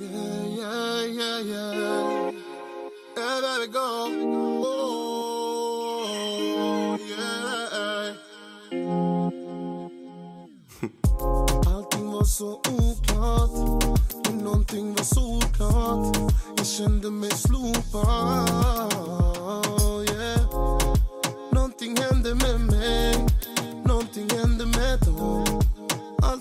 Yeah, 0.00 1.04
yeah, 1.08 1.40
yeah, 1.40 1.72
yeah. 1.72 2.32
Yeah, 3.16 3.40
baby, 3.42 3.66
go. 3.72 4.06
Oh, 4.64 6.06
yeah. 7.00 8.14
Allting 11.66 12.12
var 12.12 12.24
så 12.24 12.54
oklart 12.54 13.50
Men 14.26 14.38
någonting 14.38 14.94
var 14.94 15.04
solklart 15.04 16.16
Jag 16.56 16.66
kände 16.66 17.10
mig 17.10 17.30
slopad 17.30 18.87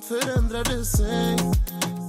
förändrade 0.08 0.86
sig. 0.86 1.38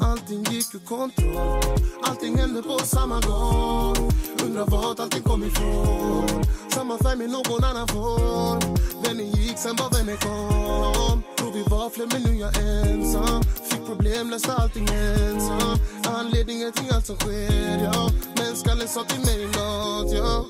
Allting 0.01 0.45
gick 0.51 0.75
ur 0.75 0.79
kontroll. 0.79 1.79
Allting 2.03 2.39
hände 2.39 2.63
på 2.63 2.79
samma 2.79 3.21
gång. 3.21 4.13
Undrar 4.45 4.67
vart 4.67 5.01
allting 5.01 5.23
kom 5.23 5.45
ifrån. 5.45 6.45
Samma 6.71 6.99
färg 6.99 7.17
med 7.17 7.31
någon 7.31 7.65
annan 7.65 7.89
form. 7.89 8.77
Vännen 9.05 9.31
gick, 9.31 9.59
sen 9.59 9.77
bara 9.77 9.89
vännen 9.89 10.17
kom. 10.17 11.23
Tror 11.39 11.53
vi 11.53 11.63
var 11.63 11.91
fler 11.91 12.07
men 12.13 12.23
nu 12.23 12.31
är 12.31 12.41
jag 12.41 12.53
ensam. 12.57 13.43
Fick 13.71 13.87
problem, 13.87 14.31
löste 14.31 14.53
allting 14.53 14.89
ensam. 14.89 15.79
Anledningen 16.05 16.73
till 16.73 16.95
allt 16.95 17.07
som 17.07 17.17
sker, 17.17 17.85
ja. 17.85 18.11
Men 18.37 18.57
skallen 18.57 18.89
sa 18.89 19.05
till 19.05 19.21
mig 19.21 19.47
nåt, 19.47 20.13
ja. 20.13 20.45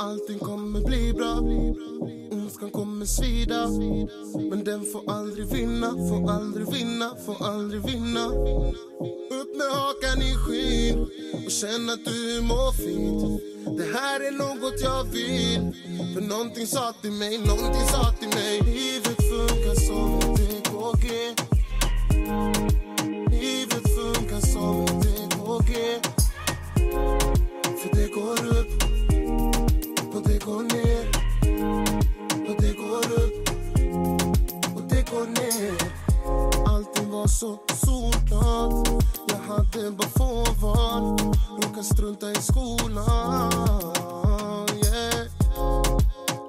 Allting 0.00 0.38
kommer 0.38 0.80
bli 0.80 1.12
bra. 1.12 1.40
Ondskan 2.56 2.70
kommer 2.70 3.06
svida. 3.06 3.68
Men 4.50 4.64
den 4.64 4.84
får 4.92 5.12
aldrig 5.12 5.46
vinna, 5.46 5.90
får 5.90 6.30
aldrig 6.30 6.72
vinna, 6.72 7.16
får 7.26 7.46
aldrig 7.46 7.82
vinna. 7.82 8.26
Upp 9.40 9.56
med 9.56 9.66
hakan 9.66 10.22
i 10.22 10.34
skyn 10.34 11.06
och 11.46 11.50
känn 11.50 11.90
att 11.90 12.04
du 12.04 12.40
mår 12.42 12.72
fint. 12.72 13.42
Det 13.78 13.98
här 13.98 14.20
är 14.20 14.30
något 14.30 14.80
jag 14.80 15.04
vill. 15.04 15.72
För 16.14 16.20
någonting 16.20 16.66
sa 16.66 16.92
till 17.02 17.12
mig, 17.12 17.38
någonting 17.38 17.86
sa 17.92 18.12
till 18.12 18.28
mig. 18.28 18.60
Livet 18.60 19.16
funkar 19.30 19.74
så 19.74 20.35
så 37.40 37.58
solklart 37.86 39.04
Jag 39.28 39.54
hade 39.54 39.90
bara 39.90 40.08
få 40.08 40.44
val. 40.60 41.18
Råkade 41.62 41.84
strunta 41.84 42.30
i 42.30 42.34
skolan. 42.34 43.52
Yeah. 44.84 45.26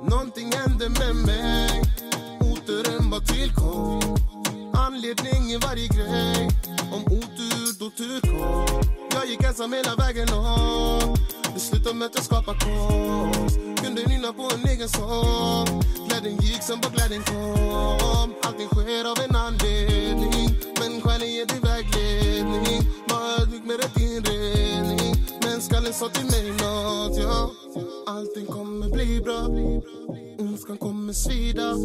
Någonting 0.10 0.52
hände 0.54 0.90
med 0.90 1.16
mig. 1.16 1.82
Oturen 2.40 3.10
bara 3.10 3.22
tillkom. 3.22 4.18
Anledning 4.74 5.52
i 5.52 5.58
varje 5.58 5.88
grej. 5.88 6.50
Om 6.92 7.04
otur 7.06 7.80
då 7.80 7.90
tur 7.90 8.22
kom. 8.22 8.82
Jag 9.12 9.26
gick 9.28 9.44
ensam 9.44 9.74
hela 9.74 9.96
vägen 9.96 10.34
om. 10.34 11.16
Beslut 11.54 11.88
om 11.88 12.02
att 12.02 12.16
jag 12.16 12.24
skapar 12.24 12.54
konst. 12.54 13.60
Kunde 13.84 14.04
nynna 14.06 14.34
på 14.34 14.50
en 14.56 14.70
egen 14.70 14.90
sång. 14.90 15.84
Glädjen 16.08 16.38
gick 16.38 16.64
sen 16.64 16.80
bara 16.82 16.90
glädjen 16.90 17.24
kom. 17.24 18.34
Allting 18.44 18.68
sker 18.68 19.12
av 19.12 19.18
en 19.30 19.36
anledning. 19.36 20.67
Men 20.90 21.02
själen 21.02 21.32
ger 21.32 21.46
dig 21.46 21.60
vägledning. 21.60 22.82
Var 23.10 23.42
ödmjuk 23.42 23.64
med 23.66 23.78
rätt 23.78 24.00
inredning. 24.00 25.16
Men 25.42 25.62
skallen 25.62 25.94
sa 25.94 26.10
till 26.10 26.26
mig 26.26 26.52
nåt, 26.52 27.18
ja. 27.18 27.52
Allting 28.08 28.46
kommer 28.46 28.90
bli 28.90 29.22
bra. 29.22 29.42
Ondskan 30.38 30.78
kommer 30.78 31.14
svida. 31.14 31.76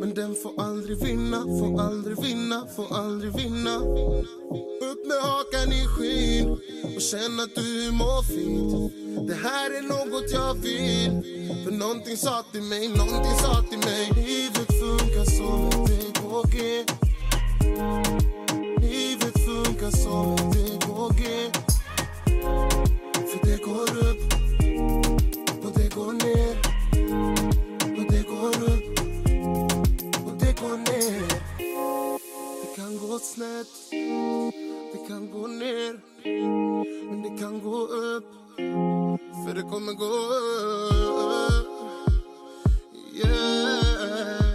Men 0.00 0.14
den 0.14 0.34
får 0.42 0.62
aldrig 0.62 0.98
vinna, 1.04 1.40
får 1.42 1.80
aldrig 1.80 2.20
vinna, 2.22 2.66
får 2.76 2.96
aldrig 2.96 3.32
vinna. 3.36 3.76
Upp 4.90 5.06
med 5.06 5.20
hakan 5.22 5.72
i 5.72 5.86
skyn 5.86 6.50
och 6.96 7.02
känn 7.02 7.40
att 7.40 7.54
du 7.54 7.90
mår 7.92 8.22
fint. 8.22 8.92
Det 9.28 9.38
här 9.48 9.70
är 9.78 9.82
något 9.82 10.30
jag 10.32 10.54
vill. 10.54 11.10
För 11.64 11.72
någonting 11.72 12.16
sa 12.16 12.44
till 12.52 12.62
mig, 12.62 12.88
någonting 12.88 13.36
sa 13.42 13.62
till 13.62 13.78
mig. 13.78 14.10
Livet 14.26 14.70
funkar 14.80 15.24
som 15.24 15.84
ett 15.84 15.90
EKG 15.90 17.09
Livet 18.80 19.36
funkar 19.44 19.90
som 19.90 20.34
ett 20.34 20.52
DKG. 20.52 21.22
För 23.28 23.46
det 23.46 23.62
går 23.64 23.90
upp 24.08 24.22
och 25.64 25.72
det 25.74 25.94
går 25.94 26.12
ner. 26.12 26.56
Och 27.98 28.12
det 28.12 28.22
går 28.28 28.54
upp 28.72 29.00
och 30.26 30.36
det 30.38 30.60
går 30.60 30.76
ner. 30.76 31.22
Det 32.62 32.76
kan 32.76 32.98
gå 32.98 33.18
snett, 33.18 33.90
det 34.92 35.08
kan 35.08 35.30
gå 35.30 35.46
ner. 35.46 36.00
Men 37.10 37.22
det 37.22 37.42
kan 37.42 37.60
gå 37.60 37.76
upp 37.86 38.40
för 39.46 39.54
det 39.54 39.62
kommer 39.62 39.92
gå 39.92 40.04
upp. 40.04 40.60
Yeah, 43.12 44.49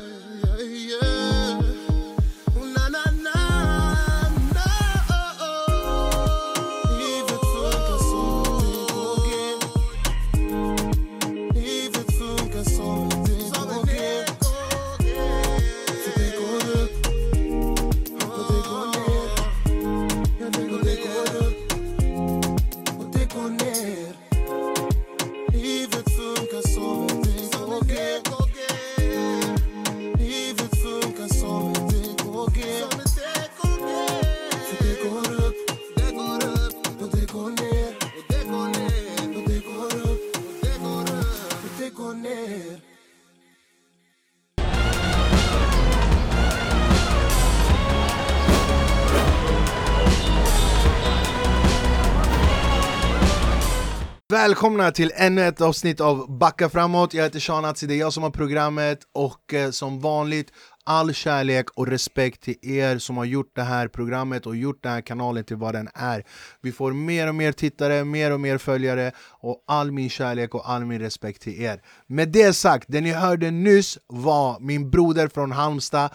Välkomna 54.36 54.92
till 54.92 55.12
ännu 55.16 55.42
ett 55.42 55.62
avsnitt 55.62 56.02
av 56.02 56.38
Backa 56.38 56.70
framåt, 56.70 57.14
jag 57.14 57.24
heter 57.24 57.40
Sean 57.40 57.66
Atzi, 57.66 57.88
det 57.88 57.94
är 57.94 57.98
jag 57.98 58.14
som 58.14 58.24
har 58.24 58.30
programmet 58.30 59.00
och 59.14 59.54
eh, 59.54 59.72
som 59.72 60.00
vanligt 60.00 60.52
all 60.84 61.14
kärlek 61.14 61.70
och 61.70 61.88
respekt 61.88 62.42
till 62.42 62.56
er 62.62 62.98
som 62.98 63.18
har 63.18 63.26
gjort 63.26 63.56
det 63.56 63.62
här 63.62 63.88
programmet 63.88 64.46
och 64.46 64.56
gjort 64.56 64.84
den 64.84 64.92
här 64.92 65.02
kanalen 65.02 65.44
till 65.44 65.56
vad 65.56 65.74
den 65.74 65.90
är. 65.94 66.24
Vi 66.62 66.72
får 66.72 66.94
mer 66.94 67.28
och 67.28 67.36
mer 67.36 67.52
tittare, 67.52 68.06
mer 68.06 68.32
och 68.32 68.40
mer 68.40 68.58
följare 68.58 69.12
och 69.30 69.64
all 69.68 69.92
min 69.92 70.10
kärlek 70.10 70.56
och 70.56 70.70
all 70.70 70.86
min 70.86 71.00
respekt 71.00 71.42
till 71.42 71.62
er. 71.62 71.82
Med 72.08 72.30
det 72.30 72.54
sagt, 72.54 72.86
det 72.88 73.02
ni 73.02 73.12
hörde 73.12 73.52
nyss 73.52 73.98
var 74.08 74.60
min 74.60 74.90
broder 74.90 75.28
från 75.28 75.52
Halmstad 75.52 76.10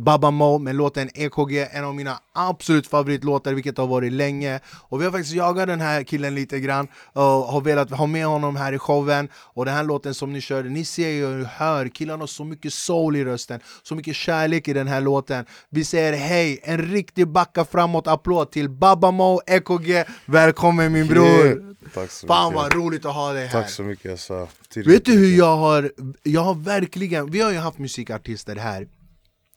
Baba 0.00 0.30
Mo 0.30 0.58
med 0.58 0.74
låten 0.74 1.10
EKG, 1.14 1.68
en 1.72 1.84
av 1.84 1.94
mina 1.94 2.18
absolut 2.32 2.86
favoritlåtar 2.86 3.54
vilket 3.54 3.78
har 3.78 3.86
varit 3.86 4.12
länge 4.12 4.60
Och 4.68 5.00
vi 5.00 5.04
har 5.04 5.12
faktiskt 5.12 5.34
jagat 5.34 5.66
den 5.66 5.80
här 5.80 6.02
killen 6.02 6.34
lite 6.34 6.60
grann 6.60 6.88
och 7.12 7.22
har 7.22 7.60
velat 7.60 7.90
ha 7.90 8.06
med 8.06 8.26
honom 8.26 8.56
här 8.56 8.72
i 8.72 8.78
showen 8.78 9.28
Och 9.34 9.64
den 9.64 9.74
här 9.74 9.84
låten 9.84 10.14
som 10.14 10.32
ni 10.32 10.40
körde, 10.40 10.68
ni 10.68 10.84
ser 10.84 11.08
ju 11.08 11.26
och 11.26 11.46
hör, 11.46 11.88
killen 11.88 12.20
har 12.20 12.26
så 12.26 12.44
mycket 12.44 12.72
soul 12.72 13.16
i 13.16 13.24
rösten 13.24 13.60
Så 13.82 13.94
mycket 13.94 14.16
kärlek 14.16 14.68
i 14.68 14.72
den 14.72 14.88
här 14.88 15.00
låten 15.00 15.44
Vi 15.70 15.84
säger 15.84 16.12
hej, 16.12 16.60
en 16.62 16.78
riktig 16.78 17.28
backa 17.28 17.64
framåt 17.64 18.06
applåd 18.06 18.50
till 18.50 18.68
Baba 18.68 19.10
Mo 19.10 19.40
EKG 19.46 20.04
Välkommen 20.26 20.92
min 20.92 21.06
bror! 21.06 21.46
Yeah. 21.46 21.58
Tack 21.94 22.10
så 22.10 22.26
Fan 22.26 22.52
mycket. 22.52 22.62
vad 22.62 22.74
roligt 22.74 23.04
att 23.04 23.14
ha 23.14 23.32
dig 23.32 23.46
här! 23.46 23.60
Tack 23.62 23.70
så 23.70 23.82
mycket 23.82 24.10
alltså. 24.10 24.48
Vet 24.74 25.04
du 25.04 25.12
hur 25.12 25.38
jag 25.38 25.56
har, 25.56 25.92
jag 26.22 26.40
har 26.40 26.54
verkligen, 26.54 27.30
vi 27.30 27.40
har 27.40 27.52
ju 27.52 27.58
haft 27.58 27.78
musikartister 27.78 28.56
här 28.56 28.86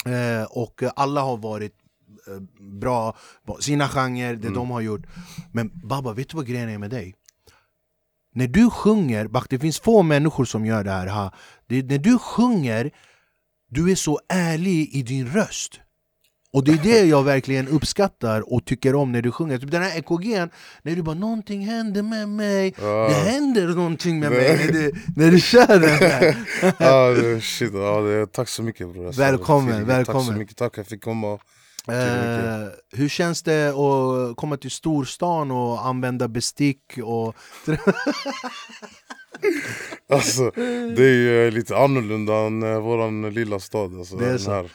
eh, 0.07 0.43
Och 0.43 0.83
alla 0.95 1.21
har 1.21 1.37
varit 1.37 1.75
eh, 2.27 2.63
bra 2.79 3.17
på 3.45 3.57
sina 3.61 3.87
genrer, 3.87 4.35
det 4.35 4.49
de 4.49 4.71
har 4.71 4.81
gjort 4.81 5.05
Men 5.51 5.71
Baba, 5.83 6.13
vet 6.13 6.29
du 6.29 6.37
vad 6.37 6.47
grejen 6.47 6.69
är 6.69 6.77
med 6.77 6.89
dig? 6.89 7.15
När 8.35 8.47
du 8.47 8.69
sjunger, 8.69 9.27
Bak, 9.27 9.49
det 9.49 9.59
finns 9.59 9.79
få 9.79 10.03
människor 10.03 10.45
som 10.45 10.65
gör 10.65 10.83
det 10.83 10.91
här 10.91 11.07
ha. 11.07 11.33
Det, 11.67 11.83
När 11.83 11.97
du 11.97 12.19
sjunger 12.19 12.91
du 13.69 13.91
är 13.91 13.95
så 13.95 14.19
ärlig 14.29 14.89
i 14.95 15.03
din 15.03 15.27
röst. 15.27 15.79
Och 16.53 16.63
det 16.63 16.71
är 16.71 16.77
det 16.83 17.05
jag 17.05 17.23
verkligen 17.23 17.67
uppskattar 17.67 18.53
och 18.53 18.65
tycker 18.65 18.95
om 18.95 19.11
när 19.11 19.21
du 19.21 19.31
sjunger. 19.31 19.57
Typ 19.57 19.71
den 19.71 19.83
här 19.83 20.01
EKG'n, 20.01 20.49
när 20.81 20.95
du 20.95 21.01
bara 21.01 21.15
'någonting 21.15 21.65
händer 21.65 22.01
med 22.01 22.29
mig' 22.29 22.73
Ja. 22.81 23.07
Det 23.09 23.13
händer 23.31 23.67
någonting 23.67 24.19
med 24.19 24.31
mig 24.31 24.57
när 24.65 24.73
du, 24.73 24.91
när 25.15 25.31
du 25.31 25.39
kör 25.39 25.67
den 25.67 25.81
där. 25.81 26.35
det, 27.35 27.41
shit, 27.41 27.73
ja, 27.73 28.01
det, 28.01 28.27
tack 28.27 28.49
så 28.49 28.63
mycket 28.63 28.93
bror. 28.93 29.05
Det 29.05 29.17
Välkommen, 29.17 29.73
tidigt. 29.73 29.87
Tack 29.87 29.97
välkommen. 29.97 30.25
så 30.25 30.31
mycket, 30.31 30.57
tack 30.57 30.71
att 30.73 30.77
jag 30.77 30.87
fick 30.87 31.03
komma. 31.03 31.39
Eh, 31.87 32.67
hur 32.91 33.09
känns 33.09 33.43
det 33.43 33.69
att 33.69 34.35
komma 34.35 34.57
till 34.57 34.71
storstan 34.71 35.51
och 35.51 35.85
använda 35.85 36.27
bestick? 36.27 36.81
Och... 37.03 37.35
Alltså, 40.09 40.51
det 40.95 41.03
är 41.03 41.13
ju 41.13 41.51
lite 41.51 41.77
annorlunda 41.77 42.33
än 42.33 42.63
eh, 42.63 42.79
våran 42.79 43.33
lilla 43.33 43.59
stad. 43.59 43.97
Alltså, 43.97 44.15
Det 44.15 44.29
är 44.29 44.37
så. 44.37 44.51
Här. 44.51 44.69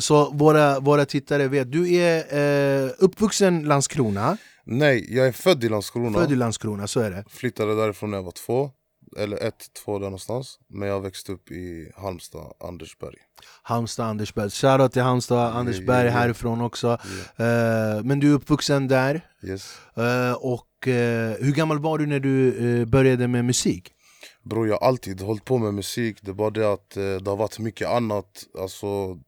Så 0.00 0.30
våra, 0.30 0.80
våra 0.80 1.04
tittare 1.04 1.48
vet, 1.48 1.72
du 1.72 1.94
är 1.94 2.84
eh, 2.84 2.90
uppvuxen 2.98 3.62
Landskrona, 3.62 4.36
Nej, 4.66 5.16
jag 5.16 5.26
är 5.26 5.32
född 5.32 5.64
i 5.64 5.68
Landskrona. 5.68 6.18
född 6.18 6.32
i 6.32 6.36
Landskrona, 6.36 6.86
så 6.86 7.00
är 7.00 7.10
det. 7.10 7.24
Flyttade 7.28 7.76
därifrån 7.76 8.10
när 8.10 8.18
jag 8.18 8.22
var 8.22 8.32
två. 8.32 8.70
Eller 9.18 9.36
ett, 9.36 9.66
två 9.84 9.98
där 9.98 10.04
någonstans. 10.04 10.58
Men 10.68 10.88
jag 10.88 11.00
växte 11.00 11.32
upp 11.32 11.50
i 11.50 11.92
Halmstad, 11.96 12.52
Andersberg. 12.60 13.16
Halmstad, 13.62 14.06
Andersberg. 14.06 14.50
Shoutout 14.50 14.92
till 14.92 15.02
Halmstad, 15.02 15.56
Andersberg 15.56 15.96
yeah, 15.96 16.04
yeah. 16.04 16.18
härifrån 16.18 16.60
också. 16.60 16.88
Eh, 17.36 18.02
men 18.04 18.20
du 18.20 18.30
är 18.30 18.34
uppvuxen 18.34 18.88
där. 18.88 19.20
Yes. 19.42 19.78
Eh, 19.96 20.32
och 20.32 20.66
eh, 20.88 21.30
hur 21.40 21.52
gammal 21.54 21.78
var 21.78 21.98
du 21.98 22.06
när 22.06 22.20
du 22.20 22.56
eh, 22.80 22.86
började 22.86 23.28
med 23.28 23.44
musik? 23.44 23.92
Bror 24.42 24.68
jag 24.68 24.78
har 24.78 24.88
alltid 24.88 25.20
hållit 25.20 25.44
på 25.44 25.58
med 25.58 25.74
musik, 25.74 26.18
det 26.22 26.30
är 26.30 26.34
bara 26.34 26.50
det 26.50 26.72
att 26.72 26.96
eh, 26.96 27.16
det 27.16 27.30
har 27.30 27.36
varit 27.36 27.58
mycket 27.58 27.88
annat, 27.88 28.44
alltså 28.58 29.18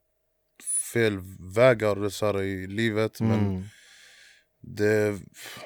fel 0.92 1.18
vägar 1.54 2.08
så 2.08 2.26
här, 2.26 2.42
i 2.42 2.66
livet 2.66 3.20
men 3.20 3.46
Mm. 3.46 3.64
det 4.60 5.18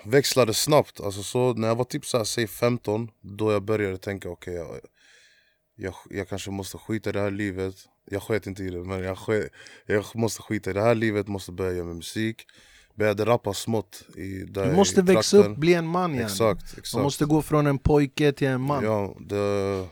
växlade 0.05 0.55
snabbt. 0.55 1.01
Alltså, 1.01 1.23
så 1.23 1.55
när 1.55 1.69
jag 1.69 1.77
var 1.77 1.85
typ 1.85 2.05
så 2.05 2.17
här, 2.17 2.25
säg 2.25 2.47
15, 2.47 3.11
då 3.21 3.53
jag 3.53 3.63
började 3.63 3.99
tänka 3.99 4.29
okej 4.31 4.55
jag, 4.55 4.81
jag, 5.77 5.95
jag 6.11 6.29
kanske 6.29 6.51
måste 6.51 6.79
skita 6.79 7.11
i 7.11 7.13
det 7.13 7.21
här 7.21 7.31
livet. 7.31 7.75
Jag 8.11 8.23
sket 8.23 8.47
inte 8.47 8.63
i 8.63 8.71
det 8.71 8.85
men 8.85 9.03
jag, 9.03 9.19
jag 9.87 10.05
måste 10.15 10.43
skita 10.43 10.71
i 10.71 10.73
det 10.73 10.83
här 10.83 10.95
livet, 10.95 11.29
måste 11.29 11.53
börja 11.53 11.73
göra 11.73 11.95
musik. 11.95 12.47
Började 13.01 13.25
rappa 13.27 13.55
smått 13.55 14.03
i, 14.17 14.45
där 14.45 14.67
Du 14.67 14.73
måste 14.77 15.01
i 15.01 15.03
växa 15.03 15.37
upp, 15.37 15.57
bli 15.57 15.75
en 15.75 15.87
man 15.87 16.15
igen. 16.15 16.25
Exakt, 16.27 16.63
exakt. 16.63 16.95
Man 16.95 17.03
måste 17.03 17.25
gå 17.25 17.43
från 17.43 17.67
en 17.67 17.79
pojke 17.79 18.33
till 18.33 18.49
en 18.49 18.61
man. 18.61 18.85
Ja, 18.85 19.17
det, 19.21 19.39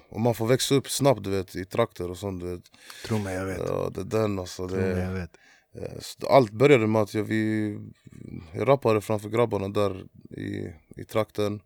och 0.09 0.21
man 0.21 0.35
får 0.35 0.47
växa 0.47 0.75
upp 0.75 0.91
snabbt 0.91 1.25
du 1.25 1.31
vet, 1.31 1.57
i 1.57 1.65
trakter 1.65 2.11
och 2.11 2.17
sånt. 2.19 2.41
Du 2.41 2.47
vet. 2.55 2.63
Tro 3.07 3.19
mig, 3.19 3.35
jag 3.35 3.47
vet. 3.47 3.59
Ja, 3.67 3.91
det 3.95 4.01
är 4.01 4.05
den 4.05 4.39
alltså. 4.39 4.69
Tro 4.69 4.77
mig, 4.77 4.89
jag 4.89 5.15
Det, 5.15 5.15
vet. 5.15 5.31
eh, 5.75 6.31
allt 6.31 6.53
började 6.53 6.87
med 6.87 7.03
att 7.03 7.15
jag, 7.15 7.25
vi, 7.25 7.75
jag 8.55 8.69
rappade 8.69 9.01
framför 9.01 9.29
grabbarna 9.29 9.69
där 9.69 10.05
i, 10.31 10.73
i 11.01 11.05
trakten. 11.05 11.61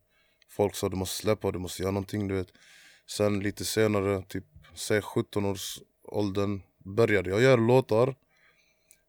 Folk 0.50 0.74
sa 0.74 0.88
du 0.88 0.96
måste 0.96 1.16
släppa, 1.16 1.50
du 1.50 1.58
måste 1.58 1.82
göra 1.82 1.92
någonting 1.92 2.28
du 2.28 2.34
vet. 2.34 2.48
Sen 3.10 3.40
lite 3.40 3.64
senare, 3.64 4.22
typ 4.28 4.44
säg 4.74 5.02
17 5.02 5.44
års 5.44 5.78
åldern 6.04 6.60
började 6.84 7.30
jag 7.30 7.42
göra 7.42 7.56
låtar. 7.56 8.14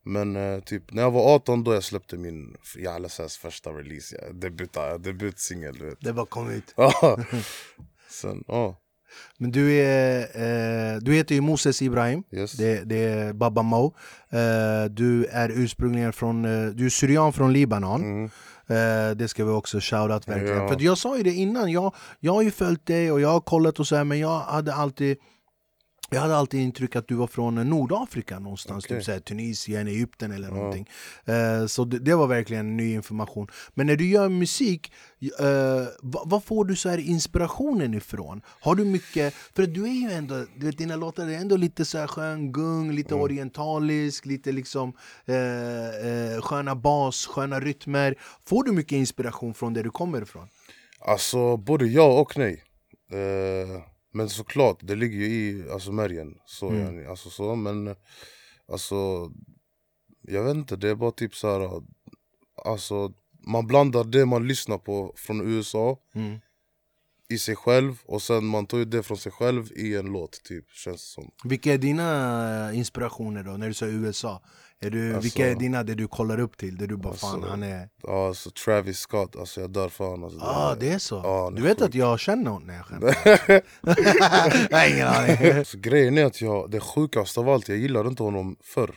Men 0.04 0.36
eh, 0.36 0.60
typ 0.60 0.94
när 0.94 1.02
jag 1.02 1.12
var 1.12 1.36
18 1.36 1.64
då 1.64 1.74
jag 1.74 1.84
släppte 1.84 2.18
min 2.18 2.58
Jalla 2.78 3.10
Sass 3.10 3.38
första 3.38 3.70
release, 3.70 4.18
ja, 4.22 4.34
debut, 4.34 4.78
debutsingel 5.00 5.78
du 5.78 5.86
vet. 5.86 6.02
Det 6.02 6.14
bara 6.14 6.26
kom 6.26 6.50
ut. 6.50 6.74
Ja. 6.76 7.18
Sen, 8.10 8.44
ja, 8.48 8.76
Men 9.38 9.52
du, 9.52 9.74
är, 9.74 10.22
eh, 10.22 10.98
du 11.02 11.14
heter 11.14 11.36
ju 11.36 11.42
Moses 11.42 11.82
Ibrahim, 11.82 12.24
yes. 12.32 12.54
det, 12.54 12.84
det 12.84 13.04
är 13.04 13.34
Baba 13.34 13.62
Mo. 13.62 13.96
Eh, 14.30 14.86
du 14.90 15.26
är 15.26 15.50
ursprungligen 15.50 16.14
från, 16.14 16.46
eh, 16.46 16.66
du 16.68 16.86
är 16.86 16.90
syrian 16.90 17.34
från 17.34 17.54
Libanon. 17.54 18.02
Mm. 18.02 18.30
Eh, 18.68 19.16
det 19.16 19.28
ska 19.28 19.46
vi 19.46 19.52
också 19.52 19.80
shoutout 19.80 20.28
verkligen. 20.28 20.58
Ja. 20.58 20.68
För 20.68 20.82
jag 20.82 20.98
sa 20.98 21.18
ju 21.18 21.24
det 21.24 21.34
innan, 21.34 21.72
jag, 21.72 21.96
jag 22.20 22.34
har 22.34 22.42
ju 22.42 22.52
följt 22.52 22.86
dig 22.86 23.12
och 23.12 23.22
jag 23.22 23.30
har 23.30 23.42
kollat 23.42 23.80
och 23.80 23.88
så 23.88 23.96
här, 23.96 24.04
men 24.04 24.20
jag 24.20 24.40
hade 24.40 24.74
alltid 24.74 25.18
jag 26.14 26.22
hade 26.22 26.36
alltid 26.38 26.60
intryck 26.62 26.96
att 26.96 27.08
du 27.08 27.16
var 27.16 27.28
från 27.28 27.58
eh, 27.58 27.66
Nordafrika 27.66 28.40
någonstans, 28.40 28.86
Okej. 28.86 28.98
typ 28.98 29.06
så 29.06 29.12
här, 29.12 29.20
Tunisien, 29.20 29.88
Egypten 29.88 30.32
eller 30.32 30.50
någonting. 30.50 30.90
Eh, 31.26 31.66
så 31.66 31.86
det, 31.86 32.00
det 32.00 32.16
var 32.16 32.28
verkligen 32.28 32.78
ny 32.78 32.94
information. 32.94 33.48
Men 33.74 33.88
när 33.88 33.96
du 33.96 34.08
gör 34.10 34.30
musik, 34.30 34.92
eh, 35.40 35.48
vad, 36.02 36.44
får 36.44 36.66
du 36.66 36.76
så 36.76 36.90
här 36.90 36.98
inspirationen 36.98 37.94
ifrån? 37.94 38.42
Har 38.46 38.76
du 38.76 38.86
mycket, 38.86 39.34
för 39.34 39.68
du 39.68 39.84
är 39.84 40.10
ju 40.10 40.12
ändå, 40.12 40.46
du 40.58 40.66
vet 40.66 40.78
dina 40.78 40.96
låtar 40.96 41.28
är 41.28 41.38
ändå 41.38 41.56
lite 41.58 41.86
så 41.86 41.98
här 41.98 42.08
skön 42.08 42.52
gung, 42.52 42.92
lite 42.92 43.14
Mm. 43.14 43.24
orientalisk, 43.24 44.26
lite 44.26 44.52
liksom 44.52 44.94
eh, 45.26 45.36
eh, 46.08 46.42
sköna 46.42 46.76
bas, 46.76 47.26
sköna 47.26 47.60
rytmer. 47.60 48.16
Får 48.48 48.64
du 48.64 48.72
mycket 48.72 48.92
inspiration 48.96 49.54
från 49.54 49.74
där 49.74 49.84
du 49.84 49.90
kommer 49.90 50.22
ifrån? 50.22 50.48
Alltså 51.00 51.58
både 51.58 51.86
ja 51.86 52.20
och 52.20 52.38
nej. 52.38 52.64
Eh, 53.12 53.82
men 54.14 54.30
såklart, 54.30 54.78
det 54.82 54.96
ligger 54.96 55.18
ju 55.18 55.26
i 55.26 55.70
alltså, 55.72 55.92
märgen. 55.92 56.38
Så, 56.46 56.70
Mm. 56.70 56.82
yani, 56.82 57.06
alltså, 57.06 57.30
så, 57.30 57.56
men 57.56 57.96
alltså, 58.68 59.32
jag 60.22 60.44
vet 60.44 60.56
inte, 60.56 60.76
det 60.76 60.90
är 60.90 60.96
bara 60.96 61.12
typ 61.12 61.36
så 61.36 61.48
här. 61.48 61.82
Alltså, 62.66 63.14
man 63.48 63.68
blandar 63.68 64.04
det 64.04 64.26
man 64.26 64.48
lyssnar 64.48 64.78
på 64.78 65.14
från 65.18 65.42
USA 65.56 65.98
Mm. 66.16 66.40
I 67.30 67.38
sig 67.38 67.56
själv 67.56 68.02
och 68.06 68.22
sen 68.22 68.46
man 68.46 68.66
tar 68.66 68.78
ut 68.78 68.92
det 68.92 69.04
från 69.04 69.18
sig 69.18 69.32
själv 69.32 69.72
i 69.76 69.96
en 69.96 70.06
låt 70.06 70.44
typ, 70.44 70.70
känns 70.70 71.02
som. 71.12 71.32
Vilka 71.44 71.74
är 71.74 71.78
dina 71.78 72.70
eh, 72.70 72.78
inspirationer 72.78 73.44
då, 73.44 73.52
när 73.52 73.68
du 73.68 73.74
säger 73.74 73.94
USA? 73.94 74.42
Är 74.80 74.90
du, 74.90 75.08
Alltså- 75.08 75.22
vilka 75.22 75.48
är 75.48 75.56
dina 75.56 75.84
det 75.84 75.96
du 75.96 76.08
kollar 76.08 76.40
upp 76.40 76.58
till? 76.58 76.78
Det 76.78 76.88
du 76.88 76.98
bara 76.98 77.14
fan 77.14 77.34
Alltså- 77.34 77.50
han 77.50 77.64
är... 77.64 77.90
Ja, 78.04 78.28
alltså 78.28 78.50
Travis 78.50 78.98
Scott, 79.00 79.36
alltså 79.36 79.62
jag 79.62 79.70
dör 79.72 79.90
fan. 79.90 80.24
Alltså, 80.24 80.40
ah, 80.40 80.76
det 80.80 80.90
är 80.90 81.00
så? 81.00 81.16
Ja, 81.24 81.52
du 81.56 81.62
är 81.62 81.64
vet 81.68 81.72
sjukt. 81.80 81.82
att 81.90 81.96
jag 81.96 82.20
känner 82.20 82.52
honom? 82.52 82.68
Nej 82.68 82.76
jag 82.76 82.86
skämtar. 82.86 83.16
jag 84.72 84.78
har 84.78 84.94
ingen 84.94 85.08
aning. 85.08 85.66
Så 85.66 85.78
grejen 85.78 86.18
är 86.18 86.26
att 86.26 86.42
jag, 86.42 86.72
det 86.72 86.80
sjukaste 86.80 87.40
av 87.40 87.50
allt, 87.50 87.70
jag 87.70 87.78
gillade 87.78 88.10
inte 88.10 88.24
honom 88.24 88.56
förr. 88.64 88.96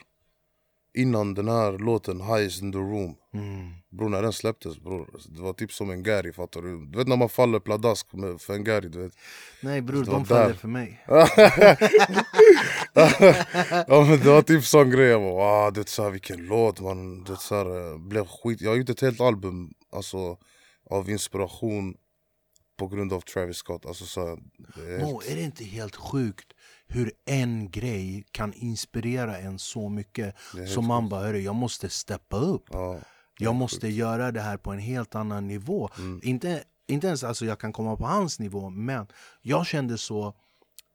Innan 0.95 1.35
den 1.35 1.49
här 1.49 1.79
låten 1.79 2.21
Highest 2.21 2.63
in 2.63 2.73
the 2.73 2.79
room. 2.79 3.15
Mm. 3.39 3.73
Bror 3.91 4.09
när 4.09 4.23
den 4.23 4.33
släpptes 4.33 4.79
bror, 4.79 5.11
det 5.29 5.43
var 5.43 5.53
typ 5.53 5.73
som 5.73 5.91
en 5.91 6.03
Gary 6.03 6.33
fattar 6.33 6.63
du? 6.63 6.87
Du 6.87 6.99
vet 6.99 7.09
när 7.09 7.17
man 7.17 7.29
faller 7.29 7.61
pladask 7.61 8.13
med, 8.13 8.41
för 8.41 8.55
en 8.55 8.65
Gary 8.65 8.89
du 8.89 9.03
vet? 9.03 9.13
Nej 9.61 9.81
bror, 9.81 10.05
de 10.05 10.25
faller 10.25 10.47
där. 10.47 10.55
för 10.55 10.69
mig. 10.69 11.05
ja 13.89 14.05
men 14.09 14.19
det 14.19 14.31
var 14.31 14.43
typ 14.43 14.65
sån 14.65 14.91
grej, 14.91 15.07
jag 15.07 15.23
bara 15.23 15.67
ah, 15.67 15.71
det 15.71 15.89
så 15.89 16.03
här, 16.03 16.11
vilken 16.11 16.47
låt 16.47 16.81
man, 16.81 17.25
det 17.25 17.37
så 17.37 17.55
här, 17.55 17.93
eh, 17.93 17.99
blev 17.99 18.27
skit 18.27 18.61
Jag 18.61 18.71
har 18.71 18.77
gjort 18.77 18.91
ett 18.91 19.01
helt 19.01 19.21
album 19.21 19.75
alltså, 19.93 20.39
av 20.91 21.11
inspiration 21.11 21.97
på 22.77 22.89
grund 22.89 23.13
av 23.13 23.21
Travis 23.21 23.57
Scott 23.57 23.87
alltså, 23.87 24.05
så 24.05 24.29
här, 24.29 24.39
det 24.77 24.95
är 24.95 24.99
Mo, 24.99 25.23
är 25.29 25.37
det 25.37 25.43
inte 25.43 25.65
helt 25.65 25.97
sjukt 25.97 26.53
hur 26.89 27.13
en 27.25 27.71
grej 27.71 28.25
kan 28.31 28.53
inspirera 28.53 29.39
en 29.39 29.59
så 29.59 29.89
mycket? 29.89 30.35
Så 30.75 30.83
man 30.83 31.09
bara, 31.09 31.21
hörru 31.21 31.41
jag 31.41 31.55
måste 31.55 31.89
steppa 31.89 32.37
upp. 32.37 32.65
ja, 32.71 33.01
Jag 33.39 33.55
måste 33.55 33.89
göra 33.89 34.33
det 34.33 34.41
här 34.41 34.57
på 34.57 34.73
en 34.73 34.79
helt 34.79 35.15
annan 35.15 35.47
nivå. 35.47 35.91
Mm. 35.99 36.21
Inte, 36.23 36.65
inte 36.87 37.07
ens 37.07 37.25
alltså 37.25 37.45
jag 37.47 37.61
kan 37.61 37.73
komma 37.73 37.97
på 37.97 38.05
hans 38.07 38.39
nivå, 38.39 38.71
men 38.71 39.07
jag 39.43 39.67
kände 39.67 39.99
så 39.99 40.35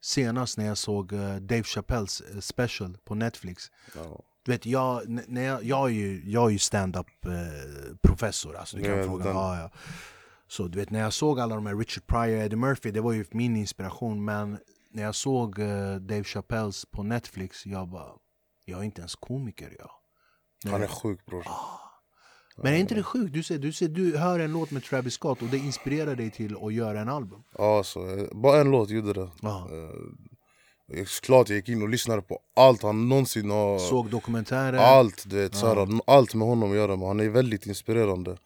senast 0.02 0.58
när 0.58 0.66
jag 0.66 0.78
såg 0.78 1.14
eh, 1.14 1.36
Dave 1.36 1.64
Chappelles 1.64 2.22
eh, 2.22 2.40
special 2.40 2.98
på 3.04 3.16
Netflix. 3.16 3.72
ja. 3.96 4.20
Du 4.44 4.52
vet, 4.52 4.66
jag, 4.66 5.10
när 5.28 5.42
jag, 5.42 5.64
jag 5.64 5.88
är 5.90 5.94
ju, 5.94 6.30
jag 6.32 6.46
är 6.46 6.50
ju 6.50 6.60
stand-up 6.60 7.26
eh, 7.26 7.32
professor, 8.02 8.56
alltså, 8.56 8.78
du 8.78 8.84
kan 8.84 8.98
Ja, 8.98 9.04
fråga. 9.04 9.24
den- 9.26 9.36
Ja, 9.36 9.60
ja. 9.60 9.72
Så 10.48 10.68
du 10.68 10.80
vet, 10.80 10.90
när 10.90 11.00
jag 11.00 11.14
såg 11.14 11.40
alla 11.40 11.56
de 11.56 11.66
här 11.66 11.76
Richard 11.76 12.08
Pryor, 12.08 12.38
Eddie 12.42 12.56
Murphy, 12.56 12.92
det 12.92 13.02
var 13.02 13.12
ju 13.12 13.26
min 13.32 13.56
inspiration. 13.56 14.26
Men 14.26 14.58
när 14.92 15.04
jag 15.04 15.16
såg 15.16 15.56
Dave 16.02 16.24
Chappelles 16.24 16.86
på 16.86 17.04
Netflix, 17.04 17.66
jag 17.66 17.88
bara, 17.88 18.10
jag 18.66 18.80
är 18.80 18.84
inte 18.84 19.02
ens 19.02 19.16
komiker 19.16 19.76
jag. 19.80 19.92
Han 20.72 20.84
är 20.84 20.88
sjuk 20.88 21.26
bror 21.26 21.46
Men 22.64 22.74
är 22.74 22.78
inte 22.78 22.96
det 22.96 23.04
sjukt? 23.04 23.34
Du, 23.34 23.44
ser, 23.44 23.58
du, 23.58 23.74
ser, 23.74 23.88
du 23.88 24.18
hör 24.18 24.40
en 24.40 24.52
låt 24.52 24.72
med 24.72 24.84
Travis 24.84 25.14
Scott 25.14 25.42
och 25.42 25.48
det 25.48 25.58
inspirerar 25.58 26.16
dig 26.16 26.32
till 26.32 26.56
att 26.62 26.74
göra 26.74 27.00
en 27.02 27.10
album. 27.10 27.44
Ja 27.58 27.84
så, 27.84 28.18
eh, 28.18 28.26
bara 28.32 28.62
en 28.62 28.72
låt 28.72 28.90
gjorde 28.90 29.14
det 29.14 29.30
Ja. 29.42 29.70
Eh, 29.72 31.06
Såklart 31.08 31.50
jag 31.50 31.56
gick 31.56 31.70
in 31.70 31.82
och 31.82 31.90
lyssnade 31.90 32.22
på 32.22 32.40
allt 32.56 32.84
han 32.84 33.10
någonsin 33.10 33.52
har 33.52 33.80
Såg 33.80 34.10
dokumentärer. 34.10 34.78
Allt 34.78 35.30
du 35.30 35.36
vet, 35.36 35.56
så 35.56 35.68
här, 35.68 36.00
allt 36.08 36.34
med 36.36 36.48
honom 36.48 36.72
att 36.72 36.76
göra 36.76 36.96
men 36.96 37.08
han 37.08 37.20
är 37.20 37.30
väldigt 37.30 37.66
inspirerande 37.66 38.38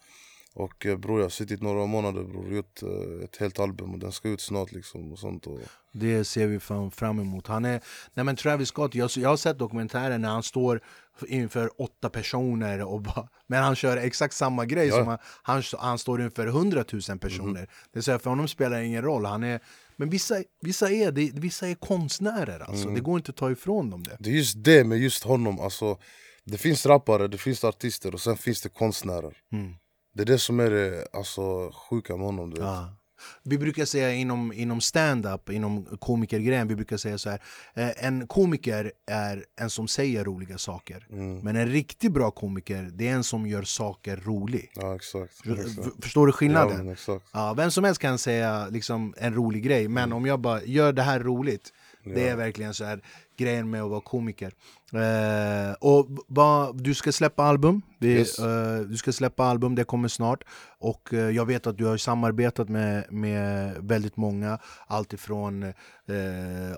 Och 0.54 0.86
eh, 0.86 0.98
bror 0.98 1.20
jag 1.20 1.26
har 1.26 1.30
suttit 1.30 1.62
några 1.62 1.86
månader 1.86 2.24
bror, 2.24 2.54
gjort 2.54 2.84
eh, 2.84 3.24
ett 3.24 3.38
helt 3.38 3.60
album 3.60 3.94
och 3.94 4.00
den 4.00 4.12
ska 4.12 4.30
ut 4.30 4.42
snart 4.42 4.72
liksom 4.72 5.12
och 5.12 5.20
sånt 5.20 5.48
och... 5.48 5.60
Det 5.92 6.24
ser 6.26 6.48
vi 6.48 6.60
fram, 6.60 6.92
fram 6.92 7.20
emot. 7.20 7.48
Han 7.48 7.66
är, 7.66 7.82
nej 8.14 8.26
men 8.26 8.36
Travis 8.36 8.68
Scott, 8.68 8.96
jag, 8.96 9.10
jag 9.16 9.30
har 9.30 9.38
sett 9.38 9.60
dokumentären 9.60 10.22
när 10.22 10.30
han 10.30 10.44
står 10.44 10.82
inför 11.28 11.82
åtta 11.82 12.10
personer 12.10 12.82
och 12.82 13.02
bara, 13.02 13.28
Men 13.48 13.64
han 13.64 13.76
kör 13.76 13.98
exakt 13.98 14.34
samma 14.34 14.66
grej 14.66 14.88
Ja. 14.88 14.96
som 14.96 15.08
han, 15.08 15.18
han, 15.44 15.64
han 15.80 15.98
står 16.00 16.22
inför 16.22 16.48
hundratusen 16.48 17.20
personer. 17.20 17.60
Mhm. 17.62 17.68
Det 17.92 18.00
är 18.00 18.04
så 18.04 18.12
här, 18.12 18.18
för 18.18 18.30
honom 18.30 18.48
spelar 18.48 18.78
det 18.78 18.86
ingen 18.86 19.02
roll. 19.02 19.26
Han 19.26 19.44
är, 19.44 19.60
men 19.96 20.10
vissa, 20.10 20.36
vissa, 20.62 20.90
är, 20.92 21.12
det, 21.12 21.32
vissa 21.34 21.68
är 21.68 21.76
konstnärer 21.76 22.60
alltså. 22.60 22.84
Mm. 22.84 22.94
Det 22.96 23.02
går 23.02 23.18
inte 23.18 23.30
att 23.32 23.36
ta 23.38 23.52
ifrån 23.52 23.90
dem 23.90 24.04
det. 24.04 24.18
Det 24.20 24.30
är 24.30 24.34
just 24.34 24.64
det 24.64 24.84
med 24.84 24.98
just 24.98 25.24
honom, 25.24 25.60
alltså 25.60 25.98
Det 26.44 26.58
finns 26.58 26.86
rappare, 26.86 27.28
det 27.28 27.38
finns 27.38 27.64
artister 27.64 28.14
och 28.14 28.22
sen 28.22 28.38
finns 28.38 28.62
det 28.62 28.70
konstnärer 28.70 29.34
Mm. 29.52 29.76
Det 30.14 30.22
är 30.22 30.26
det 30.26 30.40
som 30.40 30.60
är 30.60 30.72
det 30.72 31.08
alltså, 31.14 31.72
sjuka 31.90 32.16
med 32.18 32.26
honom 32.26 32.50
du 32.50 32.56
vet. 32.56 32.66
Ja. 32.70 32.96
Vi 33.44 33.58
brukar 33.58 33.86
säga 33.86 34.12
inom, 34.14 34.54
inom 34.54 34.82
stand-up, 34.82 35.50
inom 35.50 35.86
komikergrejen, 36.00 36.68
vi 36.68 36.76
brukar 36.76 36.98
säga 36.98 37.18
så 37.18 37.30
här. 37.30 37.42
Eh, 37.74 38.06
en 38.06 38.28
komiker 38.28 38.92
är 39.12 39.46
en 39.62 39.70
som 39.70 39.88
säger 39.88 40.24
roliga 40.24 40.58
saker. 40.58 41.08
Mm. 41.12 41.40
Men 41.40 41.56
en 41.56 41.68
riktigt 41.68 42.12
bra 42.12 42.32
komiker, 42.32 42.90
det 42.94 43.08
är 43.08 43.14
en 43.14 43.24
som 43.24 43.48
gör 43.48 43.64
saker 43.64 44.18
rolig. 44.18 44.72
Ja 44.76 44.96
exakt, 44.96 45.34
exakt. 45.46 46.04
Förstår 46.04 46.28
du 46.28 46.32
Ja, 46.32 46.36
skillnaden? 46.38 46.90
exakt. 46.90 47.26
Ja, 47.34 47.54
vem 47.54 47.72
som 47.72 47.84
helst 47.84 48.02
kan 48.02 48.18
säga 48.18 48.68
liksom, 48.68 49.14
en 49.18 49.34
rolig 49.34 49.64
grej, 49.64 49.88
men 49.88 50.14
om 50.14 50.26
jag 50.26 50.40
bara 50.40 50.64
gör 50.64 50.94
det 50.94 51.02
här 51.02 51.20
roligt 51.20 51.74
Det 52.14 52.30
är 52.30 52.36
verkligen 52.36 52.74
så 52.74 52.86
här 52.86 53.02
grejen 53.38 53.70
med 53.70 53.82
att 53.84 53.90
vara 53.90 54.02
komiker. 54.02 54.52
Eh, 54.94 55.74
Och 55.80 56.08
ba, 56.28 56.72
du 56.74 56.94
ska 56.94 57.12
släppa 57.12 57.44
album. 57.44 57.82
Vi, 58.00 58.14
Yes. 58.14 58.40
eh, 58.40 58.80
Du 58.80 58.98
ska 58.98 59.12
släppa 59.12 59.44
album, 59.46 59.76
det 59.76 59.84
kommer 59.84 60.08
snart. 60.08 60.44
Och 60.80 61.14
eh, 61.14 61.30
jag 61.30 61.46
vet 61.46 61.68
att 61.68 61.78
du 61.78 61.86
har 61.86 61.98
samarbetat 61.98 62.70
med, 62.70 63.06
med 63.14 63.76
väldigt 63.80 64.18
många. 64.18 64.60
Alltifrån 64.88 65.64
eh, 65.64 65.74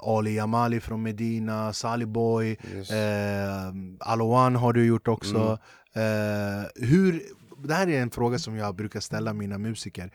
Ali 0.03 0.39
Amali 0.39 0.79
från 0.79 1.03
Medina, 1.03 1.73
Sally 1.73 2.05
Boy 2.05 2.57
Yes. 2.75 2.91
eh, 2.91 3.73
Aloan 3.99 4.55
har 4.55 4.73
du 4.73 4.85
gjort 4.85 5.07
också. 5.07 5.59
Eh, 5.93 6.85
hur, 6.87 7.21
Det 7.67 7.73
här 7.73 7.87
är 7.89 8.01
en 8.01 8.11
fråga 8.11 8.39
som 8.39 8.55
jag 8.57 8.75
brukar 8.75 8.99
ställa 8.99 9.33
mina 9.33 9.57
musiker. 9.57 10.11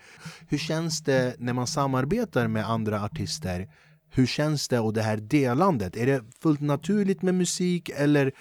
Hur 0.48 0.58
känns 0.58 1.00
det 1.00 1.34
när 1.38 1.52
man 1.52 1.66
samarbetar 1.66 2.48
med 2.48 2.68
andra 2.70 3.02
artister? 3.04 3.68
Hur 4.14 4.26
känns 4.26 4.68
det 4.68 4.80
och 4.80 4.92
det 4.92 5.02
här 5.02 5.16
delandet? 5.16 5.96
Är 5.96 6.06
det 6.06 6.24
fullt 6.40 6.60
naturligt 6.60 7.22
med 7.22 7.34
musik 7.34 7.88
eller 7.88 8.32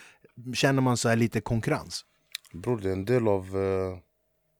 känner 0.53 0.81
man 0.81 0.97
så 0.97 1.09
här 1.09 1.15
lite 1.15 1.41
konkurrens? 1.41 2.05
Bror 2.53 2.79
det 2.81 2.89
är 2.89 2.93
en 2.93 3.05
del 3.05 3.27
av, 3.27 3.45
eh, 3.45 3.97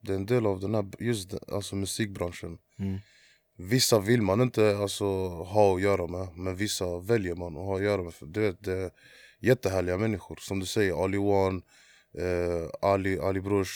det 0.01 0.11
är 0.11 0.15
en 0.15 0.25
del 0.25 0.45
av 0.45 0.59
den 0.59 0.75
här 0.75 0.85
just 0.99 1.33
alltså, 1.51 1.75
musikbranschen 1.75 2.57
Mm. 2.79 2.99
Vissa 3.57 3.99
vill 3.99 4.21
man 4.21 4.41
inte 4.41 4.77
alltså, 4.77 5.05
ha 5.29 5.75
att 5.75 5.81
göra 5.81 6.07
med, 6.07 6.27
men 6.35 6.55
vissa 6.55 6.99
väljer 6.99 7.35
man 7.35 7.57
att 7.57 7.63
ha 7.63 7.75
att 7.75 7.83
göra 7.83 8.03
med 8.03 8.13
för 8.13 8.25
du 8.25 8.39
vet, 8.41 8.63
det 8.63 8.73
är 8.73 8.91
jättehärliga 9.39 9.97
människor 9.97 10.35
Som 10.41 10.59
du 10.59 10.65
säger, 10.65 11.03
Ali 11.03 11.17
One, 11.17 11.61
eh, 12.17 12.69
Ali, 12.81 13.19
Ali 13.19 13.41
Brush, 13.41 13.71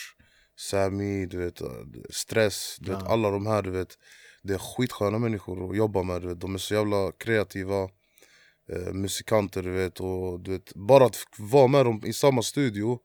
Sami, 0.56 1.26
du 1.26 1.38
vet, 1.38 1.60
eh, 1.60 1.68
Stress 2.10 2.76
du 2.80 2.90
vet, 2.90 3.00
Ja. 3.02 3.08
Alla 3.12 3.30
de 3.30 3.46
här 3.46 3.62
du 3.62 3.70
vet 3.70 3.98
Det 4.46 4.54
är 4.54 4.58
skitsköna 4.58 5.18
människor 5.18 5.70
att 5.70 5.76
jobba 5.76 6.02
med, 6.02 6.22
du 6.22 6.28
vet. 6.28 6.40
de 6.40 6.54
är 6.54 6.58
så 6.58 6.74
jävla 6.74 7.12
kreativa 7.18 7.82
eh, 8.72 8.92
Musikanter 8.92 9.62
du 9.62 9.70
vet, 9.70 10.00
och 10.00 10.40
du 10.40 10.50
vet 10.50 10.74
Bara 10.74 11.04
att 11.04 11.16
vara 11.38 11.66
med 11.66 11.86
dem 11.86 12.02
i 12.04 12.12
samma 12.12 12.42
studio 12.42 12.98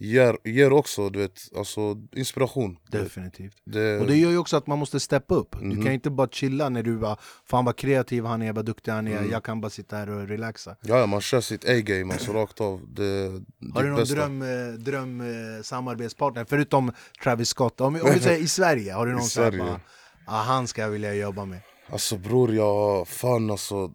ger, 0.00 0.38
ger 0.44 0.72
också 0.72 1.08
du 1.10 1.18
vet, 1.18 1.40
alltså, 1.56 1.96
inspiration 2.16 2.76
du. 2.90 2.98
Definitivt 3.02 3.56
det, 3.64 3.98
Och 3.98 4.06
det 4.06 4.16
gör 4.16 4.30
ju 4.30 4.38
också 4.38 4.56
att 4.56 4.66
man 4.66 4.78
måste 4.78 5.00
steppa 5.00 5.34
upp 5.34 5.56
Du 5.60 5.66
Mhm. 5.66 5.84
kan 5.84 5.92
inte 5.92 6.10
bara 6.10 6.28
chilla 6.28 6.68
när 6.68 6.82
du 6.82 6.96
bara 6.98 7.16
Fan 7.44 7.64
vad 7.64 7.76
kreativ 7.76 8.24
han 8.24 8.42
är, 8.42 8.52
vad 8.52 8.64
duktig 8.64 8.92
han 8.92 9.08
är 9.08 9.18
Mm. 9.18 9.30
Jag 9.30 9.44
kan 9.44 9.60
bara 9.60 9.70
sitta 9.70 9.96
här 9.96 10.10
och 10.10 10.28
relaxa 10.28 10.76
Ja, 10.82 11.06
man 11.06 11.20
kör 11.20 11.40
sitt 11.40 11.64
A-game 11.68 12.14
alltså 12.14 12.32
rakt 12.32 12.60
av. 12.60 12.80
Det, 12.94 13.02
Har 13.02 13.32
ditt 13.32 13.74
du 13.74 13.88
någon 13.88 13.96
bästa. 13.96 14.14
dröm, 14.14 14.42
eh, 14.42 14.72
dröm 14.78 15.20
eh, 15.20 15.62
samarbetspartner 15.62 16.44
förutom 16.48 16.92
Travis 17.22 17.48
Scott? 17.48 17.80
Om, 17.80 17.86
om 18.02 18.10
vi 18.14 18.20
säger 18.20 18.42
i 18.42 18.48
Sverige, 18.48 18.92
har 18.92 19.06
du 19.06 19.12
I 19.12 19.14
någon 19.14 19.20
här 19.22 19.28
Sverige? 19.28 19.58
bara, 19.58 19.80
ah, 20.28 20.42
han 20.42 20.68
ska 20.68 20.82
jag 20.82 20.90
vilja 20.90 21.14
jobba 21.14 21.44
med? 21.44 21.60
Alltså 21.90 22.16
bror, 22.16 22.54
jag 22.54 23.08
fan 23.08 23.50
alltså. 23.50 23.92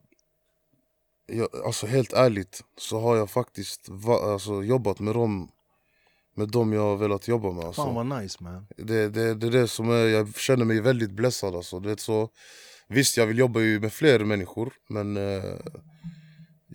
Jag, 1.27 1.47
alltså 1.65 1.87
helt 1.87 2.13
ärligt 2.13 2.61
så 2.77 2.99
har 2.99 3.15
jag 3.15 3.29
faktiskt 3.29 3.89
va, 3.89 4.33
alltså, 4.33 4.63
jobbat 4.63 4.99
med 4.99 5.15
dem 5.15 5.49
med 6.35 6.49
dem 6.49 6.73
jag 6.73 6.81
har 6.81 6.95
velat 6.95 7.27
jobba 7.27 7.51
med. 7.51 7.65
Alltså. 7.65 7.83
Fan 7.83 7.95
vad 7.95 8.21
nice 8.21 8.43
man 8.43 8.67
Det, 8.77 9.09
det, 9.09 9.33
det 9.33 9.47
är 9.47 9.51
det 9.51 9.67
som 9.67 9.89
är, 9.89 10.05
jag 10.05 10.35
känner 10.35 10.65
mig 10.65 10.81
väldigt 10.81 11.11
blessad 11.11 11.55
alltså. 11.55 11.79
Du 11.79 11.89
vet, 11.89 11.99
så, 11.99 12.29
Visst 12.87 13.17
jag 13.17 13.27
vill 13.27 13.37
jobba 13.37 13.59
ju 13.59 13.79
med 13.79 13.93
fler 13.93 14.19
människor 14.19 14.73
men 14.89 15.17
eh, 15.17 15.43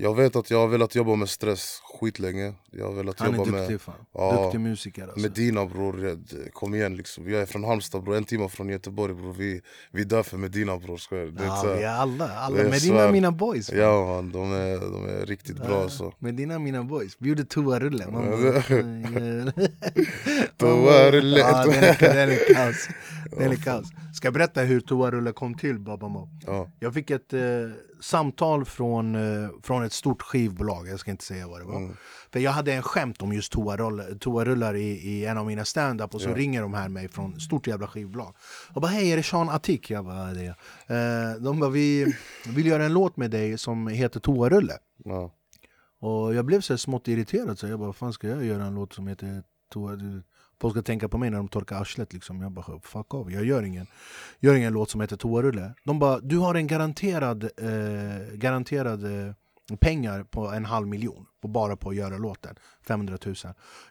jag 0.00 0.14
vet 0.16 0.36
att 0.36 0.50
jag 0.50 0.58
har 0.58 0.68
velat 0.68 0.94
jobba 0.94 1.14
med 1.14 1.28
stress 1.28 1.80
skitlänge. 2.00 2.54
Jag 2.70 2.86
har 2.86 2.92
velat 2.92 3.20
Han 3.20 3.28
är 3.34 3.36
jobba 3.38 3.50
duktig 3.50 3.70
med 3.72 3.80
fan, 3.80 3.94
Ja, 4.14 4.42
duktig 4.42 4.60
musiker 4.60 5.02
alltså. 5.02 5.20
Medina 5.20 5.66
bror, 5.66 6.04
jag- 6.06 6.52
kom 6.52 6.74
igen 6.74 6.96
liksom. 6.96 7.30
Jag 7.30 7.42
är 7.42 7.46
från 7.46 7.64
Halmstad 7.64 8.02
bror, 8.04 8.16
en 8.16 8.24
timme 8.24 8.48
från 8.48 8.68
Göteborg 8.68 9.14
bror. 9.14 9.32
Vi, 9.32 9.60
vi 9.90 10.04
dör 10.04 10.22
för 10.22 10.36
Medina 10.36 10.76
bror, 10.78 10.96
du? 11.24 11.30
Det 11.30 11.42
är 11.42 11.46
Ja, 11.46 11.56
så 11.56 11.74
vi 11.74 11.82
är 11.82 11.88
alla, 11.88 12.28
alla. 12.28 12.56
Det 12.56 12.62
är 12.62 12.68
med 12.70 12.80
så 12.82 12.86
dina 12.86 13.00
här- 13.00 13.12
mina 13.12 13.30
boys 13.32 13.66
fan. 13.70 13.78
Ja 13.78 14.06
man, 14.06 14.32
de 14.32 14.52
är, 14.52 14.78
de 14.80 15.04
är 15.08 15.26
riktigt 15.26 15.56
bra 15.56 15.82
alltså. 15.82 16.12
Med 16.18 16.34
dina 16.34 16.58
mina 16.58 16.84
boys, 16.84 17.18
bjuder 17.18 17.44
toarulle 17.44 18.06
man 18.10 18.24
Ja, 18.24 18.30
bara, 18.30 18.80
det- 18.80 19.52
Toarulle 20.58 20.90
Toarulle. 20.90 21.38
Ja 21.38 21.64
den 21.64 21.84
är, 21.84 21.98
den 22.14 22.30
är 22.30 22.54
kaos 22.54 22.88
Den 23.30 23.52
är 23.52 23.56
kaos 23.56 23.86
Ska 24.14 24.26
jag 24.26 24.34
berätta 24.34 24.60
hur 24.60 24.80
toarulle 24.80 25.32
kom 25.32 25.54
till 25.54 25.78
Baba 25.78 26.08
Mo? 26.08 26.28
Ja, 26.46 26.70
Jag 26.80 26.94
fick 26.94 27.10
ett 27.10 27.32
eh, 27.32 27.40
samtal 28.00 28.64
från, 28.64 29.14
eh, 29.14 29.48
från 29.62 29.84
ett 29.84 29.92
stort 29.92 30.22
skivbolag, 30.22 30.88
jag 30.88 31.00
ska 31.00 31.10
inte 31.10 31.24
säga 31.24 31.48
vad 31.48 31.60
det 31.60 31.64
var 31.64 31.76
Mm. 31.76 31.96
För 32.32 32.40
jag 32.40 32.50
hade 32.50 32.72
en 32.72 32.82
skämt 32.82 33.22
om 33.22 33.32
just 33.32 33.52
toarullar, 33.52 34.14
toarullar 34.18 34.74
i, 34.74 34.88
i 34.90 35.24
en 35.26 35.38
av 35.38 35.46
mina 35.46 35.64
stand-up 35.64 36.14
och 36.14 36.20
så 36.20 36.28
Ja. 36.28 36.34
ringer 36.36 36.62
de 36.62 36.74
här 36.74 36.88
mig 36.88 37.08
från 37.08 37.40
stort 37.40 37.66
jävla 37.66 37.86
skivbolag 37.86 38.34
Och 38.74 38.80
bara 38.82 38.86
hej 38.92 39.12
är 39.12 39.16
det 39.16 39.22
Sean 39.22 39.48
Attic? 39.48 39.90
Jag 39.90 40.04
bara 40.04 40.24
det 40.34 40.40
är 40.40 40.54
jag." 40.86 41.30
eh, 41.34 41.40
De 41.42 41.60
bara 41.60 41.70
vi 41.70 42.14
vill 42.46 42.66
göra 42.66 42.84
en 42.84 42.92
låt 42.92 43.16
med 43.16 43.30
dig 43.30 43.58
som 43.58 43.86
heter 43.88 44.20
Toarulle 44.20 44.74
ja. 45.04 45.34
Och 46.00 46.34
jag 46.34 46.44
blev 46.44 46.60
så 46.60 46.78
smått 46.78 47.08
irriterad, 47.08 47.58
så 47.58 47.66
jag 47.66 47.78
bara 47.78 47.92
fan 47.92 48.12
ska 48.12 48.28
jag 48.28 48.44
göra 48.44 48.64
en 48.64 48.74
låt 48.74 48.92
som 48.92 49.06
heter 49.06 49.42
Toa... 49.72 49.98
Folk 50.60 50.74
ska 50.74 50.82
tänka 50.82 51.08
på 51.08 51.18
mig 51.18 51.30
när 51.30 51.36
de 51.36 51.48
torkar 51.48 51.80
arslet 51.80 52.12
liksom. 52.12 52.40
Jag 52.40 52.52
bara 52.52 52.80
fuck 52.82 53.14
off, 53.14 53.32
jag 53.32 53.44
gör 53.44 53.62
ingen, 53.62 53.86
gör 54.40 54.54
ingen 54.54 54.72
låt 54.72 54.90
som 54.90 55.00
heter 55.00 55.16
Toarulle. 55.16 55.74
De 55.84 55.98
bara 55.98 56.20
du 56.20 56.38
har 56.38 56.54
en 56.54 56.66
garanterad, 56.66 57.44
eh, 57.44 58.34
garanterad 58.34 59.04
eh, 59.04 59.34
pengar 59.80 60.24
på 60.24 60.48
en 60.48 60.64
halv 60.64 60.88
miljon 60.88 61.26
på 61.42 61.48
bara 61.48 61.76
på 61.76 61.90
att 61.90 61.96
göra 61.96 62.18
låten. 62.18 62.56
500 62.86 63.18
000. 63.26 63.34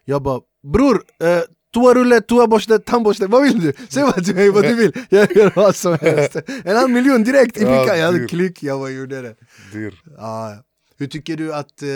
Jag 0.06 0.22
bara 0.22 0.42
bror, 0.74 1.04
eh, 1.20 1.42
toarulle, 1.74 2.22
toaborste, 2.22 2.80
tandborste, 2.80 3.28
vad 3.28 3.44
vill 3.44 3.60
du? 3.60 3.74
Säg 3.90 4.04
vad 4.04 4.26
du, 4.26 4.52
vad 4.52 4.64
du 4.64 4.76
vill, 4.76 4.92
jag 5.10 5.36
gör 5.36 5.52
vad 5.56 5.76
som 5.76 5.98
helst. 6.02 6.36
En 6.64 6.76
halv 6.76 6.90
miljon 6.90 7.24
direkt 7.24 7.58
i 7.58 7.60
fickan, 7.60 8.00
jag 8.00 8.06
hade 8.06 8.28
klick, 8.28 8.64
jag 8.64 8.80
bara 8.80 8.90
gjorde 8.90 9.22
det. 9.22 9.36
Dyr. 9.74 10.02
Ja, 10.18 10.58
hur 10.98 11.08
tycker 11.08 11.38
du 11.38 11.54
att... 11.54 11.82
Eh, 11.82 11.88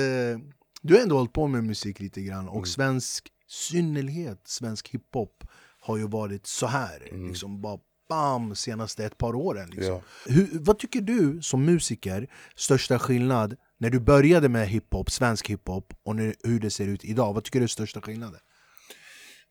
du 0.83 0.93
har 0.93 1.01
ändå 1.01 1.17
hållit 1.17 1.33
på 1.33 1.47
med 1.47 1.63
musik 1.63 1.99
lite 1.99 2.21
grann 2.21 2.47
och 2.47 2.67
svensk, 2.67 3.27
synnerhet 3.51 4.47
svensk 4.47 4.89
hiphop 4.89 5.43
har 5.79 5.97
ju 5.97 6.07
varit 6.07 6.47
så 6.47 6.67
här 6.67 7.09
liksom 7.27 7.61
bara 7.61 7.79
bam, 8.09 8.55
senaste 8.55 9.05
ett 9.05 9.17
par 9.17 9.35
åren. 9.35 9.69
Liksom. 9.69 9.93
Ja. 9.93 10.01
Hur, 10.25 10.59
vad 10.59 10.79
tycker 10.79 11.01
du 11.01 11.41
som 11.41 11.65
musiker, 11.65 12.27
största 12.55 12.99
skillnad 12.99 13.57
när 13.77 13.89
du 13.89 13.99
började 13.99 14.49
med 14.49 14.67
hiphop, 14.67 15.11
svensk 15.11 15.49
hiphop 15.49 15.93
och 16.03 16.15
nu, 16.15 16.33
hur 16.43 16.59
det 16.59 16.71
ser 16.71 16.87
ut 16.87 17.05
idag? 17.05 17.33
Vad 17.33 17.43
tycker 17.43 17.59
du 17.59 17.63
är 17.63 17.67
största 17.67 18.01
skillnaden? 18.01 18.39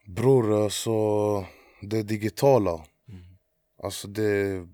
Bror 0.06 0.64
alltså, 0.64 0.92
det 1.82 2.02
digitala. 2.02 2.70
Mm. 2.70 3.20
Alltså 3.82 4.08
det, 4.08 4.66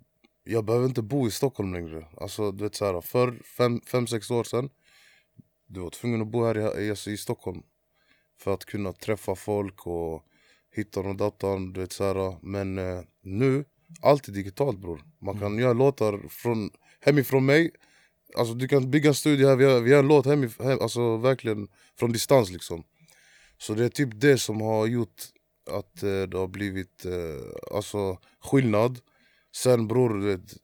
jag 0.44 0.64
behöver 0.64 0.86
inte 0.86 1.02
bo 1.02 1.28
i 1.28 1.30
Stockholm 1.30 1.72
längre. 1.72 2.06
Alltså 2.16 2.52
du 2.52 2.64
vet 2.64 2.74
såhär, 2.74 3.00
för 3.00 3.42
fem, 3.56 3.80
fem, 3.86 4.06
sex 4.06 4.30
år 4.30 4.44
sedan. 4.44 4.70
Du 5.66 5.80
var 5.80 5.90
tvungen 5.90 6.22
att 6.22 6.28
bo 6.28 6.44
här 6.44 6.80
i, 6.80 6.90
alltså, 6.90 7.10
i 7.10 7.16
Stockholm. 7.16 7.62
För 8.38 8.54
att 8.54 8.64
kunna 8.64 8.92
träffa 8.92 9.34
folk 9.34 9.86
och 9.86 10.24
hitta 10.72 11.00
och 11.00 11.16
datan, 11.16 11.72
du 11.72 11.80
vet 11.80 11.92
såhär. 11.92 12.36
Men 12.42 12.78
eh, 12.78 13.00
nu, 13.22 13.64
allt 14.02 14.28
är 14.28 14.32
digitalt 14.32 14.78
bror. 14.78 15.02
Man 15.18 15.38
kan 15.38 15.58
göra 15.58 15.72
låtar 15.72 16.28
från, 16.28 16.70
hemifrån 17.00 17.46
mig. 17.46 17.70
Alltså 18.36 18.54
du 18.54 18.68
kan 18.68 18.90
bygga 18.90 19.08
en 19.08 19.14
studio 19.14 19.48
här, 19.48 19.56
vi 19.56 19.64
har, 19.64 19.80
vi 19.80 19.92
har 19.92 19.98
en 19.98 20.08
låt 20.08 20.26
hemif- 20.26 20.64
hem, 20.64 20.78
alltså 20.80 21.16
verkligen 21.16 21.68
från 21.98 22.12
distans 22.12 22.50
liksom. 22.50 22.84
Så 23.58 23.74
det 23.74 23.84
är 23.84 23.88
typ 23.88 24.10
det 24.20 24.38
som 24.38 24.60
har 24.60 24.86
gjort 24.86 25.22
att 25.70 26.02
eh, 26.02 26.22
det 26.22 26.38
har 26.38 26.46
blivit 26.46 27.04
eh, 27.04 27.76
alltså, 27.76 28.18
skillnad. 28.40 29.00
Sen 29.56 29.88
bror, 29.88 30.18
vet, 30.18 30.54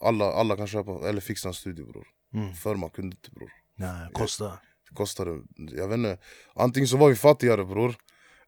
alla, 0.00 0.32
alla 0.32 0.56
kan 0.56 0.66
köpa 0.66 1.08
eller 1.08 1.20
fixa 1.20 1.48
en 1.48 1.54
studio 1.54 1.86
bror. 1.86 2.06
Mm. 2.34 2.54
Förr 2.54 2.74
man 2.76 2.90
kunde 2.90 3.16
inte 3.16 3.30
bror. 3.30 3.52
Nej, 3.76 4.08
Kosta. 4.12 4.58
Det 4.90 4.94
kostade, 4.94 5.40
jag 5.56 5.88
vet 5.88 5.96
inte. 5.96 6.18
Antingen 6.54 6.88
så 6.88 6.96
var 6.96 7.08
vi 7.08 7.14
fattigare 7.14 7.64
bror. 7.64 7.94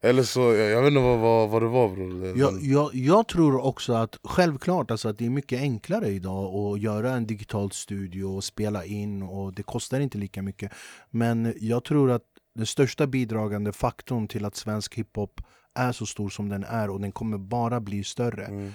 Eller 0.04 0.22
så, 0.22 0.40
jag, 0.40 0.70
jag 0.70 0.82
vet 0.82 0.88
inte 0.88 1.00
vad, 1.00 1.18
vad, 1.18 1.50
vad 1.50 1.62
det 1.62 1.68
var 1.68 1.88
bror 1.88 2.38
Jag, 2.38 2.62
jag, 2.62 2.94
jag 2.94 3.28
tror 3.28 3.64
också 3.64 3.92
att 3.92 4.18
självklart 4.24 4.90
alltså 4.90 5.08
att 5.08 5.18
det 5.18 5.26
är 5.26 5.30
mycket 5.30 5.60
enklare 5.60 6.08
idag 6.08 6.54
att 6.54 6.80
göra 6.80 7.12
en 7.12 7.26
digital 7.26 7.70
studio 7.72 8.24
och 8.24 8.44
spela 8.44 8.84
in 8.84 9.22
och 9.22 9.54
det 9.54 9.62
kostar 9.62 10.00
inte 10.00 10.18
lika 10.18 10.42
mycket. 10.42 10.72
Men 11.10 11.54
jag 11.60 11.84
tror 11.84 12.10
att 12.10 12.22
den 12.54 12.66
största 12.66 13.06
bidragande 13.06 13.72
faktorn 13.72 14.28
till 14.28 14.44
att 14.44 14.56
svensk 14.56 14.94
hiphop 14.94 15.40
är 15.74 15.92
så 15.92 16.06
stor 16.06 16.28
som 16.28 16.48
den 16.48 16.64
är 16.64 16.90
och 16.90 17.00
den 17.00 17.12
kommer 17.12 17.38
bara 17.38 17.80
bli 17.80 18.04
större. 18.04 18.44
mm, 18.44 18.72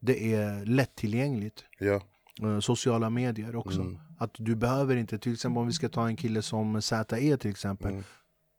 Det 0.00 0.34
är 0.34 0.64
lättillgängligt. 0.64 1.64
Ja, 1.78 2.00
Sociala 2.60 3.10
medier 3.10 3.56
också. 3.56 3.80
Mm. 3.80 3.98
Att 4.18 4.30
du 4.38 4.54
behöver 4.54 4.96
inte, 4.96 5.18
till 5.18 5.32
exempel 5.32 5.60
om 5.60 5.66
vi 5.66 5.72
ska 5.72 5.88
ta 5.88 6.06
en 6.06 6.16
kille 6.16 6.42
som 6.42 6.82
ZE 6.82 7.36
till 7.36 7.50
exempel. 7.50 7.90
Mm. 7.90 8.04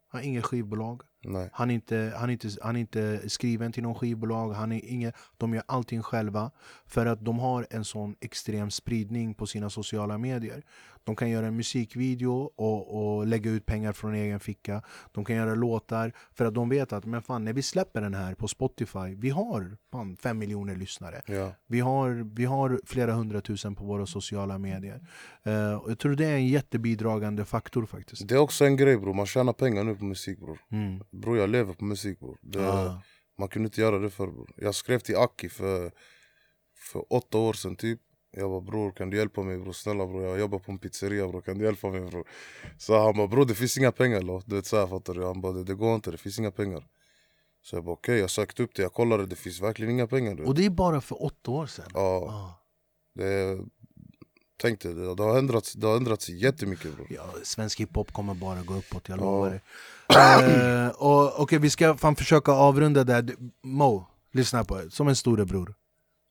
Han 0.10 0.22
har 0.22 0.27
inget 0.27 0.46
skivbolag. 0.46 1.01
nej 1.24 1.50
Han 1.53 1.69
är, 1.69 1.74
inte, 1.74 2.13
han, 2.17 2.29
är 2.29 2.34
inte, 2.34 2.50
han 2.62 2.75
är 2.75 2.79
inte 2.79 3.29
skriven 3.29 3.72
till 3.72 3.84
någon 3.84 3.96
skivbolag, 3.96 4.53
han 4.53 4.72
är 4.72 4.86
inget, 4.86 5.15
de 5.38 5.53
gör 5.53 5.63
allting 5.65 6.03
själva 6.03 6.51
för 6.86 7.05
att 7.05 7.25
de 7.25 7.39
har 7.39 7.67
en 7.69 7.86
sån 7.86 8.15
extrem 8.22 8.72
spridning 8.72 9.34
på 9.34 9.48
sina 9.48 9.69
sociala 9.69 10.17
medier. 10.17 10.63
De 11.08 11.16
kan 11.16 11.30
göra 11.30 11.48
en 11.48 11.56
musikvideo 11.56 12.52
och, 12.56 13.18
och 13.18 13.28
lägga 13.28 13.52
ut 13.52 13.66
pengar 13.66 13.94
från 13.94 14.16
egen 14.16 14.40
ficka. 14.40 14.82
De 15.12 15.26
kan 15.26 15.36
göra 15.36 15.56
låtar 15.56 16.14
för 16.32 16.46
att 16.46 16.54
de 16.54 16.70
vet 16.70 16.94
att 16.94 17.06
men 17.06 17.22
fan, 17.22 17.46
när 17.46 17.54
vi 17.54 17.62
släpper 17.62 18.02
den 18.02 18.14
här 18.14 18.36
på 18.36 18.48
Spotify, 18.48 19.16
vi 19.18 19.30
har 19.30 19.78
fan, 19.92 20.18
fem 20.18 20.38
miljoner 20.38 20.76
lyssnare. 20.76 21.22
Ja, 21.28 21.54
Vi 21.68 21.80
har, 21.80 22.36
vi 22.36 22.46
har 22.46 22.82
flera 22.86 23.14
hundratusen 23.14 23.76
på 23.76 23.86
våra 23.86 24.06
sociala 24.06 24.58
medier. 24.58 25.08
Och 25.82 25.92
jag 25.92 26.00
tror 26.00 26.16
det 26.16 26.26
är 26.26 26.36
en 26.36 26.48
jättebidragande 26.48 27.46
faktor 27.46 27.86
faktiskt. 27.86 28.28
det 28.28 28.36
är 28.36 28.40
också 28.40 28.66
en 28.66 28.78
grej 28.78 28.98
bror, 28.98 29.14
man 29.14 29.26
tjänar 29.26 29.54
pengar 29.54 29.84
nu 29.84 29.96
på 29.96 30.06
musik 30.06 30.40
bror 30.40 30.60
Mm. 30.72 31.04
Bror 31.12 31.38
jag 31.38 31.50
lever 31.50 31.74
på 31.74 31.86
musik 31.86 32.20
bror 32.20 32.38
det, 32.42 32.70
Ah. 32.72 33.02
Man 33.38 33.50
kunde 33.50 33.68
inte 33.68 33.82
göra 33.82 34.00
det 34.00 34.10
förr 34.10 34.28
bror 34.28 34.52
Jag 34.56 34.76
skrev 34.76 35.00
till 35.00 35.16
Aki 35.16 35.50
för, 35.50 35.92
för 36.92 37.14
åtta 37.14 37.38
år 37.38 37.54
sedan 37.54 37.76
typ 37.76 38.02
Jag 38.39 38.50
bara 38.50 38.62
bror 38.62 38.91
kan 38.91 39.10
du 39.10 39.17
hjälpa 39.17 39.41
mig 39.44 39.58
bror, 39.58 39.74
snälla 39.74 40.06
bror 40.06 40.24
jag 40.24 40.39
jobbar 40.39 40.60
på 40.60 40.72
en 40.72 40.77
pizzeria 40.79 41.27
bror, 41.27 41.41
kan 41.41 41.58
du 41.58 41.65
hjälpa 41.65 41.89
mig 41.89 42.01
bror? 42.01 42.27
Så 42.77 43.03
han 43.03 43.17
bara 43.17 43.27
bror 43.27 43.46
det 43.46 43.56
finns 43.56 43.77
inga 43.77 43.91
pengar 43.91 44.22
lo. 44.22 44.41
du 44.46 44.56
vet 44.56 44.65
såhär 44.65 44.88
fattar 44.88 45.13
du? 45.13 45.25
Han 45.25 45.41
bara 45.41 45.53
det, 45.53 45.63
det 45.63 45.74
går 45.74 45.96
inte, 45.96 46.12
det 46.12 46.17
finns 46.17 46.39
inga 46.39 46.51
pengar 46.51 46.88
Så 47.63 47.75
jag 47.75 47.84
bara 47.84 47.94
okej, 47.94 48.20
jag 48.20 48.29
sökte 48.29 48.63
upp 48.63 48.75
det, 48.75 48.82
jag 48.82 48.94
kollade, 48.94 49.25
det 49.25 49.36
finns 49.36 49.62
verkligen 49.62 49.91
inga 49.91 50.08
pengar 50.08 50.36
du. 50.36 50.44
Och 50.44 50.56
det 50.56 50.65
är 50.65 50.70
bara 50.70 51.01
för 51.01 51.24
åtta 51.25 51.51
år 51.51 51.65
sedan. 51.65 51.86
Ja, 51.94 52.27
Ah. 52.29 52.60
det, 53.15 53.58
tänk 54.62 54.82
dig, 54.82 54.94
det, 54.94 55.15
det, 55.15 55.24
har 55.24 55.38
ändrats, 55.38 55.74
det 55.74 55.88
har 55.88 55.98
ändrats 55.98 56.29
jättemycket 56.29 56.96
bror 56.96 57.08
Ja, 57.10 57.25
svensk 57.44 57.79
hiphop 57.79 58.13
kommer 58.13 58.34
bara 58.34 58.62
gå 58.62 58.74
uppåt, 58.74 59.10
jag 59.10 59.17
Ja. 59.20 59.22
lovar 59.22 59.50
dig. 59.50 59.62
Eh, 60.10 60.89
och, 60.89 61.39
Okej, 61.39 61.60
vi 61.60 61.70
ska 61.70 61.98
fan 61.98 62.15
försöka 62.15 62.51
avrunda 62.51 63.03
där. 63.03 63.36
Mo, 63.63 64.06
lyssna 64.32 64.63
på 64.63 64.77
det. 64.77 64.91
Som 64.91 65.08
en 65.08 65.15
storebror. 65.15 65.75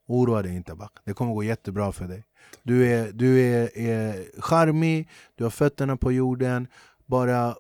Oroa 0.09 0.43
dig 0.43 0.57
inte 0.57 0.75
back. 0.75 0.93
Det 1.05 1.13
kommer 1.13 1.33
gå 1.35 1.43
jättebra 1.43 1.93
för 1.93 2.09
dig. 2.09 2.25
Du 2.63 2.87
är, 2.93 3.13
du 3.13 3.41
är, 3.41 3.79
är 3.79 4.41
charmig, 4.41 5.09
du 5.35 5.45
har 5.45 5.51
fötterna 5.51 5.97
på 5.97 6.13
jorden. 6.13 6.67
Bara, 7.07 7.57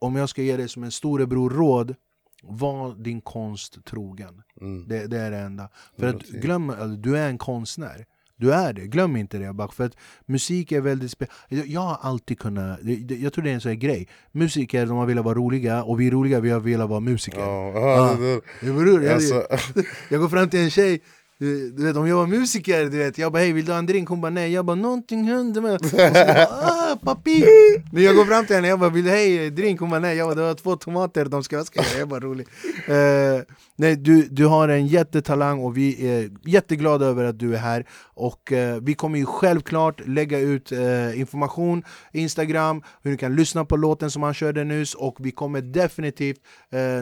om 0.00 0.16
jag 0.16 0.28
ska 0.28 0.42
ge 0.42 0.56
dig 0.56 0.68
som 0.68 0.82
en 0.84 0.90
storebror 0.92 1.50
råd, 1.50 1.94
var 2.42 2.94
din 2.94 3.20
konst 3.20 3.84
trogen. 3.84 4.42
mm. 4.60 4.88
Det, 4.88 5.06
det 5.06 5.18
är 5.18 5.30
det 5.30 5.36
enda. 5.38 5.68
För 5.98 6.06
att 6.06 6.14
110. 6.14 6.38
glöm, 6.40 6.70
alltså, 6.70 6.86
du 6.88 7.18
är 7.18 7.28
en 7.28 7.38
konstnär. 7.38 8.06
Du 8.36 8.52
är 8.52 8.72
det, 8.72 8.86
glöm 8.86 9.16
inte 9.16 9.38
det. 9.38 9.52
Back. 9.52 9.72
För 9.72 9.84
att 9.84 9.96
musik 10.26 10.72
är 10.72 10.80
väldigt 10.80 11.10
spe- 11.18 11.26
jag, 11.66 11.80
har 11.80 11.98
alltid 12.00 12.38
kunnat, 12.38 12.78
jag 13.08 13.32
tror 13.32 13.44
det 13.44 13.50
är 13.50 13.54
en 13.54 13.60
sån 13.60 13.68
här 13.68 13.76
grej. 13.76 14.08
Musiker, 14.32 14.86
de 14.86 14.96
har 14.96 15.06
velat 15.06 15.24
vara 15.24 15.34
roliga 15.34 15.82
och 15.82 16.00
vi 16.00 16.06
är 16.06 16.10
roliga, 16.10 16.40
vi 16.40 16.50
har 16.50 16.60
velat 16.60 16.88
vara 16.88 17.00
musiker. 17.00 17.40
Ja, 17.40 17.72
Ah. 17.76 18.14
det, 18.16 18.40
det, 18.60 18.98
Det. 18.98 19.04
Jag, 19.04 19.14
alltså, 19.14 19.46
jag 20.10 20.20
går 20.20 20.28
fram 20.28 20.48
till 20.50 20.60
en 20.60 20.70
tjej, 20.70 21.00
du, 21.38 21.70
du 21.70 21.84
vet 21.84 21.96
om 21.96 22.08
jag 22.08 22.16
var 22.16 22.26
musiker, 22.26 22.84
du 22.84 22.98
vet, 22.98 23.18
jag 23.18 23.32
bara 23.32 23.38
hej 23.38 23.52
vill 23.52 23.64
du 23.64 23.72
ha 23.72 23.78
en 23.78 23.86
drink? 23.86 24.08
Hon 24.08 24.20
bara 24.20 24.30
nej, 24.30 24.52
jag 24.52 24.64
bara 24.64 24.76
någonting 24.76 25.24
hände 25.24 25.60
med 25.60 25.74
Och 25.74 25.86
så 25.86 25.96
bara, 25.96 26.46
ah, 26.46 26.98
papi! 27.02 27.44
Men 27.92 28.02
jag 28.02 28.16
går 28.16 28.24
fram 28.24 28.46
till 28.46 28.56
henne, 28.56 28.68
jag 28.68 28.80
bara 28.80 28.90
vill 28.90 29.04
du 29.04 29.10
hej 29.10 29.50
drink? 29.50 29.80
Hon 29.80 29.90
bara 29.90 30.00
nej, 30.00 30.16
jag 30.16 30.28
bara 30.28 30.34
det 30.34 30.42
var 30.42 30.54
två 30.54 30.76
tomater, 30.76 31.24
de 31.24 31.44
ska, 31.44 31.56
vad 31.56 32.00
jag 32.00 32.08
bara 32.08 32.20
rolig. 32.20 32.46
Uh, 32.88 33.42
Nej, 33.80 33.96
du, 33.96 34.28
du 34.30 34.46
har 34.46 34.68
en 34.68 34.86
jättetalang 34.86 35.60
och 35.60 35.76
vi 35.76 36.06
är 36.08 36.30
jätteglada 36.44 37.06
över 37.06 37.24
att 37.24 37.38
du 37.38 37.54
är 37.54 37.58
här. 37.58 37.86
Och 38.14 38.52
uh, 38.52 38.76
vi 38.82 38.94
kommer 38.94 39.18
ju 39.18 39.26
självklart 39.26 40.06
lägga 40.06 40.38
ut 40.38 40.72
uh, 40.72 41.20
information 41.20 41.82
Instagram, 42.12 42.82
hur 43.02 43.10
du 43.10 43.16
kan 43.16 43.36
lyssna 43.36 43.64
på 43.64 43.76
låten 43.76 44.10
som 44.10 44.22
han 44.22 44.34
körde 44.34 44.64
nyss. 44.64 44.94
Och 44.94 45.16
vi 45.18 45.30
kommer 45.30 45.60
definitivt 45.60 46.40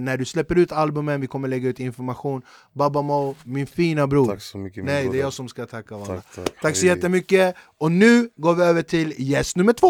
när 0.01 0.17
du 0.17 0.25
släpper 0.25 0.59
ut 0.59 0.73
albumen, 0.73 1.21
vi 1.21 1.27
kommer 1.27 1.49
lägga 1.49 1.69
ut 1.69 1.81
information. 1.81 2.43
Babamo, 2.73 3.35
min 3.45 3.67
fina 3.67 4.07
bror 4.07 4.26
tack 4.27 4.43
så 4.43 4.59
mycket 4.59 4.85
Nej, 4.85 5.09
det 5.09 5.19
är 5.19 5.21
jag 5.21 5.33
som 5.33 5.49
ska 5.49 5.67
tacka 5.67 5.97
Walla. 5.97 6.07
Tack, 6.07 6.35
tack. 6.35 6.61
Tack 6.63 6.77
så 6.77 6.87
jättemycket 6.87 7.55
och 7.79 7.93
nu 7.93 8.31
går 8.37 8.55
vi 8.55 8.63
över 8.63 8.83
till 8.83 9.15
gäst 9.19 9.57
nummer 9.57 9.73
två 9.73 9.89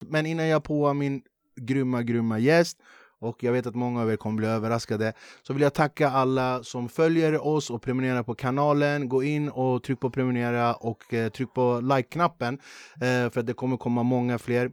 Men 0.00 0.26
innan 0.26 0.46
jag 0.46 0.64
på 0.64 0.94
min 0.94 1.22
grymma, 1.60 2.02
grymma 2.02 2.38
gäst 2.38 2.78
och 3.24 3.44
jag 3.44 3.52
vet 3.52 3.66
att 3.66 3.74
många 3.74 4.02
av 4.02 4.12
er 4.12 4.16
kommer 4.16 4.36
bli 4.36 4.46
överraskade 4.46 5.12
så 5.42 5.52
vill 5.52 5.62
jag 5.62 5.74
tacka 5.74 6.10
alla 6.10 6.62
som 6.62 6.88
följer 6.88 7.46
oss 7.46 7.70
och 7.70 7.82
prenumererar 7.82 8.22
på 8.22 8.34
kanalen. 8.34 9.08
Gå 9.08 9.22
in 9.22 9.48
och 9.48 9.82
tryck 9.82 10.00
på 10.00 10.10
prenumerera 10.10 10.74
och 10.74 11.14
eh, 11.14 11.28
tryck 11.28 11.54
på 11.54 11.80
like-knappen 11.80 12.58
eh, 12.94 13.30
för 13.30 13.38
att 13.38 13.46
det 13.46 13.52
kommer 13.54 13.76
komma 13.76 14.02
många 14.02 14.38
fler. 14.38 14.70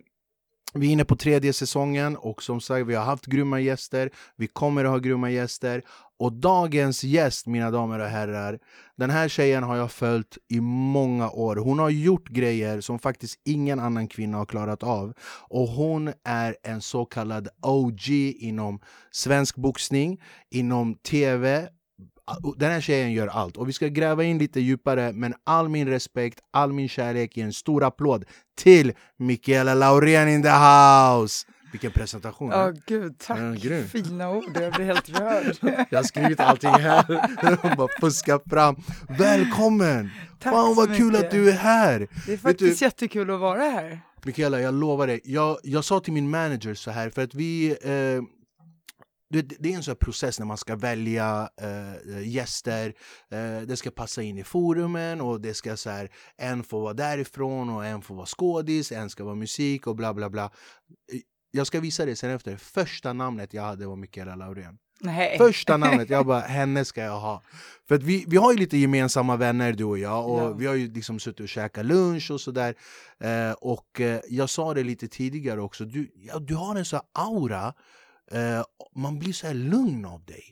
Vi 0.74 0.88
är 0.88 0.92
inne 0.92 1.06
på 1.06 1.16
tredje 1.16 1.54
säsongen 1.54 2.16
och 2.16 2.44
som 2.44 2.62
sagt, 2.62 2.88
vi 2.88 2.96
har 2.96 3.06
haft 3.06 3.26
grymma 3.26 3.60
gäster. 3.60 4.10
Vi 4.36 4.48
kommer 4.48 4.86
att 4.86 4.92
ha 4.92 4.98
grymma 4.98 5.30
gäster. 5.32 5.84
Och 6.20 6.34
dagens 6.34 7.04
gäst, 7.04 7.48
mina 7.48 7.72
damer 7.72 8.00
och 8.00 8.06
herrar, 8.06 8.60
den 8.96 9.10
här 9.10 9.28
tjejen 9.28 9.64
har 9.64 9.76
jag 9.76 9.92
följt 9.92 10.38
i 10.50 10.62
många 10.62 11.30
år. 11.30 11.56
Hon 11.56 11.80
har 11.80 11.90
gjort 11.90 12.30
grejer 12.30 12.82
som 12.82 13.00
faktiskt 13.00 13.40
ingen 13.46 13.80
annan 13.80 14.08
kvinna 14.08 14.38
har 14.38 14.46
klarat 14.46 14.84
av. 14.84 15.14
Och 15.50 15.68
hon 15.68 16.14
är 16.24 16.56
en 16.64 16.82
så 16.82 17.06
kallad 17.06 17.48
OG 17.62 18.10
inom 18.40 18.80
svensk 19.12 19.56
boxning, 19.56 20.22
inom 20.50 20.96
TV. 20.96 21.68
Den 22.58 22.72
här 22.72 22.82
tjejen 22.82 23.12
gör 23.14 23.28
allt. 23.28 23.58
Och 23.58 23.70
vi 23.70 23.74
ska 23.74 23.88
gräva 23.88 24.24
in 24.24 24.38
lite 24.38 24.60
djupare, 24.60 25.12
men 25.14 25.34
all 25.44 25.70
min 25.70 25.88
respekt, 25.88 26.40
all 26.52 26.74
min 26.74 26.90
kärlek, 26.90 27.38
ge 27.38 27.44
en 27.44 27.54
stor 27.54 27.84
applåd 27.84 28.26
till 28.58 28.94
Michaela 29.18 29.74
Laurén 29.74 30.28
in 30.30 30.44
the 30.44 30.50
house! 30.50 31.48
Vilken 31.72 31.92
presentation! 31.92 32.50
Ja, 32.50 32.70
eh? 32.70 32.76
gud, 32.88 33.20
tack. 33.20 33.40
Ja. 33.64 33.84
Fina 33.84 34.30
ord, 34.32 34.58
jag 34.62 34.74
blir 34.74 34.86
helt 34.86 35.10
rörd. 35.10 35.58
Jag 35.90 36.00
har 36.00 36.04
skrivit 36.04 36.40
allting 36.40 36.70
här, 36.70 37.76
bara 37.78 37.88
fuskat 38.00 38.44
fram. 38.50 38.76
Välkommen! 39.10 40.10
Tack 40.40 40.54
Fan 40.54 40.76
vad 40.76 40.96
kul 40.98 41.06
mycket. 41.12 41.26
att 41.26 41.32
du 41.32 41.50
är 41.50 41.54
här! 41.58 42.08
Det 42.26 42.34
är 42.34 42.38
faktiskt 42.38 42.80
du- 42.80 42.86
jättekul 42.86 43.32
att 43.32 43.40
vara 43.40 43.62
här. 43.62 44.00
Mikaela, 44.24 44.60
jag 44.62 44.74
lovar 44.74 45.08
dig. 45.08 45.22
Jag, 45.24 45.58
jag 45.64 45.84
sa 45.86 46.00
till 46.00 46.14
min 46.14 46.30
manager 46.30 46.74
så 46.74 46.92
här, 46.92 47.10
för 47.10 47.24
att 47.24 47.36
vi... 47.36 47.70
Eh, 47.70 48.41
det, 49.32 49.42
det 49.60 49.72
är 49.74 49.76
en 49.76 49.84
sån 49.84 49.96
process 49.96 50.40
när 50.40 50.46
man 50.46 50.58
ska 50.58 50.76
välja 50.76 51.50
eh, 51.62 52.28
gäster. 52.28 52.94
Eh, 53.32 53.62
det 53.68 53.78
ska 53.78 53.92
passa 53.92 54.22
in 54.22 54.38
i 54.38 54.44
forumen 54.44 55.22
och 55.22 55.42
det 55.42 55.54
ska 55.54 55.78
så 55.78 55.90
här, 55.90 56.10
en 56.38 56.64
får 56.64 56.82
vara 56.82 56.94
därifrån 56.94 57.70
och 57.70 57.86
en 57.86 58.02
får 58.02 58.16
vara 58.16 58.26
skådis, 58.26 58.92
en 58.92 59.10
ska 59.10 59.24
vara 59.24 59.36
musik 59.36 59.88
och 59.88 59.96
bla 59.96 60.14
bla 60.14 60.30
bla. 60.30 60.44
Eh, 60.44 61.20
Jag 61.52 61.68
ska 61.68 61.80
visa 61.80 62.06
dig 62.06 62.16
sen 62.16 62.30
efter. 62.32 62.56
Första 62.58 63.14
namnet 63.14 63.54
jag 63.54 63.64
hade 63.64 63.88
var 63.88 63.96
Mikaela 63.96 64.36
Laurén. 64.36 64.78
Nej. 65.04 65.38
Första 65.38 65.78
namnet, 65.78 66.10
jag 66.10 66.26
bara 66.26 66.40
henne 66.60 66.86
ska 66.86 67.02
jag 67.02 67.20
ha. 67.20 67.44
För 67.88 67.96
att 67.96 68.04
vi, 68.04 68.26
vi 68.28 68.38
har 68.38 68.52
ju 68.54 68.58
lite 68.60 68.78
gemensamma 68.78 69.36
vänner 69.36 69.74
du 69.74 69.84
och 69.84 69.98
jag 70.00 70.30
och 70.30 70.40
Ja. 70.40 70.54
vi 70.54 70.66
har 70.68 70.76
ju 70.76 70.94
liksom 70.94 71.20
suttit 71.20 71.40
och 71.40 71.50
käkat 71.50 71.86
lunch 71.86 72.32
och 72.32 72.42
sådär. 72.42 72.76
Eh, 73.20 73.52
och 73.52 74.02
eh, 74.02 74.20
jag 74.30 74.50
sa 74.50 74.74
det 74.74 74.84
lite 74.84 75.08
tidigare 75.08 75.62
också, 75.62 75.86
du, 75.86 76.12
ja, 76.16 76.40
du 76.40 76.56
har 76.56 76.76
en 76.76 76.86
sån 76.86 77.00
aura, 77.14 77.74
eh, 78.32 78.64
man 78.96 79.20
blir 79.20 79.34
så 79.34 79.48
här 79.48 79.54
lugn 79.54 80.06
av 80.06 80.24
dig. 80.26 80.44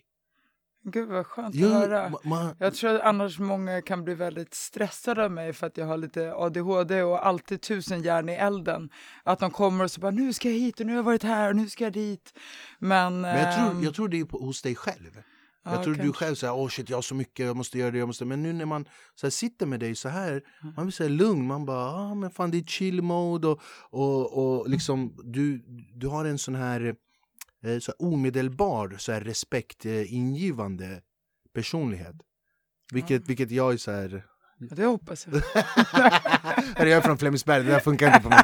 Gud 0.83 1.09
vad 1.09 1.25
skönt 1.25 1.55
Ja, 1.55 1.67
att 1.67 1.73
höra. 1.73 2.09
ma- 2.09 2.21
ma- 2.23 2.55
Jag 2.59 2.73
tror 2.73 2.95
att 2.95 3.01
annars 3.01 3.39
många 3.39 3.81
kan 3.81 4.03
bli 4.03 4.13
väldigt 4.13 4.53
stressade 4.53 5.25
av 5.25 5.31
mig 5.31 5.53
för 5.53 5.67
att 5.67 5.77
jag 5.77 5.85
har 5.85 5.97
lite 5.97 6.33
ADHD 6.35 7.01
och 7.01 7.27
alltid 7.27 7.61
tusen 7.61 8.01
järn 8.03 8.29
i 8.29 8.33
elden. 8.33 8.89
Att 9.23 9.39
de 9.39 9.51
kommer 9.51 9.83
och 9.83 9.91
så 9.91 10.01
bara 10.01 10.11
nu 10.11 10.33
ska 10.33 10.49
jag 10.49 10.59
hit 10.59 10.79
och 10.79 10.85
nu 10.85 10.91
har 10.91 10.97
jag 10.97 11.03
varit 11.03 11.23
här 11.23 11.49
och 11.49 11.55
nu 11.55 11.69
ska 11.69 11.83
jag 11.83 11.93
dit. 11.93 12.33
Men, 12.79 13.21
men 13.21 13.37
jag 13.39 13.59
ehm, 13.59 13.71
tror, 13.71 13.83
jag 13.83 13.93
tror 13.95 14.09
det 14.09 14.19
är 14.19 14.25
på, 14.25 14.37
hos 14.37 14.61
dig 14.61 14.75
själv. 14.75 15.21
ja, 15.65 15.73
jag 15.73 15.83
tror 15.83 15.93
du 15.93 15.99
kanske. 15.99 16.25
själv 16.25 16.35
säger 16.35 16.53
åh 16.55 16.67
shit 16.67 16.89
jag 16.89 16.97
har 16.97 17.01
så 17.01 17.15
mycket, 17.15 17.45
jag 17.45 17.57
måste 17.57 17.77
göra 17.79 17.91
det, 17.91 17.97
jag 17.97 18.07
måste... 18.07 18.25
Men 18.25 18.43
nu 18.43 18.53
när 18.53 18.65
man 18.65 18.85
så 19.15 19.25
här, 19.25 19.31
sitter 19.31 19.65
med 19.65 19.79
dig 19.79 19.95
så 19.95 20.09
här, 20.09 20.31
Mm. 20.31 20.73
man 20.75 20.85
blir 20.85 20.91
så 20.91 21.03
här 21.03 21.09
lugn, 21.09 21.47
man 21.47 21.65
bara 21.65 21.85
ah, 21.93 22.13
men 22.15 22.31
fan 22.31 22.51
det 22.51 22.57
är 22.57 22.63
chill 22.63 23.01
mode 23.01 23.47
och, 23.47 23.61
och, 23.91 24.59
och 24.59 24.69
liksom 24.69 25.13
du, 25.23 25.63
du 25.95 26.07
har 26.07 26.25
en 26.25 26.37
sån 26.37 26.55
här, 26.55 26.95
så 27.61 27.91
här 27.91 27.95
omedelbar 28.07 28.95
så 28.97 29.11
här 29.11 29.21
respektingivande 29.21 31.01
personlighet. 31.53 32.15
Vilket, 32.91 33.21
Ja. 33.21 33.25
vilket 33.27 33.51
jag 33.51 33.73
är 33.73 33.77
så 33.77 33.91
här, 33.91 34.25
Ja, 34.61 34.75
det 34.75 34.85
hoppas 34.85 35.27
jag. 35.27 35.41
Jag 36.77 36.89
är 36.97 37.01
från 37.01 37.17
Flemingsberg, 37.17 37.63
det 37.63 37.71
där 37.71 37.79
funkar 37.79 38.07
inte 38.07 38.19
på 38.19 38.29
mig. 38.29 38.43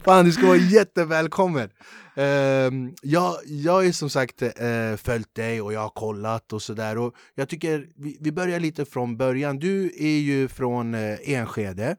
Fan, 0.04 0.24
du 0.24 0.32
ska 0.32 0.46
vara 0.46 0.56
jättevälkommen. 0.56 1.70
Ehm, 2.16 2.94
jag, 3.02 3.36
jag 3.46 3.86
är 3.86 3.92
som 3.92 4.10
sagt 4.10 4.42
uh, 4.42 4.50
följt 4.96 5.34
dig 5.34 5.60
och 5.60 5.72
jag 5.72 5.80
har 5.80 5.88
kollat 5.88 6.52
och 6.52 6.62
sådär. 6.62 7.10
Jag 7.34 7.48
tycker 7.48 7.88
vi, 7.96 8.18
vi 8.20 8.32
börjar 8.32 8.60
lite 8.60 8.84
från 8.84 9.16
början. 9.16 9.58
Du 9.58 9.92
är 9.98 10.18
ju 10.18 10.48
från 10.48 10.94
uh, 10.94 11.30
Enskede. 11.30 11.96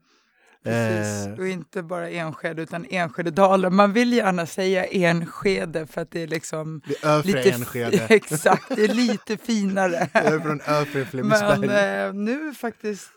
Precis. 0.66 1.28
Eh. 1.28 1.34
Och 1.34 1.48
inte 1.48 1.84
bara 1.84 2.10
Enskede 2.10 2.62
utan 2.62 2.86
Enskededalen. 2.90 3.76
Man 3.76 3.94
vill 3.94 4.14
gärna 4.14 4.46
säga 4.46 4.86
Enskede 4.86 5.88
för 5.88 6.02
att 6.02 6.12
det 6.12 6.24
är 6.24 6.28
liksom 6.28 6.82
Det 6.86 7.04
är 7.04 7.24
lite, 7.24 7.52
Enskede. 7.52 8.06
exakt, 8.10 8.76
det 8.76 8.84
är 8.84 8.94
lite 8.94 9.38
finare. 9.38 10.10
Jag 10.14 10.26
är 10.26 10.40
från 10.40 11.06
Flemingsberg. 11.06 11.60
Men 11.60 12.08
eh, 12.08 12.14
nu 12.14 12.54
faktiskt 12.54 13.12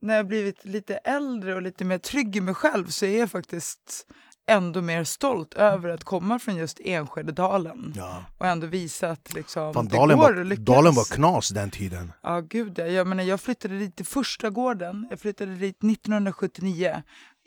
när 0.00 0.16
jag 0.16 0.26
blivit 0.26 0.64
lite 0.64 0.94
äldre 0.96 1.54
och 1.54 1.62
lite 1.62 1.84
mer 1.84 1.98
trygg 1.98 2.36
i 2.36 2.40
mig 2.40 2.54
själv 2.54 2.86
så 2.86 3.06
är 3.06 3.18
jag 3.18 3.30
faktiskt 3.30 4.06
ändå 4.46 4.80
mer 4.82 5.04
stolt 5.04 5.54
över 5.54 5.88
att 5.88 6.04
komma 6.04 6.38
från 6.38 6.56
just 6.56 6.80
Enskededalen 6.80 7.92
Ja. 7.96 8.24
och 8.38 8.46
ändå 8.46 8.66
visa 8.66 9.10
att 9.10 9.34
liksom, 9.34 9.74
Fan, 9.74 9.88
det 9.88 9.96
dalen, 9.96 10.18
går 10.18 10.34
var, 10.34 10.44
lyckas. 10.44 10.64
dalen 10.64 10.94
var 10.94 11.04
knas 11.04 11.48
den 11.48 11.70
tiden. 11.70 12.12
Ja, 12.22 12.40
gud 12.40 12.78
ja. 12.78 12.86
Jag, 12.86 13.06
menar, 13.06 13.22
jag 13.22 13.40
flyttade 13.40 13.78
dit 13.78 13.96
till 13.96 14.06
första 14.06 14.50
gården. 14.50 15.06
Jag 15.10 15.20
flyttade 15.20 15.54
dit 15.54 15.76
1979. 15.84 17.02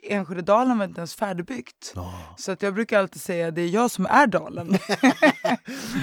Enskededalen 0.08 0.78
var 0.78 0.84
inte 0.84 1.00
ens 1.00 1.14
färdigbyggt. 1.14 1.94
Så 2.36 2.52
att 2.52 2.62
jag 2.62 2.74
brukar 2.74 2.98
alltid 2.98 3.22
säga 3.22 3.48
att 3.48 3.54
det 3.54 3.62
är 3.62 3.68
jag 3.68 3.90
som 3.90 4.06
är 4.06 4.26
dalen. 4.26 4.78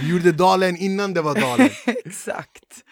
Du 0.01 0.09
gjorde 0.09 0.31
dalen 0.31 0.77
innan 0.77 1.13
det 1.13 1.21
var 1.21 1.35
dalen. 1.35 1.69
Exakt. 2.05 2.83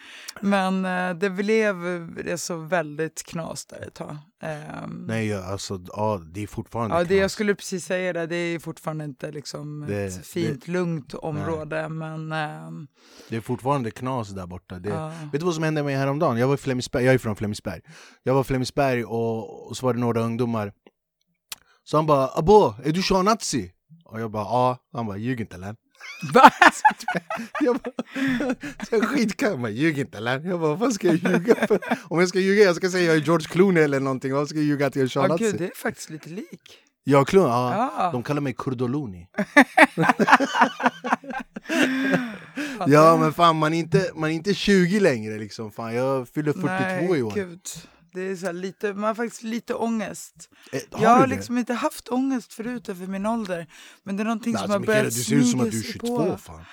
Men 0.42 0.84
eh, 0.84 1.14
det 1.18 1.30
blev 1.30 1.76
det 2.24 2.38
så 2.38 2.56
väldigt 2.56 3.22
knas 3.26 3.66
där 3.66 3.86
ett 3.86 3.94
tag. 3.94 4.16
Ehm, 4.42 5.04
Nej, 5.08 5.34
alltså, 5.34 5.80
ja, 5.88 6.20
det 6.32 6.42
är 6.42 6.46
fortfarande 6.46 6.96
Ja, 6.96 7.04
det, 7.04 7.14
jag 7.14 7.22
knas. 7.22 7.32
skulle 7.32 7.54
precis 7.54 7.84
säga 7.84 8.12
det. 8.12 8.26
Det 8.26 8.36
är 8.36 8.58
fortfarande 8.58 9.04
inte 9.04 9.32
liksom 9.32 9.84
Det- 9.88 10.04
ett 10.04 10.26
fint, 10.26 10.68
lugnt 10.68 11.14
område. 11.14 11.88
Men 11.88 12.32
ehm, 12.32 12.86
Det 13.28 13.36
är 13.36 13.40
fortfarande 13.40 13.90
knas 13.90 14.28
där 14.28 14.46
borta. 14.46 14.78
Det, 14.78 14.88
Ja. 14.88 15.08
Vet 15.32 15.40
du 15.40 15.46
vad 15.46 15.54
som 15.54 15.64
hände 15.64 15.82
mig 15.82 15.94
häromdagen? 15.96 16.38
Jag 16.38 16.46
var 16.46 16.54
i 16.54 16.58
Flemingsberg, 16.58 17.04
jag 17.04 17.14
är 17.14 17.18
från 17.18 17.36
Flemingsberg. 17.36 17.80
Jag 18.22 18.34
var 18.34 18.40
i 18.40 18.44
Flemingsberg 18.44 19.04
och, 19.04 19.68
och 19.68 19.76
så 19.76 19.86
var 19.86 19.94
det 19.94 20.00
några 20.00 20.20
ungdomar. 20.20 20.72
Så 21.84 21.96
han 21.96 22.06
bara 22.06 22.28
'Abo, 22.28 22.74
är 22.84 22.92
du 22.92 23.02
shanazi?' 23.02 23.72
Och 24.04 24.20
jag 24.20 24.30
bara 24.30 24.44
'Ja' 24.44 24.78
Han 24.92 25.06
bara 25.06 25.16
'Ljug 25.16 25.40
inte 25.40 25.56
eller?' 25.56 25.76
Va? 26.34 26.50
Jag 27.60 27.76
bara, 27.78 29.56
bara 29.56 29.70
'Ljug 29.70 29.98
inte 29.98 30.18
eller?' 30.18 30.40
Jag 30.40 30.60
bara 30.60 30.74
'Vad 30.74 30.92
ska 30.92 31.06
jag 31.06 31.16
ljuga 31.16 31.54
för?' 31.66 31.80
Om 32.08 32.20
jag 32.20 32.28
ska 32.28 32.38
ljuga, 32.38 32.64
jag 32.64 32.76
ska 32.76 32.90
säga 32.90 33.04
jag 33.04 33.16
är 33.16 33.20
George 33.20 33.46
Clooney 33.48 33.82
eller 33.82 34.00
någonting 34.00 34.32
Vad 34.34 34.48
ska 34.48 34.58
jag 34.58 34.64
ljuga 34.66 34.86
att 34.86 34.96
jag 34.96 35.04
är 35.04 35.08
shanazi? 35.08 35.44
gud, 35.44 35.54
det 35.58 35.64
är 35.64 35.70
faktiskt 35.76 36.10
lite 36.10 36.28
lik. 36.28 36.78
Jag 37.04 37.28
Clooney? 37.28 37.50
Ja. 37.52 37.92
Ja. 37.98 38.10
De 38.12 38.22
kallar 38.22 38.40
mig 38.40 38.54
Kurdoloni 38.58 39.26
Ja, 42.86 43.16
men 43.16 43.32
fan 43.32 43.56
man 43.56 43.74
är 43.74 43.78
inte, 43.78 44.10
man 44.14 44.30
är 44.30 44.34
inte 44.34 44.54
20 44.54 45.00
längre 45.00 45.38
liksom 45.38 45.70
fan 45.72 45.94
Jag 45.94 46.28
fyller 46.28 46.52
42 46.52 46.66
Nej, 46.66 47.18
i 47.18 47.22
år 47.22 47.32
gud. 47.34 47.60
Det 48.12 48.20
är 48.20 48.36
så 48.36 48.52
lite, 48.52 48.92
man 48.92 49.04
har 49.04 49.14
faktiskt 49.14 49.42
lite 49.42 49.74
ångest. 49.74 50.50
Eh, 50.72 50.80
jag 50.90 51.08
har 51.08 51.20
du 51.20 51.26
det? 51.26 51.36
liksom 51.36 51.58
inte 51.58 51.74
haft 51.74 52.08
ångest 52.08 52.52
förut 52.52 52.88
över 52.88 53.06
min 53.06 53.26
ålder. 53.26 53.66
Men 54.02 54.16
det 54.16 54.22
är 54.22 54.24
någonting 54.24 54.52
Nej, 54.52 54.62
som 54.62 54.72
alltså, 54.72 54.74
har 54.74 54.80
Mikaela, 54.80 55.00
börjat 55.00 55.14
du 55.14 55.22
ser 55.22 55.36
ut 55.36 55.50
som 55.50 55.60
att 55.60 55.70
du 55.70 55.78
är 55.78 55.82
smyga 55.82 55.92
sig 55.92 56.00
22 56.00 56.30
på. 56.30 56.38
fan 56.38 56.64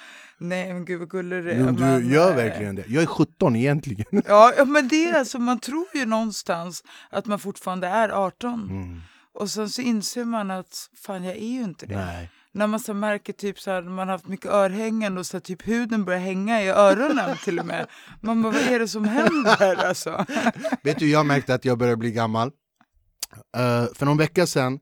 Nej 0.42 0.74
men 0.74 0.86
gud 0.86 1.00
vad 1.00 1.10
gullig 1.10 1.44
du 1.44 1.52
är. 1.52 1.60
Jo, 1.60 1.72
du 1.72 2.14
gör 2.14 2.36
verkligen 2.36 2.76
det. 2.76 2.84
Jag 2.88 3.04
är 3.04 3.08
17 3.08 3.56
egentligen. 3.56 4.06
Ja, 4.28 4.54
ja 4.58 4.66
men 4.66 4.88
det 4.88 5.10
är 5.10 5.20
alltså, 5.20 5.40
man 5.40 5.60
tror 5.60 5.86
ju 5.94 6.06
någonstans 6.06 6.84
att 7.10 7.26
man 7.26 7.40
fortfarande 7.40 7.88
är 7.88 8.10
18. 8.10 8.70
Mm. 8.70 9.02
Och 9.34 9.50
sen 9.50 9.70
så 9.70 9.82
inser 9.82 10.26
man 10.26 10.52
att 10.52 10.90
fan 10.96 11.24
jag 11.24 11.36
är 11.36 11.48
ju 11.48 11.64
inte 11.64 11.86
det. 11.86 11.96
Nej. 11.96 12.30
När 12.54 12.68
man 12.68 12.80
så 12.80 12.94
märker 12.94 13.34
typ 13.34 13.60
så 13.60 13.72
här, 13.72 13.82
man 13.82 14.08
har 14.08 14.16
haft 14.16 14.28
mycket 14.28 14.52
örhängen 14.52 15.18
och 15.18 15.26
så 15.26 15.38
här, 15.38 15.42
typ 15.42 15.68
huden 15.68 16.06
börjar 16.06 16.20
hänga 16.20 16.62
i 16.62 16.70
öronen 16.70 17.38
till 17.44 17.60
och 17.60 17.66
med. 17.66 17.88
Man 18.22 18.42
bara, 18.42 18.54
vad 18.54 18.62
är 18.62 18.80
det 18.80 18.88
som 18.88 19.06
händer 19.06 19.86
alltså? 19.86 20.26
Vet 20.84 21.00
du, 21.00 21.10
jag 21.10 21.26
märkte 21.26 21.54
att 21.54 21.66
jag 21.66 21.78
börjar 21.78 21.96
bli 21.96 22.12
gammal. 22.12 22.48
Uh, 23.58 23.94
för 23.96 24.06
någon 24.06 24.18
vecka 24.18 24.48
sedan, 24.48 24.80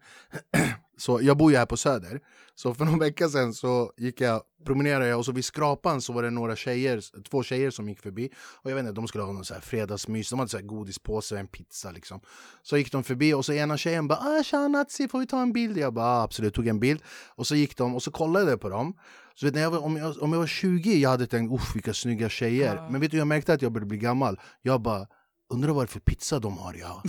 så 0.98 1.20
jag 1.22 1.38
bor 1.38 1.52
ju 1.52 1.58
här 1.58 1.66
på 1.66 1.78
Söder, 1.78 2.20
så 2.58 2.74
för 2.74 2.86
någon 2.86 3.00
vecka 3.08 3.30
sedan 3.30 3.54
så 3.54 3.92
gick 3.98 4.22
jag, 4.22 4.42
promenerade 4.66 5.08
jag 5.08 5.20
och 5.20 5.26
så 5.26 5.32
vid 5.32 5.46
skrapan 5.46 6.02
så 6.02 6.14
var 6.14 6.24
det 6.24 6.30
några 6.30 6.56
tjejer, 6.56 7.22
två 7.30 7.44
tjejer 7.44 7.72
som 7.72 7.90
gick 7.90 8.02
förbi 8.02 8.30
och 8.62 8.72
jag 8.72 8.76
vet 8.76 8.82
inte, 8.84 8.94
de 8.94 9.08
skulle 9.08 9.24
ha 9.24 9.32
någon 9.32 9.46
så 9.46 9.54
här 9.54 9.62
fredagsmys, 9.62 10.30
de 10.30 10.40
hade 10.40 10.50
så 10.50 10.58
här 10.58 10.64
godispåse 10.64 11.36
och 11.36 11.40
en 11.40 11.48
pizza 11.48 11.92
liksom. 11.92 12.20
Så 12.64 12.78
gick 12.78 12.92
de 12.92 13.04
förbi 13.04 13.34
och 13.34 13.46
så 13.46 13.54
ena 13.54 13.78
tjejen 13.78 14.08
bara 14.08 14.20
ah, 14.20 14.44
“Tja 14.44 14.68
Nazi, 14.68 15.08
får 15.08 15.20
vi 15.20 15.28
ta 15.28 15.42
en 15.42 15.54
bild?” 15.54 15.78
Jag 15.78 15.94
bara 15.94 16.06
ah, 16.06 16.24
“Absolut”, 16.24 16.54
tog 16.54 16.68
en 16.68 16.80
bild 16.80 17.02
och 17.36 17.48
så 17.48 17.56
gick 17.56 17.78
de 17.78 17.96
och 17.96 18.04
så 18.04 18.12
kollade 18.12 18.50
jag 18.50 18.62
på 18.62 18.70
dem 18.70 18.94
så 19.40 19.46
vet 19.46 19.56
ni, 19.56 19.62
jag 19.62 19.72
var, 19.72 19.84
om, 19.84 19.98
jag, 19.98 20.22
om 20.22 20.34
jag 20.34 20.40
var 20.40 20.48
20 20.48 21.00
jag 21.00 21.10
hade 21.10 21.28
tänkt 21.28 21.54
uff 21.54 21.76
vilka 21.76 21.94
snygga 21.94 22.30
tjejer. 22.30 22.88
Men 22.90 23.02
vet 23.02 23.12
du, 23.12 23.18
jag 23.18 23.28
märkte 23.28 23.54
att 23.54 23.62
jag 23.62 23.72
började 23.72 23.86
bli 23.86 23.98
gammal 23.98 24.40
Jag 24.62 24.82
bara 24.82 25.08
Undrar 25.54 25.74
vad 25.74 25.84
det 25.84 25.86
är 25.86 25.92
för 25.92 26.00
pizza 26.00 26.40
de 26.40 26.58
har 26.58 26.74
ja. 26.74 27.04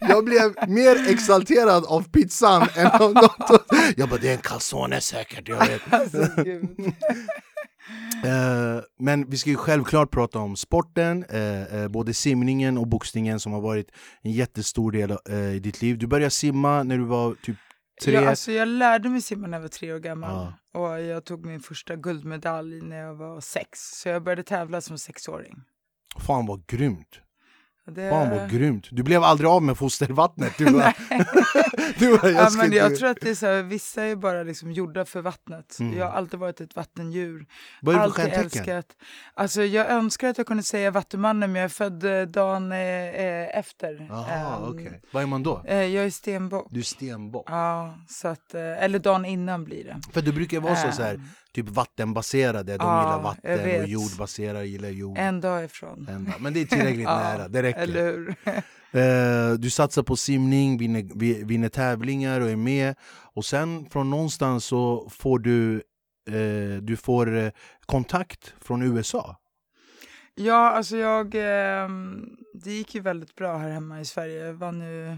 jag 0.00 0.24
blev 0.24 0.54
mer 0.68 1.10
exalterad 1.10 1.84
av 1.84 2.02
pizzan 2.10 2.68
än 2.76 2.86
av 2.86 3.12
något 3.14 3.66
Jag 3.96 4.08
bara 4.08 4.20
det 4.20 4.28
är 4.28 4.32
en 4.32 4.38
calzone 4.38 5.00
säkert, 5.00 5.48
jag 5.48 5.66
vet 5.66 5.82
alltså. 5.92 6.18
Eh, 8.24 8.82
Men 8.98 9.30
vi 9.30 9.36
ska 9.36 9.50
ju 9.50 9.56
självklart 9.56 10.10
prata 10.10 10.38
om 10.38 10.56
sporten, 10.56 11.24
eh, 11.30 11.62
eh, 11.62 11.88
både 11.88 12.14
simningen 12.14 12.78
och 12.78 12.86
boxningen 12.86 13.40
som 13.40 13.52
har 13.52 13.60
varit 13.60 13.90
en 14.22 14.32
jättestor 14.32 14.92
del 14.92 15.10
eh, 15.30 15.54
i 15.54 15.58
ditt 15.60 15.82
liv 15.82 15.98
Du 15.98 16.06
började 16.06 16.30
simma 16.30 16.82
när 16.82 16.98
du 16.98 17.04
var 17.04 17.34
typ 17.42 17.56
tre 18.02 18.12
Ja, 18.12 18.28
alltså 18.28 18.52
jag 18.52 18.68
lärde 18.68 19.08
mig 19.08 19.22
simma 19.22 19.46
när 19.46 19.58
jag 19.58 19.62
var 19.62 19.68
tre 19.68 19.92
år 19.92 19.98
gammal. 19.98 20.52
Ja. 20.72 20.80
Och 20.80 21.00
jag 21.00 21.24
tog 21.24 21.46
min 21.46 21.60
första 21.60 21.96
guldmedalj 21.96 22.80
när 22.82 22.96
jag 22.98 23.14
var 23.14 23.40
sex. 23.40 23.78
Så 23.80 24.08
jag 24.08 24.22
började 24.22 24.42
tävla 24.42 24.80
som 24.80 24.98
sexåring. 24.98 25.56
Fan 26.26 26.46
vad 26.46 26.66
grymt! 26.66 27.20
Det... 27.94 28.10
Fan 28.10 28.30
vad 28.30 28.50
grymt! 28.50 28.86
Du 28.90 29.02
blev 29.02 29.22
aldrig 29.22 29.50
av 29.50 29.62
med 29.62 29.78
fostervattnet 29.78 30.52
du 30.58 30.64
bara, 30.70 30.94
du 31.98 32.18
bara, 32.18 32.30
jag 32.30 32.42
Ja, 32.44 32.50
men 32.56 32.72
jag 32.72 32.96
tror 32.96 33.08
att 33.10 33.18
det 33.20 33.30
är 33.30 33.34
så 33.34 33.46
här, 33.46 33.62
vissa 33.62 34.02
är 34.02 34.16
bara 34.16 34.42
liksom 34.42 34.72
gjorda 34.72 35.04
för 35.04 35.20
vattnet. 35.22 35.78
Mm. 35.80 35.98
Jag 35.98 36.06
har 36.06 36.12
alltid 36.12 36.40
varit 36.40 36.60
ett 36.60 36.76
vattendjur. 36.76 37.46
Vad 37.82 37.94
är 37.94 37.98
alltid 37.98 38.24
älskat. 38.24 38.86
Alltså 39.34 39.62
jag 39.62 39.90
önskar 39.90 40.28
att 40.28 40.38
jag 40.38 40.46
kunde 40.46 40.62
säga 40.62 40.90
Vattumannen 40.90 41.52
men 41.52 41.60
jag 41.60 41.64
är 41.64 41.68
född 41.74 42.04
eh, 42.04 42.22
dagen 42.22 42.72
eh, 42.72 42.78
eh, 42.78 43.58
efter. 43.58 44.06
Jaha, 44.10 44.56
Ehm, 44.56 44.74
okej. 44.74 45.00
Vad 45.12 45.22
är 45.22 45.26
man 45.26 45.42
då? 45.42 45.62
eh, 45.66 45.76
jag 45.76 46.04
är 46.06 46.10
stenbock. 46.10 46.66
Du 46.70 46.80
är 46.80 46.84
stenbock. 46.84 47.46
Ja, 47.50 47.94
så 48.08 48.28
att, 48.28 48.54
eh, 48.54 48.84
eller 48.84 48.98
dagen 48.98 49.24
innan 49.24 49.64
blir 49.64 49.84
det. 49.84 49.96
För 50.12 50.22
du 50.22 50.32
brukar 50.32 50.60
vara 50.60 50.76
så, 50.76 50.92
så 50.92 51.02
här, 51.02 51.14
Ehm, 51.14 51.22
typ 51.54 51.68
vattenbaserade, 51.68 52.76
de 52.76 52.84
Ja, 52.86 53.00
gillar 53.02 53.22
vatten 53.22 53.80
och 53.82 53.88
jordbaserade 53.88 54.66
gillar 54.66 54.88
jord. 54.88 55.18
En 55.18 55.40
dag 55.40 55.64
ifrån. 55.64 56.06
Ända. 56.10 56.32
Men 56.40 56.52
det 56.54 56.60
är 56.60 56.64
tillräckligt 56.64 57.04
Ja, 57.08 57.16
nära, 57.18 57.48
det 57.48 57.62
räcker. 57.62 57.80
Eller 57.80 58.04
hur? 58.04 58.34
Eh, 58.92 59.52
du 59.52 59.70
satsar 59.70 60.02
på 60.02 60.16
simning, 60.16 60.78
vinner, 60.78 61.10
vi- 61.14 61.44
vinner 61.44 61.68
tävlingar 61.68 62.40
och 62.40 62.50
är 62.50 62.56
med. 62.56 62.94
Och 63.34 63.44
sen 63.44 63.86
från 63.90 64.10
någonstans 64.10 64.64
så 64.64 65.08
får 65.10 65.38
du, 65.38 65.74
eh, 66.30 66.82
du 66.82 66.96
får 66.96 67.36
eh, 67.36 67.50
kontakt 67.86 68.54
från 68.60 68.82
USA. 68.82 69.36
Ja, 70.34 70.70
alltså 70.70 70.96
jag... 70.96 71.34
ehm, 71.34 72.26
det 72.54 72.70
gick 72.72 72.94
ju 72.94 73.00
väldigt 73.00 73.34
bra 73.34 73.56
här 73.56 73.70
hemma 73.70 74.00
i 74.00 74.04
Sverige. 74.04 74.46
Jag 74.46 74.54
vann 74.54 74.80
ju 74.80 75.06
eh, 75.08 75.16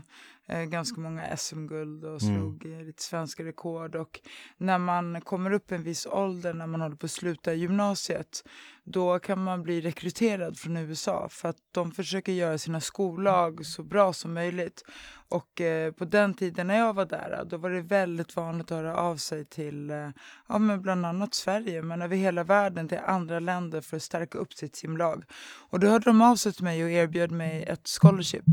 ganska 0.68 1.00
många 1.00 1.36
SM-guld 1.36 2.04
och 2.04 2.22
Mm. 2.22 2.36
slog 2.36 2.66
eh, 2.66 2.82
lite 2.82 3.02
svenska 3.02 3.44
rekord. 3.44 3.94
Och 3.96 4.20
när 4.56 4.78
man 4.78 5.20
kommer 5.20 5.52
upp 5.52 5.72
en 5.72 5.82
viss 5.82 6.06
ålder, 6.06 6.54
när 6.54 6.66
man 6.66 6.80
håller 6.80 6.96
på 6.96 7.06
att 7.06 7.10
sluta 7.10 7.54
gymnasiet, 7.54 8.44
då 8.84 9.18
kan 9.18 9.44
man 9.44 9.62
bli 9.62 9.80
rekryterad 9.80 10.58
från 10.58 10.76
USA 10.76 11.28
för 11.30 11.48
att 11.48 11.56
de 11.72 11.92
försöker 11.92 12.32
göra 12.32 12.58
sina 12.58 12.80
skollag 12.80 13.66
så 13.66 13.82
bra 13.82 14.12
som 14.12 14.34
möjligt. 14.34 14.82
Och 15.28 15.60
eh, 15.60 15.92
på 15.92 16.04
den 16.04 16.34
tiden 16.34 16.66
när 16.66 16.78
jag 16.78 16.94
var 16.94 17.04
där, 17.06 17.44
då 17.50 17.56
var 17.56 17.70
det 17.70 17.80
väldigt 17.82 18.36
vanligt 18.36 18.70
att 18.70 18.78
höra 18.78 18.96
av 18.96 19.16
sig 19.16 19.44
till 19.44 19.90
eh, 19.90 20.08
ja, 20.48 20.58
men 20.58 20.82
bland 20.82 21.06
annat 21.06 21.34
Sverige, 21.34 21.82
men 21.82 22.02
över 22.02 22.16
hela 22.16 22.44
världen 22.44 22.88
till 22.88 22.98
andra 23.06 23.40
länder 23.40 23.80
för 23.80 23.96
att 23.96 24.02
stärka 24.02 24.38
upp 24.38 24.52
sitt 24.52 24.76
simlag. 24.76 25.24
Och 25.70 25.80
då 25.80 25.86
hörde 25.86 26.04
de 26.04 26.22
av 26.22 26.36
sig 26.36 26.52
till 26.52 26.64
mig 26.64 26.84
och 26.84 26.90
erbjöd 26.90 27.30
mig 27.30 27.62
ett 27.62 27.88
scholarship 28.00 28.44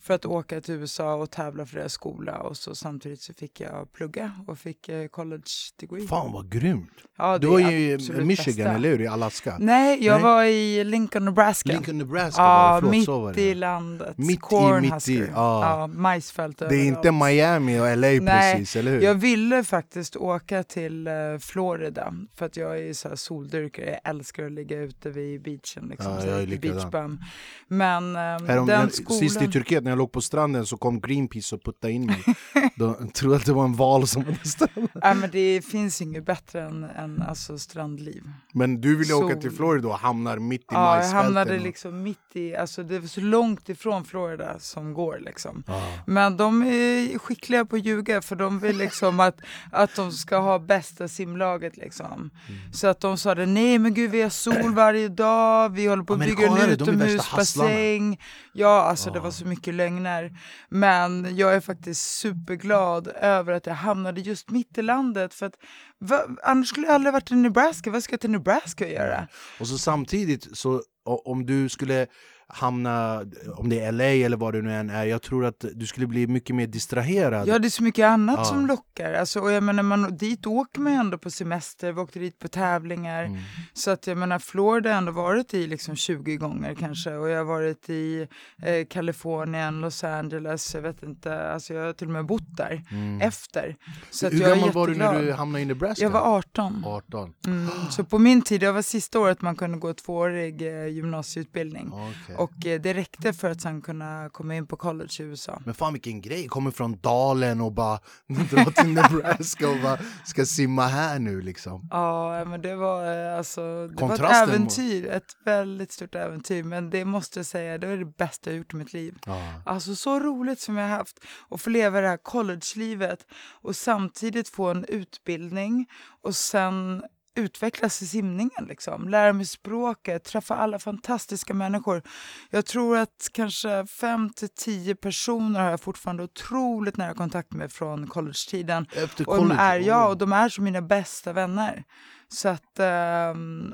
för 0.00 0.14
att 0.14 0.24
åka 0.26 0.60
till 0.60 0.74
USA 0.74 1.14
och 1.14 1.30
tävla 1.30 1.66
för 1.66 1.76
deras 1.78 1.92
skola 1.92 2.38
och 2.38 2.56
så 2.56 2.74
samtidigt 2.74 3.20
så 3.20 3.34
fick 3.34 3.60
jag 3.60 3.92
plugga 3.92 4.32
och 4.46 4.58
fick 4.58 4.88
eh, 4.88 5.08
college 5.08 5.42
degree. 5.80 6.06
Fan 6.06 6.32
vad 6.32 6.52
grymt! 6.52 6.90
Ja, 7.18 7.38
Du 7.38 7.46
det 7.46 7.52
var 7.52 7.60
är 7.60 7.70
ju 7.70 7.92
i 7.94 8.24
Michigan, 8.24 8.56
bästa. 8.64 8.72
eller 8.72 8.88
hur? 8.88 9.00
I 9.00 9.06
Alaska? 9.06 9.56
Nej, 9.66 10.04
jag 10.04 10.14
Nej. 10.14 10.22
var 10.22 10.44
i 10.44 10.84
Lincoln, 10.84 11.24
Nebraska. 11.24 11.72
Lincoln, 11.72 11.98
Nebraska 11.98 12.42
var 12.42 12.74
Ja, 12.74 12.80
det, 12.80 12.90
mitt 12.90 13.04
så 13.04 13.20
var 13.20 13.32
det. 13.32 13.40
i 13.42 13.54
landet. 13.54 14.18
Mitt 14.18 14.30
i, 14.30 14.36
Cornhusker. 14.36 15.12
mitt 15.12 15.28
i, 15.28 15.30
ja. 15.34 15.78
ja. 15.80 15.86
majsfält 15.86 16.58
Det 16.58 16.64
är 16.76 16.84
inte 16.84 17.12
Miami 17.12 17.80
och 17.80 17.96
LA 17.96 18.08
Nej, 18.08 18.20
precis, 18.20 18.76
eller 18.76 18.90
hur? 18.90 19.00
Jag 19.00 19.14
ville 19.14 19.64
faktiskt 19.64 20.16
åka 20.16 20.62
till 20.62 21.06
eh, 21.06 21.12
Florida 21.40 22.14
för 22.36 22.46
att 22.46 22.56
jag 22.56 22.78
är 22.78 22.92
så 22.92 23.08
här 23.08 23.16
soldyrkare. 23.16 23.86
Jag 23.86 24.10
älskar 24.10 24.46
att 24.46 24.52
ligga 24.52 24.80
ute 24.80 25.10
vid 25.10 25.42
beachen. 25.42 25.88
Liksom, 25.90 26.20
så 26.20 26.26
jag 26.26 26.34
är 26.34 26.40
här, 26.40 26.46
likadan. 26.46 26.76
beach 26.76 26.90
bum. 26.90 27.20
Men 27.68 28.16
eh, 28.16 28.20
Härom, 28.20 28.66
den 28.66 28.80
jag, 28.80 28.92
skolan... 28.92 29.20
Sist 29.20 29.42
i 29.42 29.48
Turkiet 29.52 29.84
när 29.84 29.90
jag 29.90 29.98
låg 29.98 30.12
på 30.12 30.20
stranden 30.20 30.66
så 30.66 30.76
kom 30.76 31.00
Greenpeace 31.00 31.54
och 31.54 31.64
puttade 31.64 31.92
in 31.92 32.06
mig. 32.06 32.24
De 32.76 33.10
trodde 33.10 33.36
att 33.36 33.44
det 33.46 33.52
var 33.52 33.64
en 33.64 33.74
val 33.76 34.06
som 34.06 34.24
hade 34.24 34.48
stannat. 34.48 34.90
Nej, 34.94 35.14
men 35.14 35.30
det 35.30 35.64
finns 35.64 36.02
inget 36.02 36.26
bättre 36.26 36.62
än, 36.62 36.84
än 36.84 37.22
alltså, 37.22 37.58
strandliv. 37.58 38.22
Men 38.52 38.80
du 38.80 38.96
ville 38.96 39.14
åka 39.14 39.34
Sol. 39.34 39.42
till 39.42 39.50
Florida 39.56 39.88
och 39.88 39.98
hamnar 39.98 40.38
mitt 40.38 40.60
i 40.60 40.64
Ja, 40.68 40.74
jag 40.74 40.84
majsfälten. 40.96 41.24
hamnade 41.24 41.54
och- 41.56 41.60
liksom 41.62 42.02
mitt 42.02 42.18
i, 42.32 42.56
alltså 42.56 42.82
det 42.82 42.98
var 42.98 43.06
så 43.08 43.20
långt 43.20 43.68
ifrån 43.68 44.04
Florida 44.04 44.58
som 44.58 44.94
går 44.94 45.18
liksom. 45.24 45.62
Ja. 45.66 45.82
Men 46.06 46.36
de 46.36 46.62
är 46.62 47.18
skickliga 47.18 47.64
på 47.64 47.76
att 47.76 47.84
ljuga 47.84 48.22
för 48.22 48.36
de 48.36 48.58
vill 48.58 48.76
liksom 48.76 49.20
att, 49.20 49.36
att 49.72 49.94
de 49.96 50.12
ska 50.12 50.36
ha 50.38 50.58
bästa 50.58 51.08
simlaget 51.08 51.76
liksom. 51.76 52.06
Mm. 52.48 52.72
Så 52.72 52.86
att 52.86 53.00
de 53.00 53.18
sa 53.18 53.34
det, 53.34 53.46
nej 53.46 53.78
men 53.78 53.94
gud 53.94 54.10
vi 54.10 54.22
har 54.22 54.30
sol 54.30 54.74
varje 54.74 55.08
dag, 55.08 55.68
vi 55.68 55.86
håller 55.86 56.02
på 56.04 56.12
att 56.12 56.18
bygga 56.20 56.46
en 56.46 56.52
är 56.56 56.68
utomhusbassäng. 56.68 58.20
Ja, 58.52 58.82
alltså 58.82 59.10
det 59.10 59.18
Ja. 59.18 59.22
var 59.22 59.30
så 59.30 59.44
mycket 59.46 59.74
lögner. 59.74 60.32
Men 60.68 61.36
jag 61.36 61.54
är 61.54 61.60
faktiskt 61.60 62.18
superglad 62.18 63.08
över 63.20 63.52
att 63.52 63.66
jag 63.66 63.74
hamnade 63.74 64.20
just 64.20 64.50
mitt 64.50 64.78
i 64.78 64.82
landet 64.82 65.34
för 65.34 65.46
att 65.46 65.54
va, 66.00 66.26
annars 66.42 66.68
skulle 66.68 66.86
jag 66.86 66.94
aldrig 66.94 67.12
varit 67.12 67.30
i 67.30 67.34
Nebraska. 67.34 67.90
Vad 67.90 68.02
ska 68.02 68.12
jag 68.12 68.20
till 68.20 68.30
Nebraska 68.30 68.88
göra? 68.88 69.28
Och 69.60 69.68
så 69.68 69.78
samtidigt, 69.78 70.58
så 70.58 70.82
om 71.04 71.46
du 71.46 71.68
skulle 71.68 72.06
hamna, 72.48 73.24
om 73.56 73.68
det 73.68 73.80
är 73.80 73.92
LA 73.92 74.04
eller 74.04 74.36
vad 74.36 74.54
det 74.54 74.62
nu 74.62 74.72
än 74.72 74.90
är, 74.90 75.04
jag 75.04 75.22
tror 75.22 75.44
att 75.44 75.64
du 75.74 75.86
skulle 75.86 76.06
bli 76.06 76.26
mycket 76.26 76.56
mer 76.56 76.66
distraherad. 76.66 77.48
Ja, 77.48 77.58
det 77.58 77.68
är 77.68 77.70
så 77.70 77.82
mycket 77.82 78.06
annat 78.06 78.36
Ja. 78.38 78.44
som 78.44 78.66
lockar. 78.66 79.12
Alltså, 79.12 79.40
och 79.40 79.50
jag 79.52 79.62
menar, 79.62 79.82
man, 79.82 80.16
dit 80.16 80.46
åker 80.46 80.80
man 80.80 80.92
ju 80.92 80.98
ändå 80.98 81.18
på 81.18 81.30
semester, 81.30 81.92
vi 81.92 82.00
åkte 82.00 82.18
dit 82.18 82.38
på 82.38 82.48
tävlingar. 82.48 83.24
Mm. 83.24 83.38
Så 83.72 83.90
att 83.90 84.06
jag 84.06 84.18
menar, 84.18 84.38
Florida 84.38 84.90
har 84.90 84.98
ändå 84.98 85.12
varit 85.12 85.54
i 85.54 85.66
liksom 85.66 85.96
20 85.96 86.36
gånger 86.36 86.74
kanske. 86.74 87.14
Och 87.14 87.28
jag 87.28 87.36
har 87.38 87.44
varit 87.44 87.90
i 87.90 88.26
eh, 88.62 88.86
Kalifornien, 88.90 89.80
Los 89.80 90.04
Angeles, 90.04 90.74
jag 90.74 90.82
vet 90.82 91.02
inte. 91.02 91.48
Alltså 91.52 91.74
jag 91.74 91.86
har 91.86 91.92
till 91.92 92.06
och 92.06 92.12
med 92.12 92.26
bott 92.26 92.56
där 92.56 92.82
Mm. 92.90 93.20
efter. 93.20 93.76
Så 94.10 94.26
att 94.26 94.32
Hur 94.32 94.40
jag 94.40 94.50
gammal 94.50 94.72
var 94.72 94.86
du 94.86 94.94
när 94.94 95.22
du 95.22 95.32
hamnade 95.32 95.62
i 95.62 95.64
Nebraska? 95.64 96.02
Jag 96.04 96.10
var 96.10 96.36
18. 96.36 96.82
18. 96.86 97.32
Mm. 97.46 97.68
Så 97.90 98.04
på 98.04 98.18
min 98.18 98.42
tid, 98.42 98.60
det 98.60 98.72
var 98.72 98.82
sista 98.82 99.20
året 99.20 99.42
man 99.42 99.56
kunde 99.56 99.78
gå 99.78 99.92
tvåårig 99.94 100.62
eh, 100.62 100.86
gymnasieutbildning. 100.86 101.90
Okej. 101.92 102.35
Och 102.38 102.66
eh, 102.66 102.80
det 102.80 102.94
räckte 102.94 103.32
för 103.32 103.50
att 103.50 103.60
sen 103.60 103.82
kunna 103.82 104.28
komma 104.32 104.54
in 104.54 104.66
på 104.66 104.76
college 104.76 105.10
i 105.20 105.22
USA. 105.22 105.62
Men 105.64 105.74
fan 105.74 105.92
vilken 105.92 106.20
grej, 106.20 106.48
kommer 106.48 106.70
från 106.70 106.98
dalen 107.00 107.60
och 107.60 107.72
bara 107.72 107.98
dra 108.50 108.64
till 108.64 108.92
Nebraska 108.92 109.68
och 109.68 109.80
bara 109.82 109.98
ska 110.24 110.46
simma 110.46 110.86
här 110.86 111.18
nu 111.18 111.40
liksom. 111.40 111.88
Ja, 111.90 112.44
men 112.44 112.62
det 112.62 112.76
var 112.76 113.30
eh, 113.30 113.38
alltså 113.38 113.88
det 113.88 114.04
var 114.04 114.14
ett 114.14 114.48
äventyr, 114.48 115.06
ett 115.06 115.36
väldigt 115.44 115.92
stort 115.92 116.14
äventyr. 116.14 116.62
Men 116.62 116.90
det 116.90 117.04
måste 117.04 117.38
jag 117.38 117.46
säga, 117.46 117.78
det 117.78 117.86
var 117.86 117.96
det 117.96 118.04
bästa 118.04 118.50
jag 118.50 118.58
gjort 118.58 118.72
i 118.72 118.76
mitt 118.76 118.92
liv. 118.92 119.18
Ja. 119.26 119.52
Alltså 119.66 119.94
så 119.94 120.20
roligt 120.20 120.60
som 120.60 120.76
jag 120.76 120.88
haft 120.88 121.20
att 121.50 121.60
få 121.60 121.70
leva 121.70 122.00
det 122.00 122.08
här 122.08 122.16
college-livet 122.16 123.26
och 123.62 123.76
samtidigt 123.76 124.48
få 124.48 124.70
en 124.70 124.84
utbildning 124.84 125.86
och 126.22 126.36
sen 126.36 127.02
utvecklas 127.36 128.02
i 128.02 128.06
simningen. 128.06 128.64
Liksom. 128.68 129.08
Lära 129.08 129.32
mig 129.32 129.46
språket, 129.46 130.24
träffa 130.24 130.56
alla 130.56 130.78
fantastiska 130.78 131.54
människor. 131.54 132.02
Jag 132.50 132.66
tror 132.66 132.98
att 132.98 133.28
kanske 133.32 133.86
fem 133.86 134.30
till 134.30 134.48
tio 134.48 134.94
personer 134.94 135.60
har 135.60 135.70
jag 135.70 135.80
fortfarande 135.80 136.22
otroligt 136.22 136.96
nära 136.96 137.14
kontakt 137.14 137.52
med 137.52 137.72
från 137.72 138.06
college-tiden. 138.06 138.86
Efter 138.92 139.28
Och 139.28 139.36
de 139.36 139.42
college, 139.42 139.60
är, 139.60 139.78
ja, 139.78 140.04
oh. 140.04 140.10
och 140.10 140.18
de 140.18 140.32
är 140.32 140.48
som 140.48 140.64
mina 140.64 140.82
bästa 140.82 141.32
vänner. 141.32 141.84
Så 142.28 142.48
att 142.48 142.80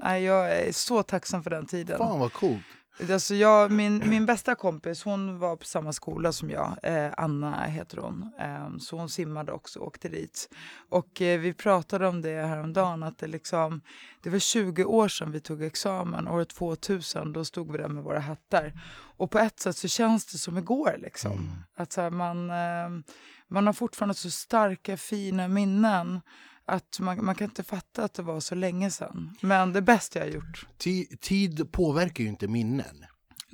nej, 0.03 0.25
jag 0.25 0.57
är 0.57 0.73
så 0.73 1.03
tacksam 1.03 1.43
för 1.43 1.51
den 1.51 1.67
tiden. 1.67 1.99
Fan 1.99 2.19
vad 2.19 2.33
coolt. 2.33 2.63
Alltså 3.11 3.35
jag, 3.35 3.71
min, 3.71 4.09
min 4.09 4.27
bästa 4.27 4.55
kompis 4.55 5.05
hon 5.05 5.39
var 5.39 5.57
på 5.57 5.65
samma 5.65 5.93
skola 5.93 6.33
som 6.33 6.51
jag. 6.51 6.77
Eh, 6.83 7.11
Anna 7.17 7.65
heter 7.65 7.97
hon. 7.97 8.31
Eh, 8.41 8.79
så 8.79 8.97
hon 8.97 9.09
simmade 9.09 9.53
också 9.53 9.81
och 9.81 9.87
åkte 9.87 10.09
dit. 10.09 10.49
Och 10.89 11.23
eh, 11.23 11.41
vi 11.41 11.55
pratade 11.55 12.09
om 12.09 12.23
det 12.23 12.47
häromdagen. 12.47 13.03
Att 13.03 13.19
det, 13.19 13.27
liksom, 13.27 13.81
det 14.23 14.31
var 14.31 14.39
20 14.39 14.85
år 14.85 15.09
sedan 15.09 15.33
vi 15.33 15.41
tog 15.41 15.63
examen. 15.63 16.29
År 16.29 16.45
2000 16.45 17.33
då 17.33 17.45
stod 17.45 17.73
vi 17.73 17.79
där 17.79 17.89
med 17.89 18.05
våra 18.05 18.21
hattar. 18.21 18.73
Och 19.17 19.31
på 19.31 19.39
ett 19.39 19.61
sätt 19.61 19.77
så 19.77 19.89
känns 19.89 20.27
det 20.27 20.39
som 20.39 20.59
igår. 20.59 20.97
Liksom. 20.99 21.33
Mm. 21.33 21.53
Att 21.77 21.95
här, 21.95 22.11
man, 22.11 22.51
eh, 22.51 23.05
man 23.49 23.67
har 23.67 23.73
fortfarande 23.73 24.15
så 24.15 24.31
starka 24.31 24.97
fina 24.97 25.49
minnen. 25.49 26.21
Att 26.65 27.01
man, 27.01 27.25
man 27.25 27.35
kan 27.35 27.45
inte 27.45 27.63
fatta 27.63 28.05
att 28.05 28.15
det 28.15 28.23
var 28.23 28.41
så 28.41 28.55
länge 28.55 28.91
sedan. 28.91 29.37
Men 29.41 29.73
det 29.73 29.83
bästa 29.83 30.19
jag 30.19 30.27
har 30.27 30.33
gjort. 30.33 30.67
Ti- 30.79 31.17
tid 31.21 31.73
påverkar 31.73 32.25
ju 32.25 32.31
inte 32.31 32.49
minnen. 32.49 33.05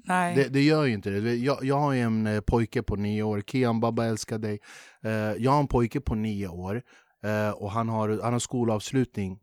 Nej. 0.05 0.35
Det, 0.37 0.49
det 0.49 0.63
gör 0.63 0.85
ju 0.85 0.95
inte 0.95 1.11
det. 1.11 1.35
Jag, 1.35 1.65
jag 1.65 1.79
har 1.79 1.95
en 1.95 2.27
eh, 2.27 2.41
pojke 2.41 2.83
på 2.83 2.97
nio 2.97 3.23
år, 3.23 3.41
Kian 3.47 3.81
Baba 3.81 4.05
älskar 4.07 4.39
dig. 4.39 4.61
Eh, 5.03 5.11
jag 5.13 5.51
har 5.51 5.61
en 5.61 5.67
pojke 5.69 6.01
på 6.01 6.15
nio 6.15 6.49
år 6.49 6.83
eh, 7.25 7.51
och 7.51 7.71
han 7.73 7.89
har, 7.89 8.21
han 8.23 8.33
har 8.33 8.41
skolavslutning. 8.41 9.39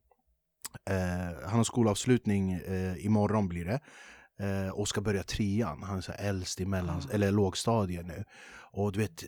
Eh, 0.89 1.47
han 1.47 1.57
har 1.57 1.63
skolavslutning 1.63 2.53
eh, 2.53 3.05
imorgon 3.05 3.47
blir 3.47 3.65
det. 3.65 3.79
Eh, 4.39 4.69
och 4.73 4.87
ska 4.87 5.01
börja 5.01 5.23
trean. 5.23 5.83
Han 5.83 5.97
är 5.97 6.01
så 6.01 6.11
äldst 6.11 6.61
i 6.61 6.65
mellan, 6.65 7.01
eller 7.11 7.31
lågstadiet 7.31 8.05
nu. 8.05 8.23
Och 8.77 8.91
du 8.91 8.99
vet, 8.99 9.23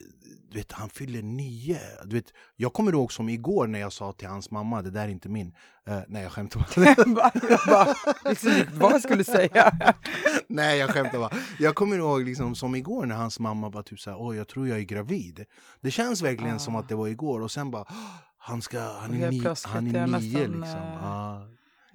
du 0.50 0.58
vet, 0.58 0.72
han 0.72 0.88
fyller 0.90 1.22
nio. 1.22 1.78
Du 2.04 2.16
vet, 2.16 2.32
jag 2.56 2.72
kommer 2.72 2.92
ihåg 2.92 3.12
som 3.12 3.28
igår 3.28 3.66
när 3.66 3.78
jag 3.78 3.92
sa 3.92 4.12
till 4.12 4.28
hans 4.28 4.50
mamma, 4.50 4.82
det 4.82 4.90
där 4.90 5.04
är 5.04 5.08
inte 5.08 5.28
min. 5.28 5.54
Eh, 5.86 5.98
nej 6.08 6.22
jag 6.22 6.32
skämtar 6.32 6.60
bara. 6.60 6.94
jag 7.48 7.66
bara, 7.68 7.94
liksom, 8.30 8.52
vad 8.72 9.02
skulle 9.02 9.24
säga. 9.24 9.72
Nej 10.48 10.78
jag 10.78 10.90
skämtar 10.90 11.18
bara. 11.18 11.30
Jag 11.58 11.74
kommer 11.74 11.96
ihåg 11.98 12.22
liksom, 12.24 12.54
som 12.54 12.74
igår 12.74 13.06
när 13.06 13.16
hans 13.16 13.40
mamma 13.40 13.70
bara 13.70 13.82
typ 13.82 14.00
såhär, 14.00 14.20
åh 14.20 14.36
jag 14.36 14.48
tror 14.48 14.68
jag 14.68 14.78
är 14.78 14.82
gravid. 14.82 15.44
Det 15.80 15.90
känns 15.90 16.22
verkligen 16.22 16.56
Ah. 16.56 16.58
som 16.58 16.76
att 16.76 16.88
det 16.88 16.94
var 16.94 17.08
igår 17.08 17.40
och 17.40 17.50
sen 17.50 17.70
bara, 17.70 17.84
"Åh, 17.90 17.96
han, 18.38 18.62
ska, 18.62 18.80
han, 18.80 19.22
är, 19.22 19.30
ni, 19.30 19.44
han 19.64 19.86
är 19.86 20.06
nio 20.06 20.06
nästan, 20.06 20.60
liksom. 20.60 20.80
Ja, 21.02 21.48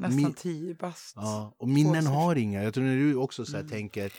Nästan 0.09 0.23
Min- 0.23 0.33
tio 0.33 0.75
bast. 0.75 1.13
ja. 1.15 1.53
Och 1.57 1.67
minnen 1.69 2.07
har 2.07 2.35
inga. 2.35 2.63
Jag 2.63 2.73
tror 2.73 2.83
när 2.83 2.95
du 2.95 3.15
också 3.15 3.45
så 3.45 3.57
här, 3.57 3.63
tänker, 3.63 4.11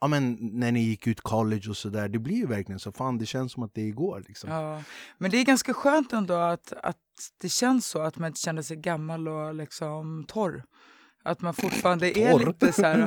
ja 0.00 0.06
men 0.06 0.38
när 0.40 0.72
ni 0.72 0.80
gick 0.80 1.06
ut 1.06 1.20
college 1.20 1.70
och 1.70 1.76
sådär, 1.76 2.08
det 2.08 2.18
blir 2.18 2.36
ju 2.36 2.46
verkligen 2.46 2.78
så, 2.78 2.92
fan 2.92 3.18
det 3.18 3.26
känns 3.26 3.52
som 3.52 3.62
att 3.62 3.74
det 3.74 3.80
är 3.80 3.86
igår 3.86 4.24
liksom. 4.28 4.50
Ja. 4.50 4.82
Men 5.18 5.30
det 5.30 5.36
är 5.38 5.44
ganska 5.44 5.74
skönt 5.74 6.12
ändå 6.12 6.34
att, 6.34 6.72
att 6.82 6.96
det 7.40 7.48
känns 7.48 7.86
så 7.86 8.00
att 8.02 8.16
man 8.18 8.26
inte 8.26 8.40
känner 8.40 8.62
sig 8.62 8.76
gammal 8.76 9.28
och 9.28 9.54
liksom 9.54 10.24
torr. 10.28 10.64
Att 11.26 11.40
man 11.40 11.54
fortfarande 11.54 12.18
är 12.18 12.32
Torr? 12.32 12.46
lite 12.46 12.72
så 12.72 12.82
här, 12.82 12.98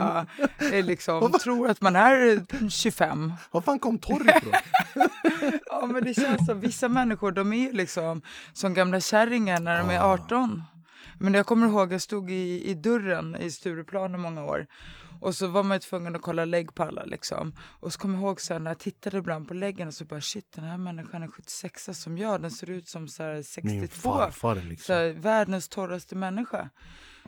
äh, 0.60 0.74
är 0.74 0.84
liksom, 0.84 1.32
tror 1.32 1.70
att 1.70 1.82
man 1.82 1.96
är 1.96 2.46
25. 2.70 3.34
Var 3.52 3.62
fan 3.62 3.80
kom 3.80 3.98
torr 4.00 4.30
ifrån? 4.38 4.54
Ja, 5.66 5.86
men 5.86 6.04
det 6.04 6.14
känns 6.14 6.46
som 6.46 6.60
vissa 6.60 6.90
människor, 6.90 7.32
de 7.32 7.54
är 7.54 7.58
ju 7.58 7.72
liksom 7.74 8.22
som 8.54 8.74
gamla 8.74 9.00
kärringar 9.00 9.60
när 9.60 9.78
de 9.80 9.90
är 9.90 10.00
Ah. 10.00 10.14
18. 10.14 10.64
Men 11.20 11.34
jag 11.34 11.46
kommer 11.46 11.68
ihåg, 11.68 11.94
jag 11.94 12.02
stod 12.02 12.32
i, 12.32 12.70
i 12.70 12.74
dörren 12.74 13.36
i 13.36 13.52
Stureplan 13.52 14.16
i 14.16 14.18
många 14.18 14.46
år. 14.46 14.68
Och 15.20 15.36
så 15.36 15.48
var 15.48 15.64
man 15.64 15.76
ju 15.76 15.80
tvungen 15.80 16.16
att 16.16 16.22
kolla 16.22 16.46
lägg 16.46 16.76
på 16.76 16.84
alla 16.84 17.06
liksom. 17.06 17.54
Och 17.60 17.94
så 17.94 18.00
kommer 18.00 18.16
jag 18.16 18.24
ihåg 18.24 18.42
så 18.42 18.54
här, 18.54 18.60
när 18.60 18.72
jag 18.72 18.80
tittade 18.80 19.18
ibland 19.18 19.48
på 19.48 19.54
läggen 19.54 19.88
och 19.88 19.94
så 19.94 20.06
bara 20.06 20.22
shit 20.22 20.52
den 20.56 20.64
här 20.64 20.78
människan 20.78 21.24
är 21.24 21.28
76 21.28 21.90
som 21.94 22.18
jag, 22.18 22.42
den 22.42 22.52
ser 22.52 22.70
ut 22.70 22.88
som 22.88 23.08
så 23.08 23.24
här 23.24 23.42
62. 23.42 23.68
Min 23.68 23.88
farfar 23.88 24.56
Så 24.56 24.62
liksom. 24.62 24.96
här, 24.96 25.14
världens 25.14 25.70
torraste 25.70 26.16
människa. 26.16 26.70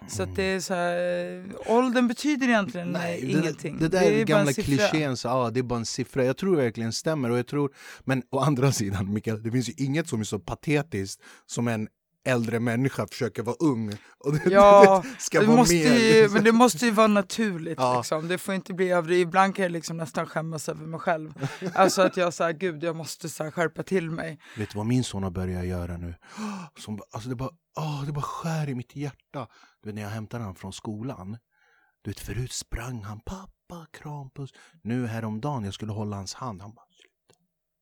Så 0.07 0.23
att 0.23 0.35
det 0.35 0.43
är 0.43 0.59
så 0.59 0.73
här, 0.73 1.45
åldern 1.65 2.07
betyder 2.07 2.47
egentligen 2.47 2.87
Nej, 2.87 3.21
Nej, 3.23 3.33
det, 3.33 3.39
ingenting. 3.39 3.77
Det 3.79 3.87
där 3.87 4.01
är 4.01 4.11
bara 4.11 4.19
en 4.19 4.25
gamla 4.25 4.53
klichén, 4.53 5.17
så, 5.17 5.27
ja, 5.27 5.49
det 5.49 5.59
är 5.59 5.63
bara 5.63 5.79
en 5.79 5.85
siffra. 5.85 6.25
Jag 6.25 6.37
tror 6.37 6.55
verkligen 6.55 6.93
stämmer. 6.93 7.31
Och 7.31 7.37
jag 7.37 7.47
tror, 7.47 7.71
men 8.03 8.23
å 8.29 8.39
andra 8.39 8.71
sidan, 8.81 9.13
Mikael, 9.13 9.43
det 9.43 9.51
finns 9.51 9.69
ju 9.69 9.73
inget 9.77 10.07
som 10.07 10.19
är 10.19 10.23
så 10.23 10.39
patetiskt 10.39 11.21
som 11.45 11.67
en 11.67 11.87
äldre 12.29 12.59
människa 12.59 13.07
försöker 13.07 13.43
vara 13.43 13.55
ung. 13.59 13.97
Och 14.25 14.33
det, 14.33 14.41
Ja, 14.51 15.03
det 15.17 15.21
ska 15.21 15.39
det 15.39 15.45
vara 15.45 15.57
måste 15.57 15.73
mer. 15.75 15.83
ju, 15.83 16.21
liksom. 16.21 16.33
men 16.33 16.43
det 16.43 16.51
måste 16.51 16.85
ju 16.85 16.91
vara 16.91 17.07
naturligt. 17.07 17.77
Ja. 17.79 17.97
Liksom. 17.97 18.27
Det 18.27 18.37
får 18.37 18.55
inte 18.55 18.73
bli 18.73 18.89
överdrivet. 18.89 19.27
Ibland 19.27 19.55
kan 19.55 19.63
jag 19.63 19.71
liksom 19.71 19.97
nästan 19.97 20.25
skämmas 20.25 20.69
över 20.69 20.85
mig 20.85 20.99
själv. 20.99 21.33
Alltså 21.73 22.01
att 22.01 22.17
jag 22.17 22.33
säger 22.33 22.53
gud 22.53 22.83
jag 22.83 22.95
måste 22.95 23.29
så 23.29 23.43
här, 23.43 23.51
skärpa 23.51 23.83
till 23.83 24.11
mig. 24.11 24.39
Vet 24.57 24.69
du 24.71 24.77
vad 24.77 24.85
min 24.87 25.03
son 25.03 25.23
har 25.23 25.31
börjat 25.31 25.65
göra 25.65 25.97
nu? 25.97 26.15
Som, 26.79 26.99
alltså 27.11 27.29
det, 27.29 27.35
bara, 27.35 27.49
åh, 27.77 28.03
det 28.05 28.11
bara 28.11 28.21
skär 28.21 28.69
i 28.69 28.75
mitt 28.75 28.95
hjärta. 28.95 29.47
Du 29.83 29.89
vet, 29.89 29.95
när 29.95 30.01
jag 30.01 30.09
hämtade 30.09 30.43
honom 30.43 30.55
från 30.55 30.73
skolan. 30.73 31.37
Du 32.01 32.09
vet, 32.11 32.19
förut 32.19 32.51
sprang 32.51 33.03
han, 33.03 33.19
pappa, 33.19 33.85
krampuss. 33.93 34.49
Nu 34.83 35.07
häromdagen, 35.07 35.63
jag 35.65 35.73
skulle 35.73 35.91
hålla 35.91 36.15
hans 36.15 36.33
hand. 36.33 36.61
Han 36.61 36.73
bara. 36.73 36.85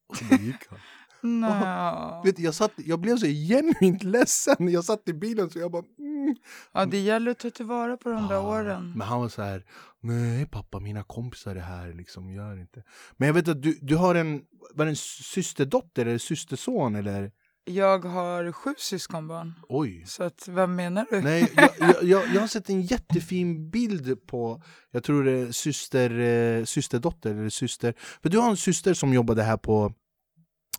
Och 0.10 0.18
så 0.18 0.24
gick 0.36 0.56
han. 0.70 0.80
Nej. 1.22 2.22
Vet, 2.24 2.36
du, 2.36 2.44
jag, 2.44 2.54
satt, 2.54 2.72
jag 2.78 3.00
blev 3.00 3.18
så 3.18 3.26
genuint 3.26 4.04
ledsen. 4.04 4.72
Jag 4.72 4.84
satt 4.84 5.10
i 5.10 5.14
bilen 5.14 5.50
så 5.50 5.60
jag 5.60 5.72
bara... 5.72 5.84
Mm. 6.00 6.36
Ja, 6.72 6.86
det 6.86 7.00
gäller 7.00 7.32
att 7.32 7.40
ta 7.40 7.50
tillvara 7.50 7.98
på 7.98 8.10
de 8.10 8.28
där 8.28 8.46
åren. 8.46 8.94
Men 8.96 9.08
han 9.08 9.22
var 9.22 9.30
så 9.30 9.42
här, 9.42 9.66
nej 10.00 10.46
pappa 10.46 10.80
mina 10.80 11.04
kompisar 11.04 11.56
är 11.56 11.60
här, 11.60 11.94
liksom 11.94 12.32
gör 12.32 12.60
inte. 12.60 12.84
Men 13.18 13.28
jag 13.28 13.34
vet 13.34 13.48
att 13.48 13.62
du, 13.62 13.78
du 13.82 13.96
har 13.96 14.16
en, 14.16 14.42
var 14.74 14.86
det 14.86 14.92
en 14.92 14.96
systerdotter 14.96 16.06
eller 16.06 16.18
systerson 16.18 16.96
eller? 16.96 17.32
Jag 17.70 18.06
har 18.06 18.52
sju 18.52 18.76
syskonbarn. 18.78 19.54
Oj. 19.70 20.04
Så 20.06 20.24
att, 20.24 20.48
vad 20.48 20.70
menar 20.70 21.06
du? 21.10 21.22
Nej, 21.22 21.52
jag, 21.56 21.70
jag, 21.80 22.04
jag, 22.04 22.36
jag 22.36 22.42
har 22.42 22.48
sett 22.48 22.70
en 22.70 22.82
jättefin 22.82 23.70
bild 23.70 24.28
på, 24.28 24.62
jag 24.92 25.04
tror 25.04 25.24
det 25.24 25.32
är 25.32 25.52
syster, 25.52 26.20
eh, 26.20 26.64
systerdotter 26.64 27.32
eller 27.36 27.50
syster. 27.50 27.94
För 28.22 28.30
du 28.30 28.38
har 28.38 28.50
en 28.50 28.58
syster 28.58 28.94
som 28.94 29.14
jobbade 29.14 29.44
här 29.44 29.58
på 29.58 29.94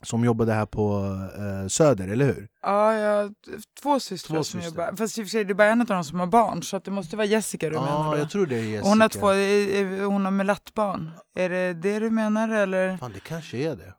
som 0.03 0.25
jobbade 0.25 0.53
här 0.53 0.67
på 0.67 1.17
eh, 1.63 1.69
Söder, 1.69 2.09
eller 2.09 2.27
hur? 2.27 2.49
Ja, 2.63 2.95
jag 2.95 3.23
har 3.23 3.35
två 3.83 4.01
systrar 4.01 4.37
Två 4.37 4.45
som 4.45 4.61
systrar. 4.63 4.85
jobbar. 4.87 4.97
Fast 4.97 5.19
i 5.19 5.23
och 5.23 5.27
för 5.27 5.31
sig, 5.31 5.45
det 5.45 5.53
är 5.53 5.55
bara 5.55 5.69
en 5.69 5.81
av 5.81 5.87
dem 5.87 6.05
som 6.05 6.21
har 6.21 6.27
barn. 6.27 6.63
Så 6.63 6.79
det 6.79 6.91
måste 6.91 7.17
vara 7.17 7.27
Jessica 7.27 7.69
du 7.69 7.75
Ja, 7.75 7.81
menar 7.85 8.13
då. 8.13 8.19
jag 8.19 8.31
tror 8.31 8.47
det 8.47 8.57
är 8.57 8.63
Jessica. 8.63 8.89
Hon 8.89 9.01
har 9.01 9.09
två, 9.09 9.31
eh, 9.33 10.01
eh, 10.03 10.11
hon 10.11 10.25
har 10.25 10.33
melattbarn. 10.33 11.11
Är 11.37 11.49
det 11.49 11.73
det 11.75 11.99
du 11.99 12.11
menar 12.11 12.49
eller? 12.49 12.97
Fan, 12.97 13.13
det 13.15 13.21
kanske 13.21 13.57
är 13.57 13.77
det. 13.77 13.95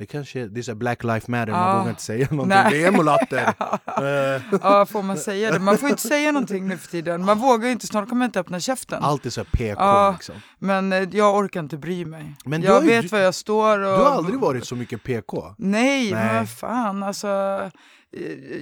Det 0.00 0.06
kanske 0.06 0.46
det 0.48 0.60
är 0.60 0.62
så 0.62 0.74
Black 0.74 1.04
Life 1.04 1.30
Matter, 1.30 1.52
man 1.52 1.78
vågar 1.78 1.90
inte 1.90 2.02
säga 2.02 2.28
någonting. 2.30 2.48
Nej. 2.62 2.70
Det 2.70 2.84
är 2.84 2.90
mulatter. 2.92 3.54
Ja, 4.62 4.86
får 4.86 5.02
man 5.02 5.16
säga 5.16 5.50
det? 5.52 5.58
Man 5.58 5.78
får 5.78 5.88
inte 5.88 6.02
säga 6.02 6.32
någonting 6.32 6.68
nu 6.68 6.76
för 6.76 6.88
tiden. 6.88 7.24
Man 7.24 7.38
vågar 7.38 7.66
ju 7.66 7.72
inte, 7.72 7.86
snart 7.86 8.08
kommer 8.08 8.18
man 8.18 8.26
inte 8.26 8.40
öppna 8.40 8.60
käften. 8.60 9.02
Allt 9.02 9.26
är 9.26 9.30
så 9.30 9.44
PK 9.44 9.80
Ja. 9.82 10.10
liksom. 10.12 10.34
Men 10.58 10.92
eh, 10.92 11.08
jag 11.12 11.36
orkar 11.36 11.60
inte 11.60 11.76
bry 11.76 12.04
mig. 12.04 12.34
Men 12.44 12.62
jag 12.62 12.82
ju- 12.84 12.88
vet 12.88 13.12
var 13.12 13.18
jag 13.18 13.34
står 13.34 13.78
och... 13.78 13.98
Du 13.98 14.04
har 14.04 14.10
aldrig 14.10 14.40
varit 14.40 14.64
så 14.66 14.76
mycket 14.76 15.02
PK. 15.02 15.54
Nej, 15.58 16.12
Nej. 16.12 16.34
men 16.34 16.46
fan 16.46 17.02
alltså. 17.02 17.60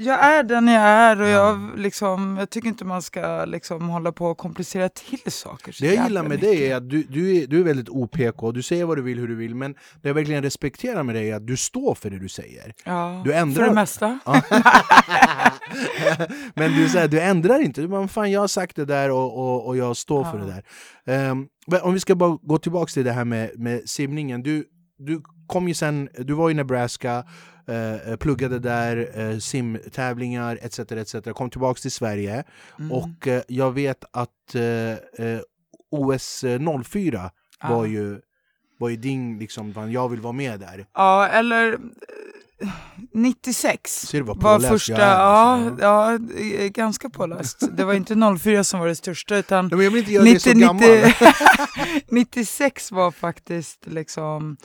Jag 0.00 0.24
är 0.24 0.42
den 0.42 0.68
jag 0.68 0.82
är 0.82 1.20
och 1.20 1.28
Ja. 1.28 1.30
jag, 1.30 1.78
liksom, 1.78 2.36
jag 2.38 2.50
tycker 2.50 2.68
inte 2.68 2.84
man 2.84 3.02
ska 3.02 3.44
liksom, 3.44 3.88
hålla 3.88 4.12
på 4.12 4.26
och 4.26 4.38
komplicera 4.38 4.88
till 4.88 5.32
saker 5.32 5.72
så 5.72 5.84
Det 5.84 5.94
jag 5.94 6.04
gillar 6.04 6.22
med 6.22 6.30
mycket. 6.30 6.44
dig 6.48 6.70
är 6.70 6.76
att 6.76 6.90
du, 6.90 7.02
du, 7.02 7.36
är, 7.36 7.46
du 7.46 7.60
är 7.60 7.64
väldigt 7.64 7.88
OPK, 7.88 8.54
du 8.54 8.62
säger 8.62 8.84
vad 8.84 8.96
du 8.98 9.02
vill 9.02 9.18
hur 9.18 9.28
du 9.28 9.34
vill 9.34 9.54
men 9.54 9.72
det 9.72 10.08
jag 10.08 10.14
verkligen 10.14 10.42
respekterar 10.42 11.02
med 11.02 11.14
dig 11.14 11.30
är 11.30 11.36
att 11.36 11.46
du 11.46 11.56
står 11.56 11.94
för 11.94 12.10
det 12.10 12.18
du 12.18 12.28
säger. 12.28 12.74
Ja, 12.84 13.22
Du 13.24 13.32
ändrar- 13.32 13.62
För 13.64 13.68
det 13.68 13.74
mesta. 13.74 14.18
Men 16.54 16.72
du, 16.72 16.88
säger, 16.88 17.08
du 17.08 17.20
ändrar 17.20 17.58
inte, 17.58 17.80
du 17.80 17.88
bara 17.88 18.08
fan 18.08 18.30
jag 18.30 18.40
har 18.40 18.48
sagt 18.48 18.76
det 18.76 18.84
där 18.84 19.10
och, 19.10 19.38
och, 19.38 19.66
och 19.66 19.76
jag 19.76 19.96
står 19.96 20.24
för 20.24 20.38
Ja. 20.38 20.44
det 20.44 20.62
där. 21.06 21.34
Men 21.66 21.80
om 21.82 21.94
vi 21.94 22.00
ska 22.00 22.14
bara 22.14 22.38
gå 22.42 22.58
tillbaka 22.58 22.90
till 22.90 23.04
det 23.04 23.12
här 23.12 23.24
med, 23.24 23.50
med 23.56 23.88
simningen. 23.88 24.42
Du, 24.42 24.64
du 24.98 25.22
kom 25.46 25.68
ju 25.68 25.74
sen, 25.74 26.08
du 26.18 26.32
var 26.34 26.50
i 26.50 26.54
Nebraska, 26.54 27.24
eh, 27.68 28.16
pluggade 28.16 28.58
där, 28.58 29.10
eh, 29.20 29.38
simtävlingar 29.38 30.58
etc, 30.62 30.78
etc. 30.78 31.14
Kom 31.34 31.50
tillbaka 31.50 31.80
till 31.80 31.90
Sverige 31.92 32.44
Mm. 32.78 32.92
och 32.92 33.28
eh, 33.28 33.42
jag 33.48 33.72
vet 33.72 34.04
att 34.10 34.54
eh, 34.54 34.62
eh, 35.26 35.40
OS 35.90 36.44
04 36.84 37.30
var 37.62 37.84
Ja. 37.84 37.86
ju 37.86 38.20
var 38.80 38.88
ju 38.88 38.96
din, 38.96 39.38
liksom, 39.38 39.90
jag 39.92 40.08
vill 40.08 40.20
vara 40.20 40.32
med 40.32 40.60
där. 40.60 40.86
Ja, 40.94 41.26
eller 41.28 41.72
eh, 41.72 42.68
96 43.12 43.90
Ser 44.06 44.18
du 44.18 44.24
vad 44.24 44.42
var 44.42 44.60
första, 44.60 44.92
ja, 44.92 45.06
alltså. 45.06 45.84
ja, 45.84 46.14
eh, 46.58 46.68
ganska 46.68 47.10
påläst. 47.10 47.62
Det 47.76 47.84
var 47.84 47.94
inte 47.94 48.36
04 48.38 48.64
som 48.64 48.80
var 48.80 48.86
det 48.88 48.96
största 48.96 49.36
utan 49.36 49.64
Nej, 49.66 49.76
men 49.76 49.84
jag 49.84 49.90
vill 49.90 50.00
inte 50.00 50.12
göra 50.12 50.24
dig 50.24 50.40
så 50.40 50.52
gammal. 50.52 50.82
96 52.08 52.92
var 52.92 53.10
faktiskt 53.10 53.86
liksom 53.86 54.56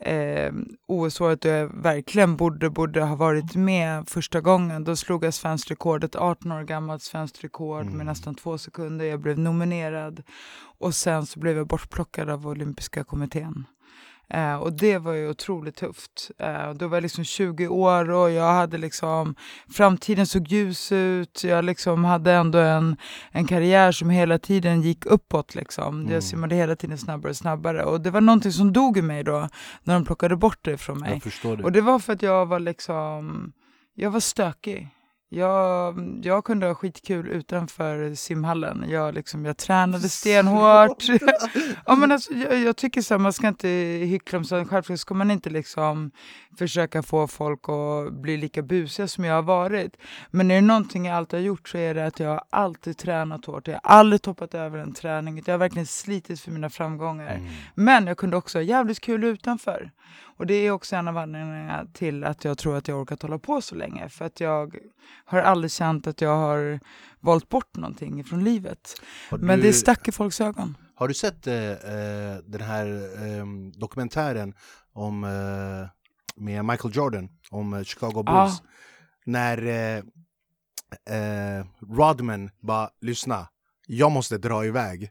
eh, 0.00 0.52
OS-året 0.86 1.40
då 1.40 1.48
jag 1.48 1.82
verkligen 1.82 2.36
borde, 2.36 2.70
borde 2.70 3.02
ha 3.02 3.16
varit 3.16 3.54
med 3.56 4.08
första 4.08 4.40
gången. 4.40 4.84
Då 4.84 4.96
slog 4.96 5.24
jag 5.24 5.34
svenskt 5.34 5.70
rekord, 5.70 6.04
ett 6.04 6.16
18 6.16 6.52
år 6.52 6.62
gammalt 6.62 7.02
svenskt 7.02 7.44
rekord 7.44 7.82
Mm. 7.82 7.96
med 7.96 8.06
nästan 8.06 8.34
två 8.34 8.58
sekunder. 8.58 9.04
Jag 9.04 9.20
blev 9.20 9.38
nominerad 9.38 10.22
och 10.78 10.94
sen 10.94 11.26
så 11.26 11.40
blev 11.40 11.56
jag 11.56 11.66
bortplockad 11.66 12.30
av 12.30 12.46
olympiska 12.46 13.04
kommittén. 13.04 13.64
Eh, 14.30 14.54
och 14.54 14.72
det 14.72 14.98
var 14.98 15.12
ju 15.12 15.28
otroligt 15.28 15.76
tufft. 15.76 16.30
Eh, 16.38 16.70
då 16.74 16.88
var 16.88 16.96
jag 16.96 17.02
liksom 17.02 17.24
20 17.24 17.68
år 17.68 18.10
och 18.10 18.30
jag 18.30 18.52
hade 18.52 18.78
liksom, 18.78 19.34
framtiden 19.68 20.26
såg 20.26 20.48
ljus 20.48 20.92
ut. 20.92 21.44
Jag 21.44 21.64
liksom 21.64 22.04
hade 22.04 22.32
ändå 22.32 22.58
en, 22.58 22.96
en 23.30 23.46
karriär 23.46 23.92
som 23.92 24.10
hela 24.10 24.38
tiden 24.38 24.82
gick 24.82 25.06
uppåt. 25.06 25.54
Liksom. 25.54 26.00
Mm. 26.00 26.12
Jag 26.12 26.22
simmade 26.22 26.54
hela 26.54 26.76
tiden 26.76 26.98
snabbare 26.98 27.30
och 27.30 27.36
snabbare. 27.36 27.84
Och 27.84 28.00
det 28.00 28.10
var 28.10 28.20
någonting 28.20 28.52
som 28.52 28.72
dog 28.72 28.98
i 28.98 29.02
mig 29.02 29.24
då, 29.24 29.48
när 29.82 29.94
de 29.94 30.04
plockade 30.04 30.36
bort 30.36 30.58
det 30.62 30.78
från 30.78 30.98
mig. 30.98 31.22
Det. 31.42 31.64
Och 31.64 31.72
det 31.72 31.80
var 31.80 31.98
för 31.98 32.12
att 32.12 32.22
jag 32.22 32.46
var 32.46 32.60
liksom, 32.60 33.52
jag 33.94 34.10
var 34.10 34.20
stökig. 34.20 34.88
Jag, 35.30 36.20
jag 36.22 36.44
kunde 36.44 36.66
ha 36.66 36.74
skitkul 36.74 37.28
utanför 37.28 38.14
simhallen. 38.14 38.84
Jag, 38.88 39.14
liksom, 39.14 39.44
jag 39.44 39.56
tränade 39.56 40.08
stenhårt. 40.08 41.04
ja, 41.86 41.94
men 41.94 42.12
alltså, 42.12 42.34
jag, 42.34 42.58
jag 42.58 42.76
tycker 42.76 43.02
så 43.02 43.14
här, 43.14 43.18
man 43.18 43.32
ska 43.32 43.48
inte 43.48 43.68
hyckla 44.08 44.38
om 44.38 44.44
sånt. 44.44 44.68
Självklart 44.68 44.98
ska 44.98 45.14
man 45.14 45.30
inte 45.30 45.50
liksom 45.50 46.10
försöka 46.58 47.02
få 47.02 47.26
folk 47.26 47.68
att 47.68 48.12
bli 48.12 48.36
lika 48.36 48.62
busiga 48.62 49.08
som 49.08 49.24
jag 49.24 49.34
har 49.34 49.42
varit. 49.42 49.96
Men 50.30 50.50
är 50.50 50.54
det 50.54 50.60
någonting 50.60 51.06
jag 51.06 51.16
alltid 51.16 51.38
har 51.38 51.44
gjort 51.44 51.68
så 51.68 51.78
är 51.78 51.94
det 51.94 52.06
att 52.06 52.20
jag 52.20 52.28
har 52.28 52.42
alltid 52.50 52.98
tränat 52.98 53.44
hårt. 53.44 53.68
Jag 53.68 53.74
har 53.74 53.98
aldrig 53.98 54.22
toppat 54.22 54.54
över 54.54 54.78
en 54.78 54.94
träning. 54.94 55.42
Jag 55.46 55.54
har 55.54 55.58
verkligen 55.58 55.86
slitit 55.86 56.40
för 56.40 56.50
mina 56.50 56.70
framgångar. 56.70 57.34
Mm. 57.34 57.48
Men 57.74 58.06
jag 58.06 58.16
kunde 58.16 58.36
också 58.36 58.58
ha 58.58 58.62
jävligt 58.62 59.00
kul 59.00 59.24
utanför. 59.24 59.90
Och 60.38 60.46
det 60.46 60.54
är 60.54 60.70
också 60.70 60.96
en 60.96 61.08
av 61.08 61.18
anledningarna 61.18 61.86
till 61.92 62.24
att 62.24 62.44
jag 62.44 62.58
tror 62.58 62.76
att 62.76 62.88
jag 62.88 63.00
orkat 63.00 63.22
hålla 63.22 63.38
på 63.38 63.60
så 63.60 63.74
länge. 63.74 64.08
För 64.08 64.24
att 64.24 64.40
jag 64.40 64.76
har 65.28 65.38
aldrig 65.38 65.70
känt 65.70 66.06
att 66.06 66.20
jag 66.20 66.36
har 66.36 66.80
valt 67.20 67.48
bort 67.48 67.76
någonting 67.76 68.24
från 68.24 68.44
livet. 68.44 68.94
Har 69.30 69.38
Men 69.38 69.58
du- 69.58 69.66
det 69.66 69.72
stack 69.72 70.08
i 70.08 70.12
folks 70.12 70.40
ögon. 70.40 70.76
Har 70.94 71.08
du 71.08 71.14
sett 71.14 71.46
eh, 71.46 71.54
eh, 71.70 72.36
den 72.46 72.60
här 72.60 72.86
eh, 72.86 73.46
dokumentären 73.78 74.54
om, 74.92 75.24
eh, 75.24 75.88
med 76.42 76.64
Michael 76.64 76.96
Jordan 76.96 77.28
om 77.50 77.74
eh, 77.74 77.82
Chicago. 77.82 78.22
Bulls? 78.22 78.62
När 79.24 79.66
eh, 79.66 80.02
eh, 81.58 81.66
Rodman 81.98 82.50
bara 82.60 82.90
lyssna, 83.00 83.48
jag 83.86 84.12
måste 84.12 84.38
dra 84.38 84.64
iväg. 84.66 85.10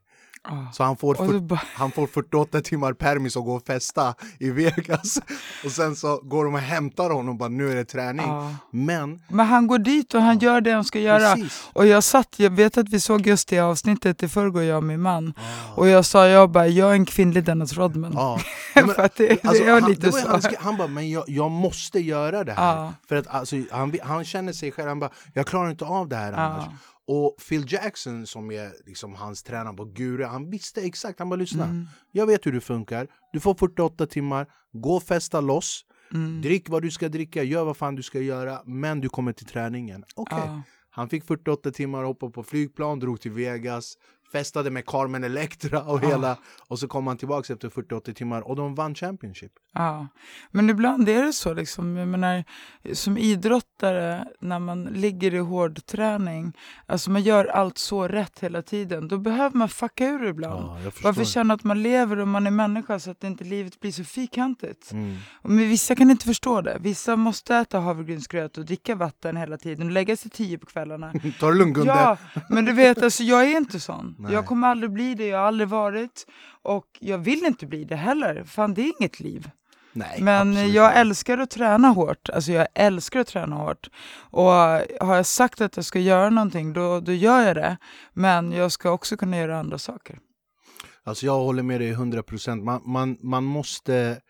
Ja. 0.49 0.67
Så 0.73 0.83
han 0.83 0.97
får, 0.97 1.15
då 1.15 1.39
bara, 1.39 1.61
han 1.75 1.91
får 1.91 2.07
48 2.07 2.61
timmar 2.61 2.93
permis 2.93 3.35
och 3.35 3.45
gå 3.45 3.53
och 3.55 3.65
festa 3.65 4.13
i 4.39 4.49
Vegas. 4.49 5.17
Och 5.65 5.71
sen 5.71 5.95
så 5.95 6.19
går 6.23 6.45
de 6.45 6.53
och 6.53 6.59
hämtar 6.59 7.09
honom 7.09 7.29
och 7.29 7.35
bara 7.35 7.49
nu 7.49 7.71
är 7.71 7.75
det 7.75 7.85
träning. 7.85 8.25
ja. 8.27 8.55
Men, 8.71 9.21
Men 9.27 9.45
han 9.45 9.67
går 9.67 9.79
dit 9.79 10.13
och 10.13 10.21
han 10.21 10.39
gör 10.39 10.61
det 10.61 10.71
han 10.71 10.83
ska 10.83 10.99
göra. 10.99 11.33
precis. 11.35 11.67
Och 11.73 11.85
jag 11.87 12.03
satt, 12.03 12.39
jag 12.39 12.49
vet 12.49 12.77
att 12.77 12.89
vi 12.89 12.99
såg 12.99 13.27
just 13.27 13.47
det 13.47 13.59
avsnittet 13.59 14.23
i 14.23 14.27
förrgår, 14.27 14.63
jag 14.63 14.77
och 14.77 14.83
min 14.83 15.01
man. 15.01 15.33
Ah. 15.37 15.73
Och 15.75 15.87
jag 15.87 16.05
sa, 16.05 16.27
jag 16.27 16.49
bara, 16.51 16.67
jag 16.67 16.89
är 16.89 16.93
en 16.93 17.05
kvinnlig 17.05 17.43
Dennis 17.43 17.73
Rodman. 17.73 18.11
Ja. 18.15 18.39
Men- 18.75 18.87
För 18.95 19.03
att 19.03 19.15
det, 19.15 19.45
Alltså, 19.45 19.63
det 19.63 19.71
han, 19.71 19.89
lite 19.89 20.01
det 20.01 20.11
var, 20.11 20.19
så. 20.19 20.27
han, 20.29 20.41
skri- 20.41 20.57
han 20.59 20.77
bara, 20.77 20.87
men 20.87 21.09
jag, 21.11 21.23
jag 21.27 21.51
måste 21.51 21.99
göra 21.99 22.43
det 22.43 22.53
här. 22.53 22.91
För 23.09 23.15
att 23.15 23.27
alltså, 23.27 23.55
han, 23.71 23.93
han 24.03 24.25
känner 24.25 24.53
sig 24.53 24.71
själv, 24.71 24.87
han 24.87 24.99
bara, 24.99 25.09
jag 25.33 25.47
klarar 25.47 25.69
inte 25.69 25.85
av 25.85 26.07
det 26.09 26.15
här 26.15 26.33
annars. 26.33 26.65
Och 27.07 27.35
Phil 27.49 27.73
Jackson 27.73 28.27
som 28.27 28.51
är 28.51 28.71
liksom 28.85 29.15
hans 29.15 29.43
tränare 29.43 29.75
på 29.75 29.85
Guru, 29.85 30.23
han 30.23 30.49
visste 30.49 30.81
exakt, 30.81 31.19
han 31.19 31.29
bara 31.29 31.35
lyssna. 31.35 31.63
Mm. 31.65 31.85
Jag 32.11 32.25
vet 32.27 32.45
hur 32.45 32.51
du 32.51 32.61
funkar, 32.61 33.07
du 33.33 33.39
får 33.39 33.55
48 33.55 34.07
timmar, 34.07 34.47
gå 34.73 34.95
och 34.95 35.03
festa 35.03 35.41
loss, 35.41 35.83
Mm. 36.13 36.41
drick 36.41 36.69
vad 36.69 36.81
du 36.81 36.91
ska 36.91 37.09
dricka, 37.09 37.43
gör 37.43 37.65
vad 37.65 37.77
fan 37.77 37.95
du 37.95 38.03
ska 38.03 38.19
göra, 38.19 38.61
men 38.65 39.01
du 39.01 39.09
kommer 39.09 39.33
till 39.33 39.45
träningen. 39.45 40.03
Okej. 40.15 40.37
Ja. 40.45 40.61
Han 40.89 41.09
fick 41.09 41.25
48 41.25 41.71
timmar, 41.71 42.03
hoppade 42.03 42.31
på 42.31 42.43
flygplan, 42.43 42.99
drog 42.99 43.21
till 43.21 43.31
Vegas, 43.31 43.97
festade 44.31 44.69
med 44.69 44.85
Carmen 44.85 45.23
Electra 45.23 45.81
och 45.83 46.03
Ja. 46.03 46.07
hela, 46.07 46.37
och 46.67 46.79
så 46.79 46.87
kom 46.87 47.07
han 47.07 47.17
tillbaka 47.17 47.53
efter 47.53 47.69
48 47.69 48.13
timmar 48.13 48.41
och 48.41 48.55
de 48.55 48.75
vann 48.75 48.95
Championship. 48.95 49.51
Ja, 49.73 50.07
men 50.51 50.69
ibland 50.69 51.09
är 51.09 51.23
det 51.23 51.33
så. 51.33 51.53
Liksom. 51.53 51.97
Jag 51.97 52.07
menar, 52.07 52.43
som 52.93 53.17
idrottare, 53.17 54.25
när 54.39 54.59
man 54.59 54.83
ligger 54.83 55.33
i 55.33 55.37
hård 55.37 55.85
träning, 55.85 56.53
alltså 56.85 57.11
man 57.11 57.21
gör 57.21 57.45
allt 57.45 57.77
så 57.77 58.07
rätt 58.07 58.39
hela 58.39 58.61
tiden, 58.61 59.07
då 59.07 59.17
behöver 59.17 59.57
man 59.57 59.69
fucka 59.69 60.05
ur 60.05 60.25
ibland. 60.27 60.85
Ja. 60.85 60.91
Varför 61.03 61.23
känna 61.23 61.53
att 61.53 61.63
man 61.63 61.81
lever 61.83 62.19
och 62.19 62.27
man 62.27 62.47
är 62.47 62.51
människa 62.51 62.99
så 62.99 63.11
att 63.11 63.23
inte 63.23 63.43
livet 63.43 63.79
blir 63.79 63.91
så 63.91 64.03
fyrkantigt? 64.03 64.91
Mm. 64.91 65.17
Men 65.43 65.57
vissa 65.57 65.95
kan 65.95 66.11
inte 66.11 66.25
förstå 66.25 66.61
det. 66.61 66.77
Vissa 66.81 67.15
måste 67.15 67.55
äta 67.55 67.79
havregrynsgröt 67.79 68.57
och 68.57 68.65
dricka 68.65 68.95
vatten 68.95 69.37
hela 69.37 69.57
tiden 69.57 69.85
och 69.87 69.91
lägga 69.91 70.17
sig 70.17 70.31
tio 70.31 70.57
på 70.57 70.65
kvällarna. 70.65 71.13
Ta 71.39 71.47
det 71.49 71.55
lugnt 71.57 71.75
Gunde. 71.75 71.91
Ja, 71.93 72.17
men 72.49 72.65
du 72.65 72.73
vet, 72.73 73.03
alltså, 73.03 73.23
jag 73.23 73.43
är 73.43 73.57
inte 73.57 73.79
sån. 73.79 74.15
Nej. 74.17 74.33
Jag 74.33 74.45
kommer 74.45 74.67
aldrig 74.67 74.91
bli 74.91 75.15
det, 75.15 75.27
jag 75.27 75.37
har 75.37 75.45
aldrig 75.45 75.69
varit. 75.69 76.27
Och 76.61 76.87
jag 76.99 77.17
vill 77.17 77.45
inte 77.45 77.65
bli 77.65 77.83
det 77.83 77.95
heller. 77.95 78.43
Fan, 78.43 78.73
det 78.73 78.81
är 78.81 78.93
inget 78.99 79.19
liv. 79.19 79.51
Nej, 79.93 80.21
Men 80.21 80.49
absolut 80.49 80.73
jag 80.73 80.97
älskar 80.97 81.37
att 81.37 81.49
träna 81.49 81.87
hårt. 81.87 82.29
Alltså 82.29 82.51
jag 82.51 82.67
älskar 82.73 83.19
att 83.19 83.27
träna 83.27 83.55
hårt. 83.55 83.89
Och 84.19 84.51
har 85.01 85.15
jag 85.15 85.25
sagt 85.25 85.61
att 85.61 85.75
jag 85.75 85.85
ska 85.85 85.99
göra 85.99 86.29
någonting, 86.29 86.73
då, 86.73 86.99
då 86.99 87.11
gör 87.11 87.41
jag 87.41 87.55
det. 87.55 87.77
Men 88.13 88.51
jag 88.51 88.71
ska 88.71 88.91
också 88.91 89.17
kunna 89.17 89.37
göra 89.37 89.59
andra 89.59 89.77
saker. 89.77 90.19
Alltså 91.03 91.25
jag 91.25 91.39
håller 91.39 91.63
med 91.63 91.81
dig 91.81 91.93
100%. 91.93 92.63
Man, 92.63 92.81
man, 92.85 93.17
man 93.21 93.43
måste... 93.43 94.21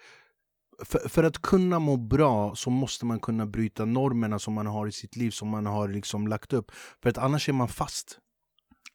för, 0.86 1.10
för 1.10 1.24
att 1.24 1.42
kunna 1.42 1.80
må 1.80 1.98
bra 1.98 2.56
så 2.56 2.70
måste 2.70 3.06
man 3.06 3.20
kunna 3.20 3.46
bryta 3.46 3.86
normerna 3.86 4.40
som 4.40 4.54
man 4.54 4.68
har 4.68 4.88
i 4.88 4.92
sitt 4.92 5.16
liv, 5.16 5.32
som 5.32 5.50
man 5.50 5.66
har 5.66 5.88
liksom 5.88 6.28
lagt 6.28 6.54
upp. 6.54 6.72
För 7.04 7.10
att 7.10 7.18
annars 7.18 7.50
är 7.50 7.54
man 7.54 7.68
fast. 7.68 8.20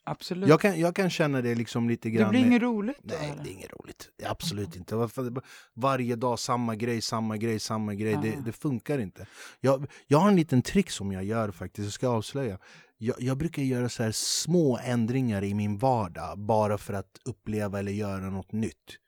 Absolut. 0.04 0.48
Jag 0.48 0.60
kan, 0.60 0.80
jag 0.80 0.96
kan 0.96 1.10
känna 1.10 1.42
det 1.42 1.54
liksom 1.54 1.88
lite 1.88 2.08
det 2.08 2.12
grann. 2.14 2.30
blir 2.30 2.40
med- 2.40 2.48
inget 2.48 2.62
roligt 2.62 2.96
då, 3.02 3.14
Nej, 3.20 3.30
eller? 3.30 3.42
det 3.44 3.50
är 3.50 3.52
inget 3.52 3.72
roligt. 3.80 4.08
Det 4.18 4.26
Absolut 4.26 4.76
inte. 4.76 4.96
Varför- 4.96 5.42
Varje 5.74 6.16
dag 6.16 6.38
samma 6.38 6.76
grej, 6.76 7.00
samma 7.00 7.36
grej, 7.36 7.58
samma 7.58 7.94
grej. 7.94 8.18
Det, 8.22 8.32
Ah. 8.36 8.40
det 8.44 8.52
funkar 8.52 8.98
inte. 8.98 9.26
Jag, 9.60 9.86
jag 10.06 10.18
har 10.18 10.28
en 10.28 10.36
liten 10.36 10.62
trick 10.62 10.90
som 10.90 11.12
jag 11.12 11.24
gör 11.24 11.50
faktiskt, 11.50 11.84
jag 11.86 11.92
ska 11.92 12.08
avslöja. 12.08 12.58
Jag, 12.98 13.16
jag 13.22 13.36
brukar 13.38 13.62
göra 13.62 13.88
så 13.88 14.02
här 14.02 14.12
små 14.14 14.78
ändringar 14.84 15.44
i 15.44 15.54
min 15.54 15.78
vardag 15.78 16.38
bara 16.38 16.78
för 16.78 16.92
att 16.94 17.20
uppleva 17.24 17.78
eller 17.78 17.92
göra 17.92 18.30
något 18.30 18.52
nytt. 18.52 18.98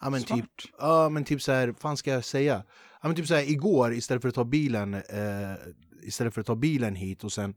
Ja 0.00 0.10
men 0.10 0.22
typ, 0.22 0.44
ja, 0.78 1.08
men 1.08 1.24
typ 1.24 1.42
så 1.42 1.52
här, 1.52 1.72
fan 1.78 1.96
ska 1.96 2.10
jag 2.12 2.24
säga? 2.24 2.62
Ja, 3.02 3.08
men 3.08 3.16
typ 3.16 3.26
så 3.26 3.34
här, 3.34 3.50
igår 3.50 3.92
istället 3.92 4.22
för 4.22 4.28
att 4.28 4.34
ta 4.34 4.44
bilen 4.44 4.94
eh, 4.94 5.54
istället 6.02 6.34
för 6.34 6.40
att 6.40 6.46
ta 6.46 6.54
bilen 6.56 6.94
hit 6.94 7.24
och 7.24 7.32
sen 7.32 7.54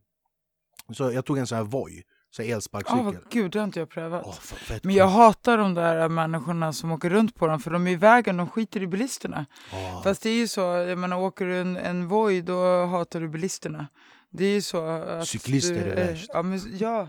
så 0.94 1.12
jag 1.12 1.26
tog 1.26 1.38
en 1.38 1.48
sån 1.48 1.56
här 1.56 1.66
Voi, 1.66 2.04
så 2.32 2.42
elsparkcykel. 2.42 3.04
vad- 3.06 3.18
gud, 3.30 3.52
det 3.52 3.60
har 3.60 3.64
inte 3.64 3.80
jag 3.80 3.90
prövat. 3.90 4.38
Fett 4.38 4.84
Men 4.84 4.96
jag 4.96 5.08
hatar 5.08 5.58
de 5.58 5.74
där 5.74 6.10
människorna 6.10 6.74
som 6.74 6.92
åker 6.92 7.10
runt 7.10 7.36
på 7.36 7.48
dem 7.48 7.60
för 7.60 7.72
de 7.72 7.88
är 7.88 7.92
i 7.92 7.96
vägen, 7.96 8.38
de 8.38 8.50
skiter 8.50 8.82
i 8.84 8.88
bilisterna. 8.88 9.46
Åh. 9.74 10.04
Fast 10.04 10.24
det 10.24 10.30
är 10.30 10.34
ju 10.38 10.48
så, 10.48 10.62
jag 10.62 10.98
menar 10.98 11.18
åker 11.18 11.46
du 11.46 11.62
en, 11.62 11.78
en 11.78 12.08
Voi 12.08 12.42
då 12.42 12.86
hatar 12.86 13.20
du 13.22 13.28
bilisterna. 13.30 13.88
Det 14.32 14.46
är 14.46 14.54
ju 14.54 14.62
så 14.62 14.86
att... 14.86 15.28
Cyklister 15.28 15.74
du, 15.86 15.92
är 15.92 15.96
värst. 16.08 16.30
Ja, 16.34 16.42
men, 16.42 16.78
ja. 16.78 17.08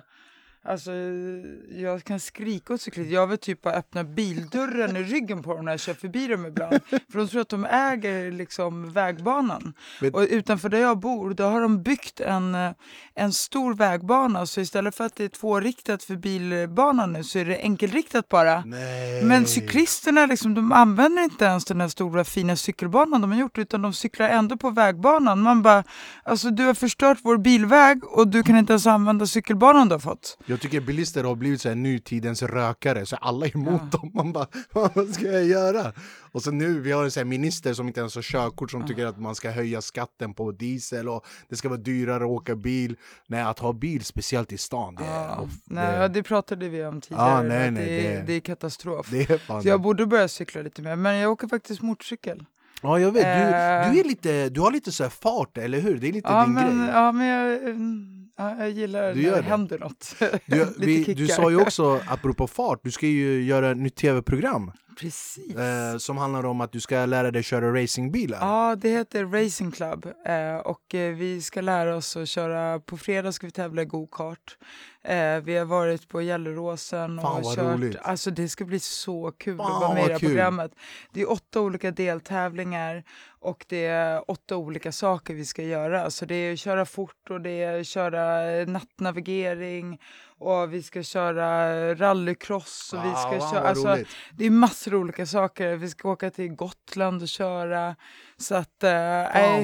Alltså, 0.64 0.90
jag 1.70 2.04
kan 2.04 2.20
skrika 2.20 2.74
åt 2.74 2.80
cyklister. 2.80 3.14
Jag 3.14 3.26
vill 3.26 3.38
typ 3.38 3.62
bara 3.62 3.74
öppna 3.74 4.04
bildörren 4.04 4.96
i 4.96 5.02
ryggen 5.02 5.42
på 5.42 5.54
dem 5.56 5.64
när 5.64 5.72
jag 5.72 5.80
kör 5.80 5.94
förbi 5.94 6.26
dem 6.26 6.46
ibland. 6.46 6.80
För 6.88 7.18
de 7.18 7.28
tror 7.28 7.40
att 7.40 7.48
de 7.48 7.64
äger 7.64 8.32
liksom 8.32 8.92
vägbanan. 8.92 9.72
Vet- 10.00 10.14
Och 10.14 10.26
utanför 10.30 10.68
där 10.68 10.78
jag 10.78 10.98
bor, 10.98 11.34
då 11.34 11.44
har 11.44 11.60
de 11.60 11.82
byggt 11.82 12.20
en, 12.20 12.56
en 13.14 13.32
stor 13.32 13.74
vägbana. 13.74 14.46
Så 14.46 14.60
istället 14.60 14.94
för 14.96 15.04
att 15.04 15.16
det 15.16 15.24
är 15.24 15.28
tvåriktat 15.28 16.02
för 16.04 16.16
bilbanan 16.16 17.12
nu 17.12 17.24
så 17.24 17.38
är 17.38 17.44
det 17.44 17.56
enkelriktat 17.62 18.28
bara. 18.28 18.64
Nej. 18.64 19.24
Men 19.24 19.46
cyklisterna 19.46 20.26
liksom, 20.26 20.54
de 20.54 20.72
använder 20.72 21.22
inte 21.22 21.44
ens 21.44 21.64
den 21.64 21.80
här 21.80 21.88
stora 21.88 22.24
fina 22.24 22.56
cykelbanan 22.56 23.20
de 23.20 23.32
har 23.32 23.38
gjort 23.38 23.58
utan 23.58 23.82
de 23.82 23.92
cyklar 23.92 24.28
ändå 24.28 24.56
på 24.56 24.70
vägbanan. 24.70 25.40
Man 25.42 25.62
bara, 25.62 25.84
alltså 26.22 26.50
du 26.50 26.64
har 26.66 26.74
förstört 26.74 27.18
vår 27.22 27.38
bilväg 27.38 28.04
och 28.04 28.28
du 28.28 28.42
kan 28.42 28.56
inte 28.56 28.72
ens 28.72 28.86
använda 28.86 29.26
cykelbanan 29.26 29.88
du 29.88 29.94
har 29.94 30.00
fått. 30.00 30.38
Jag 30.50 30.60
tycker 30.60 30.80
bilister 30.80 31.24
har 31.24 31.34
blivit 31.34 31.60
så 31.60 31.68
här 31.68 31.76
nutidens 31.76 32.42
rökare, 32.42 33.06
så 33.06 33.16
alla 33.16 33.46
är 33.46 33.56
emot 33.56 33.80
Ja. 33.92 33.98
dem. 33.98 34.10
Man 34.14 34.32
bara, 34.32 34.46
vad 34.72 35.08
ska 35.14 35.26
jag 35.26 35.44
göra? 35.44 35.92
Och 36.32 36.42
så 36.42 36.50
nu, 36.50 36.80
vi 36.80 36.92
har 36.92 37.04
en 37.04 37.10
sån 37.10 37.20
här 37.20 37.24
minister 37.24 37.74
som 37.74 37.86
inte 37.88 38.00
ens 38.00 38.14
har 38.14 38.22
körkort 38.22 38.70
som 38.70 38.86
tycker 38.86 39.06
att 39.06 39.20
man 39.20 39.34
ska 39.34 39.50
höja 39.50 39.82
skatten 39.82 40.34
på 40.34 40.52
diesel 40.52 41.08
och 41.08 41.26
det 41.48 41.56
ska 41.56 41.68
vara 41.68 41.78
dyrare 41.80 42.24
att 42.24 42.30
åka 42.30 42.54
bil. 42.56 42.96
Nej, 43.26 43.42
att 43.42 43.58
ha 43.58 43.72
bil, 43.72 44.04
speciellt 44.04 44.52
i 44.52 44.58
stan, 44.58 44.94
det 44.94 45.04
är, 45.04 45.24
Ja, 45.24 45.36
off, 45.40 45.50
nej, 45.64 45.86
det, 45.92 45.96
ja, 46.02 46.08
det 46.08 46.22
pratade 46.22 46.68
vi 46.68 46.84
om 46.84 47.00
tidigare. 47.00 47.30
Ja, 47.30 47.42
nej, 47.42 47.70
nej, 47.70 47.84
det, 47.86 48.06
är, 48.06 48.16
det- 48.20 48.22
det 48.26 48.32
är 48.32 48.40
katastrof. 48.40 49.06
det 49.10 49.30
är 49.30 49.38
fan 49.38 49.62
Så 49.62 49.68
jag 49.68 49.80
det. 49.80 49.82
borde 49.82 50.06
börja 50.06 50.28
cykla 50.28 50.62
lite 50.62 50.82
mer, 50.82 50.96
men 50.96 51.16
jag 51.16 51.32
åker 51.32 51.48
faktiskt 51.48 51.82
motorcykel. 51.82 52.44
Ja, 52.82 52.98
jag 52.98 53.12
vet. 53.12 53.22
Du, 53.22 53.28
Eh. 53.30 53.92
du, 53.92 54.00
är 54.00 54.04
lite, 54.04 54.48
du 54.48 54.60
har 54.60 54.72
lite 54.72 54.92
så 54.92 55.10
fart, 55.10 55.58
eller 55.58 55.80
hur? 55.80 55.98
Det 55.98 56.08
är 56.08 56.12
lite 56.12 56.28
Ja 56.32 56.44
din 56.44 56.54
men, 56.54 56.78
grej. 56.78 56.88
ja, 56.94 57.12
men 57.12 57.26
jag, 57.26 57.62
mm, 57.62 58.19
ja, 58.40 58.56
jag 58.58 58.70
gillar 58.70 59.14
Du 59.14 59.22
när 59.22 59.28
gör 59.28 59.36
det 59.36 59.48
händer 59.48 59.78
något. 59.78 60.14
Du, 60.46 60.66
vi, 60.78 61.14
du 61.14 61.26
sa 61.26 61.50
ju 61.50 61.60
också, 61.60 62.00
apropå 62.06 62.46
fart, 62.46 62.80
du 62.82 62.90
ska 62.90 63.06
ju 63.06 63.42
göra 63.42 63.70
ett 63.70 63.76
nytt 63.76 63.96
tv-program 63.96 64.72
Precis. 65.00 65.56
eh, 65.56 65.96
som 65.98 66.18
handlar 66.18 66.46
om 66.46 66.60
att 66.60 66.72
du 66.72 66.80
ska 66.80 67.06
lära 67.06 67.30
dig 67.30 67.42
köra 67.42 67.82
racingbilar. 67.82 68.38
Ja, 68.40 68.76
det 68.76 68.88
heter 68.88 69.24
Racing 69.24 69.74
Club 69.74 70.06
eh, 70.26 70.56
och 70.56 70.94
eh, 70.94 71.14
vi 71.14 71.42
ska 71.42 71.60
lära 71.60 71.96
oss 71.96 72.16
att 72.16 72.28
köra. 72.28 72.80
På 72.80 72.96
fredag 72.98 73.32
ska 73.32 73.46
vi 73.46 73.50
tävla 73.50 73.82
i 73.82 73.84
go-kart. 73.84 74.56
Eh, 75.04 75.40
vi 75.40 75.56
har 75.56 75.64
varit 75.64 76.08
på 76.08 76.20
Gelleråsen 76.22 77.18
och 77.18 77.24
Fan, 77.24 77.42
vad 77.42 77.56
kört. 77.56 77.74
roligt. 77.74 77.96
Alltså 78.02 78.30
det 78.30 78.48
ska 78.48 78.64
bli 78.64 78.80
så 78.80 79.32
kul 79.38 79.56
Fan, 79.56 79.72
att 79.72 79.80
vara 79.80 79.94
med 79.94 80.04
i 80.04 80.06
det 80.06 80.12
här 80.12 80.18
programmet. 80.18 80.72
Det 81.12 81.20
är 81.20 81.30
åtta 81.30 81.60
olika 81.60 81.90
deltävlingar 81.90 83.04
och 83.40 83.64
det 83.68 83.86
är 83.86 84.30
åtta 84.30 84.56
olika 84.56 84.92
saker 84.92 85.34
vi 85.34 85.44
ska 85.44 85.62
göra. 85.62 86.10
Så 86.10 86.24
det 86.24 86.34
är 86.34 86.52
att 86.52 86.58
köra 86.58 86.84
fort 86.86 87.30
och 87.30 87.40
det 87.40 87.62
är 87.62 87.80
att 87.80 87.86
köra 87.86 88.64
nattnavigering 88.64 89.98
och 90.40 90.74
vi 90.74 90.82
ska 90.82 91.02
köra 91.02 91.94
rallycross 91.94 92.92
och 92.92 93.04
vi 93.04 93.08
Ah, 93.08 93.16
ska 93.16 93.40
fan, 93.40 93.50
köra... 93.52 93.68
Alltså, 93.68 93.88
roligt. 93.88 94.08
det 94.32 94.46
är 94.46 94.50
massor 94.50 94.94
av 94.94 95.00
olika 95.00 95.26
saker. 95.26 95.76
Vi 95.76 95.88
ska 95.88 96.08
åka 96.10 96.30
till 96.30 96.48
Gotland 96.48 97.22
och 97.22 97.28
köra. 97.28 97.96
Så 98.40 98.54
att, 98.54 98.84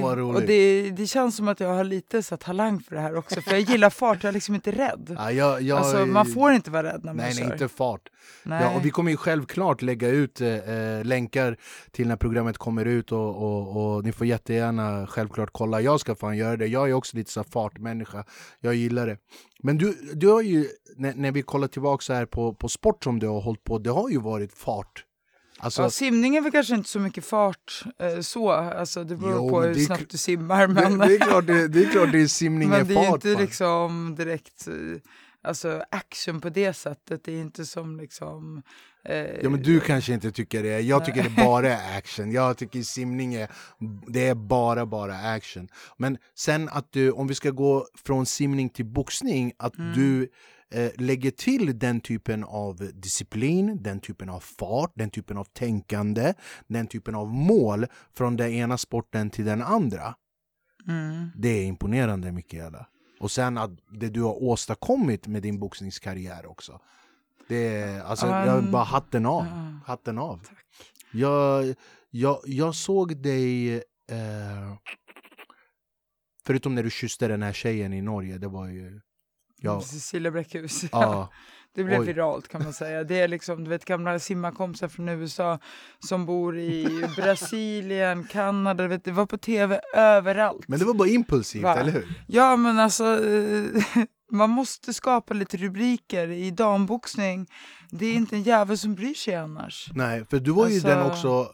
vad 0.02 0.18
roligt. 0.18 0.36
och 0.36 0.46
det, 0.46 0.90
det 0.90 1.06
känns 1.06 1.36
som 1.36 1.48
att 1.48 1.60
jag 1.60 1.74
har 1.74 1.84
lite 1.84 2.22
så 2.22 2.36
talang 2.36 2.80
för 2.80 2.94
det 2.94 3.00
här 3.00 3.16
också. 3.16 3.40
För 3.40 3.50
jag 3.50 3.60
gillar 3.60 3.90
fart, 3.90 4.22
jag 4.22 4.28
är 4.28 4.32
liksom 4.32 4.54
inte 4.54 4.70
rädd. 4.70 5.16
Ja, 5.18 5.32
jag, 5.32 5.62
jag, 5.62 5.78
alltså, 5.78 6.06
man 6.06 6.26
får 6.26 6.52
inte 6.52 6.70
vara 6.70 6.82
rädd 6.82 7.00
när 7.04 7.12
man 7.12 7.16
Nej, 7.16 7.34
kör. 7.34 7.44
nej, 7.44 7.52
inte 7.52 7.68
fart. 7.68 8.08
Nej. 8.42 8.62
Ja, 8.62 8.76
och 8.76 8.84
vi 8.84 8.90
kommer 8.90 9.10
ju 9.10 9.16
självklart 9.16 9.82
lägga 9.82 10.08
ut 10.08 10.40
eh, 10.40 10.48
eh, 10.48 11.04
länkar 11.04 11.56
till 11.90 12.08
när 12.08 12.16
programmet 12.16 12.58
kommer 12.58 12.84
ut 12.84 13.12
och, 13.12 13.36
och, 13.36 13.96
och 13.96 14.04
ni 14.04 14.12
får 14.12 14.26
jättegärna 14.26 15.06
självklart 15.06 15.48
kolla. 15.52 15.80
Jag 15.80 16.00
ska 16.00 16.14
fan 16.14 16.36
göra 16.36 16.56
det. 16.56 16.66
Jag 16.66 16.88
är 16.88 16.92
också 16.92 17.16
lite 17.16 17.30
så 17.30 17.44
fartmänniska. 17.44 18.24
Jag 18.60 18.74
gillar 18.74 19.06
det. 19.06 19.18
Men 19.62 19.78
du, 19.78 19.98
du 20.14 20.28
har 20.28 20.42
ju, 20.42 20.68
när, 20.96 21.14
när 21.14 21.32
vi 21.32 21.42
kollar 21.42 21.68
tillbaka 21.68 22.02
så 22.02 22.12
här 22.12 22.26
på, 22.26 22.54
på 22.54 22.68
sport 22.68 23.04
som 23.04 23.18
du 23.18 23.26
har 23.28 23.40
hållit 23.40 23.64
på, 23.64 23.78
det 23.78 23.90
har 23.90 24.10
ju 24.10 24.20
varit 24.20 24.52
fart. 24.52 25.05
Alltså, 25.66 25.82
Ja, 25.82 25.90
simning 25.90 26.36
är 26.36 26.40
väl 26.40 26.52
kanske 26.52 26.74
inte 26.74 26.88
så 26.88 26.98
mycket 27.00 27.24
fart 27.24 27.82
eh, 27.98 28.20
så. 28.20 28.50
Alltså, 28.50 29.04
det 29.04 29.16
beror 29.16 29.32
Jo, 29.32 29.50
på 29.50 29.60
men 29.60 29.68
hur 29.74 29.84
snabbt 29.84 30.10
du 30.10 30.18
simmar. 30.18 30.66
Men, 30.66 30.98
det, 30.98 31.06
det, 31.06 31.14
är 31.14 31.18
klart 31.18 31.46
det, 31.46 31.68
det 31.68 31.84
är 31.84 31.90
klart 31.90 32.12
det 32.12 32.20
är 32.22 32.26
simning 32.26 32.68
är 32.72 32.78
men 32.78 32.86
det 32.88 32.94
är 32.94 33.04
fart. 33.06 33.24
inte 33.24 33.40
liksom 33.40 34.14
direkt 34.18 34.68
eh, 34.68 34.74
alltså, 35.42 35.82
action 35.90 36.40
på 36.40 36.48
det 36.48 36.72
sättet. 36.72 37.24
Det 37.24 37.32
är 37.32 37.40
inte 37.40 37.66
som 37.66 38.00
liksom... 38.00 38.62
Eh, 39.04 39.16
Ja 39.42 39.48
men 39.50 39.62
du 39.62 39.80
kanske 39.80 40.12
inte 40.12 40.32
tycker 40.32 40.62
det, 40.62 40.80
jag 40.80 41.04
tycker 41.04 41.22
det 41.22 41.30
bara 41.44 41.72
är 41.72 41.98
action. 41.98 42.32
Jag 42.32 42.56
tycker 42.56 42.82
simning 42.82 43.34
är, 43.34 43.48
det 44.08 44.26
är 44.28 44.34
bara 44.34 44.86
bara 44.86 45.14
action. 45.16 45.68
Men 45.96 46.18
sen 46.34 46.68
att 46.68 46.92
du, 46.92 47.10
om 47.10 47.26
vi 47.26 47.34
ska 47.34 47.50
gå 47.50 47.86
från 48.06 48.26
simning 48.26 48.68
till 48.70 48.84
boxning, 48.86 49.52
att 49.58 49.78
Mm. 49.78 49.92
du 49.94 50.28
eh, 50.74 50.90
lägger 50.98 51.30
till 51.30 51.78
den 51.78 52.00
typen 52.00 52.44
av 52.44 52.90
disciplin, 52.94 53.82
den 53.82 54.00
typen 54.00 54.28
av 54.28 54.40
fart, 54.40 54.92
den 54.94 55.10
typen 55.10 55.36
av 55.36 55.44
tänkande, 55.44 56.34
den 56.66 56.86
typen 56.86 57.14
av 57.14 57.26
mål 57.34 57.86
från 58.14 58.36
den 58.36 58.50
ena 58.50 58.78
sporten 58.78 59.30
till 59.30 59.44
den 59.44 59.62
andra. 59.62 60.14
mm. 60.88 61.30
Det 61.36 61.48
är 61.48 61.64
imponerande 61.64 62.32
Mikaela. 62.32 62.86
Och 63.20 63.30
sen 63.30 63.58
att 63.58 63.70
det 63.90 64.08
du 64.08 64.22
har 64.22 64.42
åstadkommit 64.42 65.26
med 65.26 65.42
din 65.42 65.58
boxningskarriär 65.58 66.46
också. 66.46 66.80
Det 67.48 67.66
är, 67.76 68.00
alltså, 68.02 68.26
Ja, 68.26 68.46
jag 68.46 68.70
bara 68.70 68.84
hatten 68.84 69.26
av. 69.26 69.46
Ja. 69.46 69.80
Hatten 69.86 70.18
av. 70.18 70.48
Jag, 71.12 71.74
jag, 72.10 72.40
jag 72.44 72.74
såg 72.74 73.16
dig, 73.22 73.74
eh, 74.10 74.74
förutom 76.46 76.74
när 76.74 76.82
du 76.82 76.90
kysste 76.90 77.28
den 77.28 77.42
här 77.42 77.52
tjejen 77.52 77.92
i 77.92 78.02
Norge, 78.02 78.38
det 78.38 78.48
var 78.48 78.66
ju... 78.68 79.00
Ja, 79.60 79.80
Cecilia 79.92 80.30
Bräckhus. 80.30 80.84
ja, 80.92 81.32
Det 81.74 81.84
blev 81.84 82.00
Oj. 82.00 82.06
viralt 82.06 82.48
kan 82.48 82.62
man 82.62 82.72
säga. 82.82 83.04
Det 83.04 83.20
är 83.20 83.28
liksom, 83.28 83.64
du 83.64 83.70
vet 83.70 83.84
gamla 83.84 84.18
simmarkompisar 84.18 84.88
från 84.88 85.08
USA 85.08 85.58
som 85.98 86.26
bor 86.26 86.58
i 86.58 87.04
Brasilien, 87.16 88.24
Kanada, 88.24 88.82
du 88.82 88.88
vet, 88.88 89.04
det 89.04 89.12
var 89.12 89.26
på 89.26 89.38
tv 89.38 89.80
överallt. 89.94 90.68
men 90.68 90.78
det 90.78 90.84
var 90.84 90.94
bara 90.94 91.08
impulsivt, 91.08 91.62
Va? 91.62 91.76
eller 91.76 91.92
hur? 91.92 92.22
Ja 92.26 92.56
men 92.56 92.78
alltså, 92.78 93.04
eh, 93.26 93.82
man 94.32 94.50
måste 94.50 94.94
skapa 94.94 95.34
lite 95.34 95.56
rubriker 95.56 96.28
i 96.30 96.50
damboxning. 96.50 97.46
Det 97.90 98.06
är 98.06 98.14
inte 98.14 98.36
en 98.36 98.42
jävel 98.42 98.78
som 98.78 98.94
bryr 98.94 99.14
sig 99.14 99.34
annars. 99.34 99.90
Nej, 99.94 100.24
för 100.30 100.38
du 100.38 100.50
var 100.50 100.68
ju 100.68 100.74
Alltså- 100.74 100.88
den 100.88 101.06
också, 101.06 101.46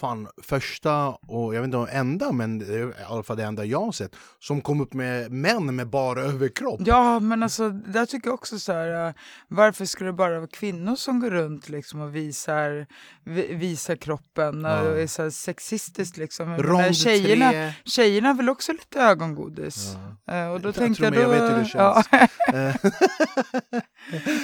fan, 0.00 0.28
första 0.42 1.08
och 1.08 1.54
jag 1.54 1.60
vet 1.60 1.64
inte 1.64 1.76
om 1.76 1.88
enda, 1.92 2.32
men 2.32 2.62
i 2.62 2.92
alla 3.08 3.22
fall 3.22 3.36
det 3.36 3.44
enda 3.44 3.64
jag 3.64 3.80
har 3.84 3.92
sett, 3.92 4.16
som 4.38 4.60
kom 4.60 4.80
upp 4.80 4.94
med 4.94 5.32
män 5.32 5.76
med 5.76 5.88
bara 5.90 6.20
överkropp. 6.22 6.80
Ja 6.84 7.20
men 7.20 7.42
alltså, 7.42 7.68
där 7.70 8.06
tycker 8.06 8.28
jag 8.28 8.34
också 8.34 8.58
så 8.58 8.72
här, 8.72 9.06
eh, 9.08 9.14
varför 9.48 9.84
ska 9.84 10.04
det 10.04 10.12
bara 10.12 10.38
vara 10.38 10.48
kvinnor 10.52 10.96
som 10.96 11.20
går 11.20 11.30
runt 11.30 11.68
liksom 11.68 12.00
och 12.00 12.16
visar, 12.16 12.86
vi- 13.24 13.54
visar 13.54 13.96
kroppen 13.96 14.60
Ja. 14.64 14.80
och 14.82 15.00
är 15.00 15.06
så 15.06 15.22
här 15.22 15.30
sexistiskt 15.30 16.16
liksom. 16.16 16.56
Rond 16.56 16.96
tjejerna, 16.96 17.50
tre. 17.50 17.72
tjejerna 17.84 18.32
vill 18.34 18.48
också 18.48 18.72
lite 18.72 19.00
ögongodis. 19.00 19.94
Ja. 20.26 20.34
Eh, 20.34 20.48
och 20.52 20.60
då 20.60 20.68
Jag 20.68 20.74
tänkte 20.74 21.04
jag, 21.04 21.12
då, 21.12 21.20
jag 21.20 21.28
vet 21.28 21.42
hur 21.52 21.58
det 21.58 21.64
känns. 21.64 22.06
Eh, 22.54 22.74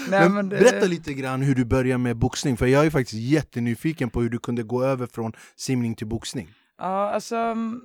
Nej, 0.08 0.20
men 0.28 0.34
men 0.34 0.48
det- 0.48 0.56
Berätta 0.58 0.86
lite 0.86 1.14
grann 1.14 1.42
hur 1.42 1.54
du 1.54 1.64
började 1.64 1.98
med 1.98 2.16
boxning, 2.16 2.56
för 2.56 2.66
jag 2.66 2.86
är 2.86 2.90
faktiskt 2.90 3.22
jättenyfiken 3.22 4.10
på 4.10 4.20
hur 4.20 4.30
du 4.30 4.38
kunde 4.38 4.62
gå 4.62 4.84
över 4.84 5.06
från 5.06 5.32
simning 5.56 5.94
till 5.94 6.06
boxning. 6.06 6.48
Ja, 6.78 7.10
alltså... 7.10 7.36
Mm, 7.36 7.82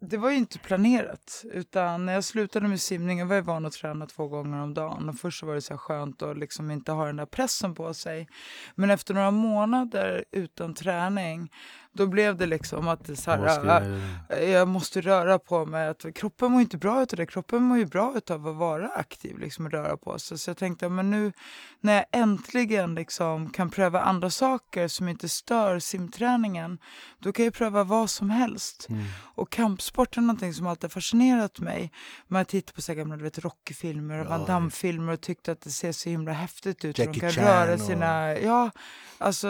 det 0.00 0.16
var 0.16 0.30
ju 0.30 0.36
inte 0.36 0.58
planerat. 0.58 1.44
Utan 1.52 2.06
när 2.06 2.12
jag 2.12 2.24
slutade 2.24 2.68
med 2.68 2.80
simningen 2.80 3.28
var 3.28 3.36
jag 3.36 3.42
van 3.42 3.66
att 3.66 3.72
träna 3.72 4.06
två 4.06 4.28
gånger 4.28 4.62
om 4.62 4.74
dagen. 4.74 5.08
Och 5.08 5.18
först 5.18 5.42
var 5.42 5.54
det 5.54 5.60
så 5.60 5.78
skönt 5.78 6.22
att 6.22 6.38
liksom 6.38 6.70
inte 6.70 6.92
ha 6.92 7.06
den 7.06 7.16
där 7.16 7.26
pressen 7.26 7.74
på 7.74 7.94
sig. 7.94 8.28
Men 8.74 8.90
efter 8.90 9.14
några 9.14 9.30
månader 9.30 10.24
utan 10.30 10.74
träning 10.74 11.50
då 11.94 12.06
blev 12.06 12.36
det 12.36 12.46
liksom 12.46 12.88
att 12.88 13.04
det 13.04 13.16
så 13.16 13.30
här, 13.30 14.00
äh, 14.28 14.50
jag 14.50 14.68
måste 14.68 15.00
röra 15.00 15.38
på 15.38 15.66
mig. 15.66 15.88
Att 15.88 16.14
kroppen 16.14 16.52
mår 16.52 16.60
inte 16.60 16.76
bra 16.78 16.96
av 16.96 17.06
det. 17.06 17.26
Kroppen 17.26 17.62
mår 17.62 17.78
ju 17.78 17.86
bra 17.86 18.14
av 18.30 18.48
att 18.48 18.56
vara 18.56 18.88
aktiv 18.88 19.38
liksom, 19.38 19.66
och 19.66 19.72
röra 19.72 19.96
på 19.96 20.18
sig. 20.18 20.38
Så 20.38 20.50
jag 20.50 20.56
tänkte, 20.56 20.88
men 20.88 21.10
nu 21.10 21.32
när 21.80 21.94
jag 21.94 22.04
äntligen 22.12 22.94
liksom 22.94 23.50
kan 23.50 23.70
pröva 23.70 24.00
andra 24.00 24.30
saker 24.30 24.88
som 24.88 25.08
inte 25.08 25.28
stör 25.28 25.78
simträningen, 25.78 26.78
då 27.18 27.32
kan 27.32 27.44
jag 27.44 27.54
pröva 27.54 27.84
vad 27.84 28.10
som 28.10 28.30
helst. 28.30 28.86
Mm. 28.88 29.04
Och 29.34 29.50
kampsport 29.50 30.16
är 30.16 30.20
någonting 30.20 30.54
som 30.54 30.66
alltid 30.66 30.92
fascinerat 30.92 31.60
mig. 31.60 31.92
Man 32.28 32.44
tittar 32.44 32.72
på 32.72 32.82
så 32.82 32.92
här 32.92 32.96
gamla 32.96 33.16
Rocky-filmer 33.16 34.18
och 34.18 34.26
ja, 34.26 34.30
Van 34.30 34.46
Damme-filmer 34.46 35.12
och 35.12 35.20
tyckte 35.20 35.52
att 35.52 35.60
det 35.60 35.70
ser 35.70 35.92
så 35.92 36.08
himla 36.08 36.32
häftigt 36.32 36.84
ut. 36.84 36.98
Jackie 36.98 37.12
de 37.12 37.20
kan 37.20 37.30
Chan 37.30 37.44
röra 37.44 37.78
sina... 37.78 38.32
Och... 38.32 38.38
Ja, 38.42 38.70
alltså 39.18 39.48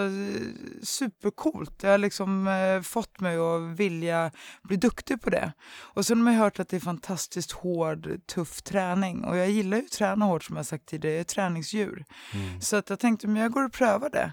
supercoolt. 0.82 1.82
Jag 1.82 2.00
liksom 2.00 2.33
eh, 2.46 2.82
fått 2.82 3.20
mig 3.20 3.36
att 3.36 3.62
vilja 3.62 4.30
bli 4.62 4.76
duktig 4.76 5.22
på 5.22 5.30
det. 5.30 5.52
Och 5.76 6.06
sen 6.06 6.18
har 6.18 6.24
man 6.24 6.34
hört 6.34 6.58
att 6.58 6.68
det 6.68 6.76
är 6.76 6.80
fantastiskt 6.80 7.52
hård, 7.52 8.20
tuff 8.26 8.62
träning. 8.62 9.24
Och 9.24 9.36
jag 9.36 9.50
gillar 9.50 9.76
ju 9.76 9.84
att 9.84 9.92
träna 9.92 10.24
hårt 10.24 10.44
som 10.44 10.56
jag 10.56 10.66
sagt 10.66 10.86
tidigare, 10.86 11.14
jag 11.14 11.20
är 11.20 11.24
träningsdjur. 11.24 12.04
Mm. 12.32 12.60
Så 12.60 12.76
att 12.76 12.90
jag 12.90 12.98
tänkte, 12.98 13.26
men 13.26 13.42
jag 13.42 13.52
går 13.52 13.64
och 13.64 13.72
prövar 13.72 14.10
det 14.10 14.32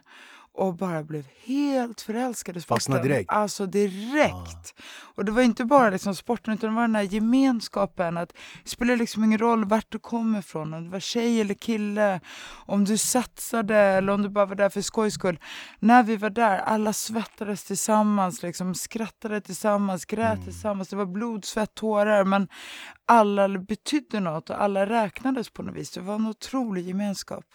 och 0.53 0.75
bara 0.75 1.03
blev 1.03 1.25
helt 1.45 2.01
förälskad 2.01 2.57
i 2.57 2.61
sporten. 2.61 2.75
Fastnade 2.75 3.03
direkt? 3.03 3.31
Alltså 3.31 3.65
direkt. 3.65 4.73
Ah. 4.77 4.81
Och 5.15 5.25
det 5.25 5.31
var 5.31 5.41
inte 5.41 5.65
bara 5.65 5.89
liksom 5.89 6.15
sporten 6.15 6.53
utan 6.53 6.69
det 6.69 6.75
var 6.75 6.81
den 6.81 6.95
här 6.95 7.03
gemenskapen. 7.03 8.17
Att 8.17 8.33
det 8.63 8.69
spelar 8.69 8.95
liksom 8.95 9.23
ingen 9.23 9.39
roll 9.39 9.65
vart 9.65 9.85
du 9.89 9.99
kommer 9.99 10.39
ifrån, 10.39 10.73
om 10.73 10.83
du 10.83 10.89
var 10.89 10.99
tjej 10.99 11.41
eller 11.41 11.53
kille, 11.53 12.19
om 12.65 12.85
du 12.85 12.97
satsade 12.97 13.77
eller 13.77 14.13
om 14.13 14.21
du 14.21 14.29
bara 14.29 14.45
var 14.45 14.55
där 14.55 14.69
för 14.69 14.81
skojs 14.81 15.13
skull. 15.13 15.39
När 15.79 16.03
vi 16.03 16.15
var 16.15 16.29
där, 16.29 16.57
alla 16.57 16.93
svettades 16.93 17.63
tillsammans, 17.63 18.43
liksom, 18.43 18.75
skrattade 18.75 19.41
tillsammans, 19.41 20.05
grät 20.05 20.33
mm. 20.33 20.43
tillsammans. 20.43 20.89
Det 20.89 20.95
var 20.95 21.05
blod, 21.05 21.45
svett, 21.45 21.75
tårar 21.75 22.23
men 22.23 22.47
alla 23.05 23.47
betydde 23.47 24.19
något 24.19 24.49
och 24.49 24.63
alla 24.63 24.85
räknades 24.85 25.49
på 25.49 25.63
något 25.63 25.75
vis. 25.75 25.91
Det 25.91 26.01
var 26.01 26.15
en 26.15 26.27
otrolig 26.27 26.87
gemenskap. 26.87 27.45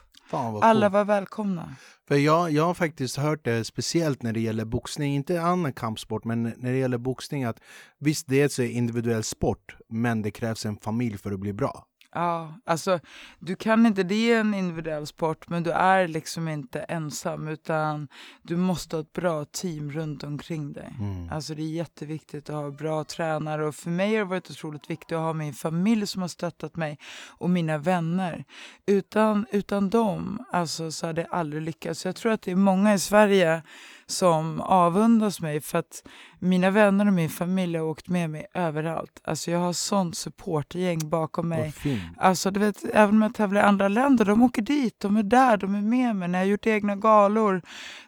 Alla 0.62 0.88
var 0.88 1.04
välkomna. 1.04 1.76
För 2.08 2.16
jag, 2.16 2.50
jag 2.50 2.64
har 2.64 2.74
faktiskt 2.74 3.16
hört 3.16 3.44
det, 3.44 3.64
speciellt 3.64 4.22
när 4.22 4.32
det 4.32 4.40
gäller 4.40 4.64
boxning, 4.64 5.14
inte 5.14 5.42
annan 5.42 5.72
kampsport, 5.72 6.24
men 6.24 6.42
när 6.42 6.72
det 6.72 6.78
gäller 6.78 6.98
boxning 6.98 7.44
att 7.44 7.60
visst, 7.98 8.26
det 8.28 8.58
är 8.58 8.60
en 8.60 8.70
individuell 8.70 9.24
sport, 9.24 9.76
men 9.88 10.22
det 10.22 10.30
krävs 10.30 10.66
en 10.66 10.76
familj 10.76 11.18
för 11.18 11.32
att 11.32 11.40
bli 11.40 11.52
bra. 11.52 11.86
Ja, 12.16 12.54
alltså 12.64 13.00
du 13.38 13.56
kan 13.56 13.86
inte, 13.86 14.02
det 14.02 14.32
är 14.32 14.40
en 14.40 14.54
individuell 14.54 15.06
sport 15.06 15.48
men 15.48 15.62
du 15.62 15.70
är 15.70 16.08
liksom 16.08 16.48
inte 16.48 16.80
ensam 16.80 17.48
utan 17.48 18.08
du 18.42 18.56
måste 18.56 18.96
ha 18.96 19.00
ett 19.00 19.12
bra 19.12 19.44
team 19.44 19.90
runt 19.92 20.24
omkring 20.24 20.72
dig. 20.72 20.94
Mm. 21.00 21.32
Alltså 21.32 21.54
det 21.54 21.62
är 21.62 21.68
jätteviktigt 21.68 22.50
att 22.50 22.54
ha 22.54 22.70
bra 22.70 23.04
tränare 23.04 23.66
och 23.66 23.74
för 23.74 23.90
mig 23.90 24.10
har 24.10 24.18
det 24.18 24.24
varit 24.24 24.50
otroligt 24.50 24.90
viktigt 24.90 25.12
att 25.12 25.22
ha 25.22 25.32
min 25.32 25.54
familj 25.54 26.06
som 26.06 26.22
har 26.22 26.28
stöttat 26.28 26.76
mig 26.76 26.98
och 27.28 27.50
mina 27.50 27.78
vänner. 27.78 28.44
Utan, 28.86 29.46
utan 29.50 29.90
dem 29.90 30.44
alltså, 30.52 30.90
så 30.92 31.06
hade 31.06 31.20
jag 31.20 31.34
aldrig 31.34 31.62
lyckats. 31.62 32.04
Jag 32.04 32.16
tror 32.16 32.32
att 32.32 32.42
det 32.42 32.50
är 32.50 32.56
många 32.56 32.94
i 32.94 32.98
Sverige 32.98 33.62
som 34.08 34.60
avundas 34.60 35.40
mig 35.40 35.60
för 35.60 35.78
att 35.78 36.02
mina 36.38 36.70
vänner 36.70 37.06
och 37.06 37.12
min 37.12 37.30
familj 37.30 37.78
har 37.78 37.84
åkt 37.84 38.08
med 38.08 38.30
mig 38.30 38.46
överallt. 38.54 39.20
Alltså 39.24 39.50
jag 39.50 39.58
har 39.58 39.72
sånt 39.72 40.16
supportgäng 40.16 41.08
bakom 41.08 41.48
mig. 41.48 41.74
Alltså 42.16 42.50
du 42.50 42.60
vet, 42.60 42.84
även 42.92 43.14
om 43.14 43.22
jag 43.22 43.34
tävlar 43.34 43.60
i 43.60 43.64
andra 43.64 43.88
länder, 43.88 44.24
de 44.24 44.42
åker 44.42 44.62
dit, 44.62 45.00
de 45.00 45.16
är 45.16 45.22
där, 45.22 45.56
de 45.56 45.74
är 45.74 45.82
med 45.82 46.16
mig. 46.16 46.28
När 46.28 46.38
jag 46.38 46.46
har 46.46 46.50
gjort 46.50 46.66
egna 46.66 46.96
galor. 46.96 47.62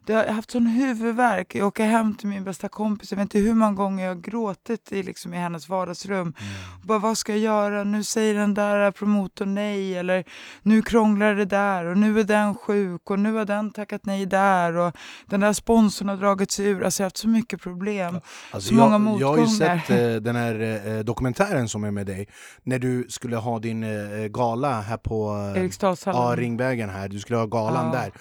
Jag 0.06 0.16
har 0.16 0.34
haft 0.34 0.50
sån 0.50 0.66
huvudvärk. 0.66 1.54
Jag 1.54 1.66
åker 1.66 1.84
hem 1.84 2.14
till 2.14 2.28
min 2.28 2.44
bästa 2.44 2.68
kompis, 2.68 3.10
jag 3.10 3.16
vet 3.16 3.22
inte 3.22 3.38
hur 3.38 3.54
många 3.54 3.72
gånger 3.72 4.04
jag 4.04 4.14
har 4.14 4.20
gråtit 4.20 4.92
i, 4.92 5.02
liksom, 5.02 5.34
i 5.34 5.36
hennes 5.36 5.68
vardagsrum. 5.68 6.20
Mm. 6.20 6.34
Bara, 6.82 6.98
vad 6.98 7.18
ska 7.18 7.32
jag 7.32 7.40
göra? 7.40 7.84
Nu 7.84 8.04
säger 8.04 8.34
den 8.34 8.54
där 8.54 8.90
promotorn 8.90 9.54
nej, 9.54 9.98
eller 9.98 10.24
nu 10.62 10.82
krånglar 10.82 11.34
det 11.34 11.44
där 11.44 11.84
och 11.84 11.96
nu 11.96 12.20
är 12.20 12.24
den 12.24 12.54
sjuk 12.54 13.10
och 13.10 13.18
nu 13.18 13.32
har 13.32 13.44
den 13.44 13.70
tackat 13.70 14.06
nej 14.06 14.26
där 14.26 14.76
och 14.76 14.96
den 15.26 15.40
där 15.40 15.52
sponsorn 15.52 15.87
har 16.08 16.16
dragit 16.16 16.50
sig 16.50 16.66
ur. 16.66 16.84
Alltså 16.84 17.02
jag 17.02 17.04
har 17.04 17.06
haft 17.06 17.16
så 17.16 17.28
mycket 17.28 17.60
problem. 17.60 18.20
Alltså 18.50 18.68
så 18.68 18.74
jag, 18.74 18.80
många 18.80 18.98
motgångar. 18.98 19.20
Jag 19.20 19.28
har 19.28 19.38
ju 19.38 19.46
sett 19.46 19.90
eh, 19.90 20.22
den 20.22 20.36
här 20.36 20.86
eh, 20.86 21.04
dokumentären 21.04 21.68
som 21.68 21.84
är 21.84 21.90
med 21.90 22.06
dig, 22.06 22.28
när 22.62 22.78
du 22.78 23.06
skulle 23.08 23.36
ha 23.36 23.58
din 23.58 23.82
eh, 23.82 24.26
gala 24.26 24.80
här 24.80 24.96
på 24.96 25.52
eh, 25.56 25.70
ja, 26.04 26.34
Ringvägen 26.36 26.90
här, 26.90 27.08
du 27.08 27.20
skulle 27.20 27.38
ha 27.38 27.46
galan 27.46 27.86
ja. 27.86 27.92
där. 27.92 28.12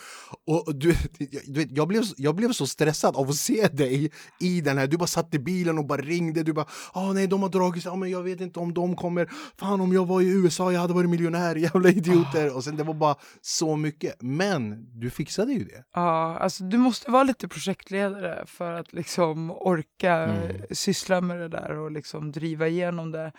Och 0.46 0.76
du, 0.76 0.96
du 1.46 1.60
vet, 1.60 1.72
jag, 1.72 1.88
blev, 1.88 2.04
jag 2.18 2.36
blev 2.36 2.52
så 2.52 2.68
stressad 2.68 3.16
av 3.16 3.30
att 3.30 3.36
se 3.36 3.68
dig 3.68 4.12
i 4.40 4.62
den 4.62 4.78
här, 4.78 4.88
du 4.88 4.98
bara 4.98 5.08
satt 5.08 5.34
i 5.34 5.40
bilen 5.40 5.78
och 5.78 5.86
bara 5.86 6.02
ringde, 6.02 6.44
du 6.44 6.54
bara 6.54 6.66
ah, 6.94 7.14
nej 7.14 7.28
de 7.28 7.42
har 7.42 7.50
dragit 7.50 7.84
sig, 7.84 7.92
ah, 7.92 7.96
men 7.96 8.10
jag 8.10 8.24
vet 8.24 8.42
inte 8.42 8.60
om 8.60 8.74
de 8.74 8.96
kommer, 8.96 9.30
fan 9.60 9.82
om 9.82 9.94
jag 9.94 10.06
var 10.06 10.22
i 10.22 10.28
USA 10.28 10.72
jag 10.72 10.82
hade 10.82 10.94
varit 10.94 11.10
miljonär, 11.10 11.56
jävla 11.68 11.90
idioter. 11.90 12.50
Oh. 12.50 12.56
Och 12.56 12.64
sen 12.64 12.78
det 12.78 12.84
var 12.84 12.94
bara 12.94 13.16
så 13.42 13.76
mycket, 13.76 14.22
men 14.22 14.86
du 15.00 15.10
fixade 15.10 15.54
ju 15.54 15.64
det. 15.64 15.84
Ja, 15.94 16.38
alltså 16.38 16.64
du 16.64 16.78
måste 16.78 17.12
vara 17.12 17.24
lite 17.24 17.48
projektledare 17.58 18.44
för 18.46 18.74
att 18.74 18.94
liksom 18.94 19.52
orka 19.52 20.14
mm. 20.14 20.62
syssla 20.72 21.22
med 21.22 21.40
det 21.40 21.48
där 21.48 21.78
och 21.78 21.92
liksom 21.92 22.32
driva 22.32 22.68
igenom 22.68 23.12
det. 23.12 23.32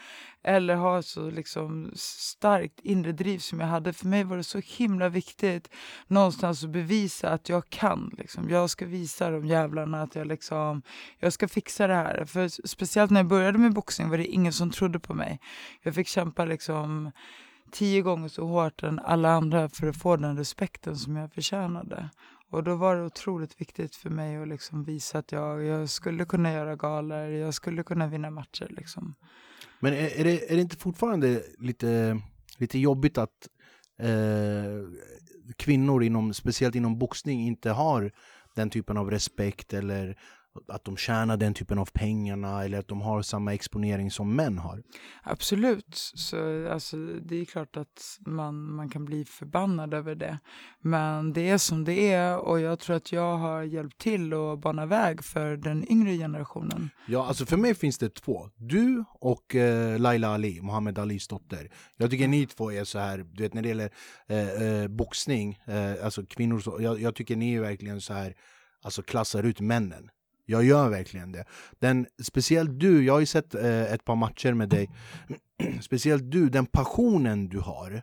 Eller 0.42 0.74
ha 0.74 1.02
så 1.02 1.30
liksom 1.30 1.90
starkt 1.94 2.80
inre 2.82 3.12
driv 3.12 3.38
som 3.38 3.60
jag 3.60 3.66
hade. 3.66 3.92
För 3.92 4.06
mig 4.06 4.24
var 4.24 4.36
det 4.36 4.44
så 4.44 4.60
himla 4.64 5.08
viktigt 5.08 5.70
någonstans 6.06 6.64
att 6.64 6.70
bevisa 6.70 7.30
att 7.30 7.48
jag 7.48 7.70
kan. 7.70 8.14
Liksom. 8.18 8.48
Jag 8.50 8.70
ska 8.70 8.86
visa 8.86 9.30
de 9.30 9.46
jävlarna 9.46 10.02
att 10.02 10.14
jag, 10.14 10.26
liksom, 10.26 10.82
jag 11.18 11.32
ska 11.32 11.48
fixa 11.48 11.86
det 11.86 11.94
här. 11.94 12.24
För 12.24 12.66
speciellt 12.68 13.10
när 13.10 13.20
jag 13.20 13.28
började 13.28 13.58
med 13.58 13.74
boxning 13.74 14.10
var 14.10 14.18
det 14.18 14.26
ingen 14.26 14.52
som 14.52 14.70
trodde 14.70 14.98
på 14.98 15.14
mig. 15.14 15.40
Jag 15.82 15.94
fick 15.94 16.08
kämpa 16.08 16.44
liksom 16.44 17.10
tio 17.70 18.02
gånger 18.02 18.28
så 18.28 18.46
hårt 18.46 18.82
än 18.82 18.98
alla 18.98 19.30
andra 19.30 19.68
för 19.68 19.88
att 19.88 19.96
få 19.96 20.16
den 20.16 20.36
respekten 20.36 20.96
som 20.96 21.16
jag 21.16 21.32
förtjänade. 21.32 22.10
Och 22.50 22.64
då 22.64 22.74
var 22.74 22.96
det 22.96 23.02
otroligt 23.02 23.60
viktigt 23.60 23.96
för 23.96 24.10
mig 24.10 24.36
att 24.36 24.48
liksom 24.48 24.84
visa 24.84 25.18
att 25.18 25.32
jag, 25.32 25.64
jag 25.64 25.88
skulle 25.88 26.24
kunna 26.24 26.52
göra 26.52 26.76
galor, 26.76 27.28
jag 27.28 27.54
skulle 27.54 27.82
kunna 27.82 28.06
vinna 28.06 28.30
matcher. 28.30 28.66
Liksom. 28.70 29.14
Men 29.80 29.92
är, 29.92 30.20
är, 30.20 30.24
det, 30.24 30.52
är 30.52 30.56
det 30.56 30.62
inte 30.62 30.76
fortfarande 30.76 31.42
lite, 31.58 32.20
lite 32.58 32.78
jobbigt 32.78 33.18
att 33.18 33.48
eh, 33.98 34.88
kvinnor, 35.56 36.02
inom, 36.02 36.34
speciellt 36.34 36.74
inom 36.74 36.98
boxning, 36.98 37.46
inte 37.46 37.70
har 37.70 38.12
den 38.54 38.70
typen 38.70 38.96
av 38.96 39.10
respekt 39.10 39.72
eller 39.72 40.18
att 40.68 40.84
de 40.84 40.96
tjänar 40.96 41.36
den 41.36 41.54
typen 41.54 41.78
av 41.78 41.88
pengarna 41.92 42.64
eller 42.64 42.78
att 42.78 42.88
de 42.88 43.00
har 43.00 43.22
samma 43.22 43.54
exponering 43.54 44.10
som 44.10 44.36
män 44.36 44.58
har? 44.58 44.82
Absolut. 45.22 45.94
Så, 46.14 46.68
alltså, 46.68 46.96
det 46.96 47.36
är 47.36 47.44
klart 47.44 47.76
att 47.76 48.18
man, 48.26 48.74
man 48.74 48.88
kan 48.88 49.04
bli 49.04 49.24
förbannad 49.24 49.94
över 49.94 50.14
det. 50.14 50.38
Men 50.80 51.32
det 51.32 51.48
är 51.48 51.58
som 51.58 51.84
det 51.84 52.12
är 52.12 52.38
och 52.38 52.60
jag 52.60 52.78
tror 52.78 52.96
att 52.96 53.12
jag 53.12 53.36
har 53.36 53.62
hjälpt 53.62 53.98
till 53.98 54.32
att 54.32 54.60
bana 54.60 54.86
väg 54.86 55.24
för 55.24 55.56
den 55.56 55.92
yngre 55.92 56.16
generationen. 56.16 56.90
Ja, 57.06 57.26
alltså 57.26 57.46
för 57.46 57.56
mig 57.56 57.74
finns 57.74 57.98
det 57.98 58.14
två. 58.14 58.50
Du 58.56 59.04
och 59.20 59.54
eh, 59.54 59.98
Laila 59.98 60.28
Ali, 60.28 60.60
Muhammad 60.62 60.98
Alis 60.98 61.28
dotter. 61.28 61.70
Jag 61.96 62.10
tycker 62.10 62.28
ni 62.28 62.46
två 62.46 62.72
är 62.72 62.84
så 62.84 62.98
här, 62.98 63.18
du 63.18 63.42
vet 63.42 63.54
när 63.54 63.62
det 63.62 63.68
gäller 63.68 63.90
eh, 64.26 64.62
eh, 64.62 64.88
boxning, 64.88 65.60
eh, 65.66 66.04
alltså 66.04 66.26
kvinnor, 66.26 66.58
så, 66.60 66.78
jag, 66.80 67.00
jag 67.00 67.14
tycker 67.14 67.36
ni 67.36 67.54
är 67.54 67.60
verkligen 67.60 68.00
så 68.00 68.12
här, 68.12 68.34
alltså 68.82 69.02
klassar 69.02 69.42
ut 69.42 69.60
männen. 69.60 70.10
Jag 70.50 70.64
gör 70.64 70.88
verkligen 70.88 71.32
det. 71.32 71.44
Den, 71.78 72.06
speciellt 72.22 72.80
du, 72.80 73.04
jag 73.04 73.12
har 73.12 73.20
ju 73.20 73.26
sett 73.26 73.54
eh, 73.54 73.92
ett 73.92 74.04
par 74.04 74.16
matcher 74.16 74.52
med 74.52 74.68
dig. 74.68 74.90
speciellt 75.80 76.30
du, 76.30 76.48
den 76.48 76.66
passionen 76.66 77.48
du 77.48 77.58
har 77.58 78.02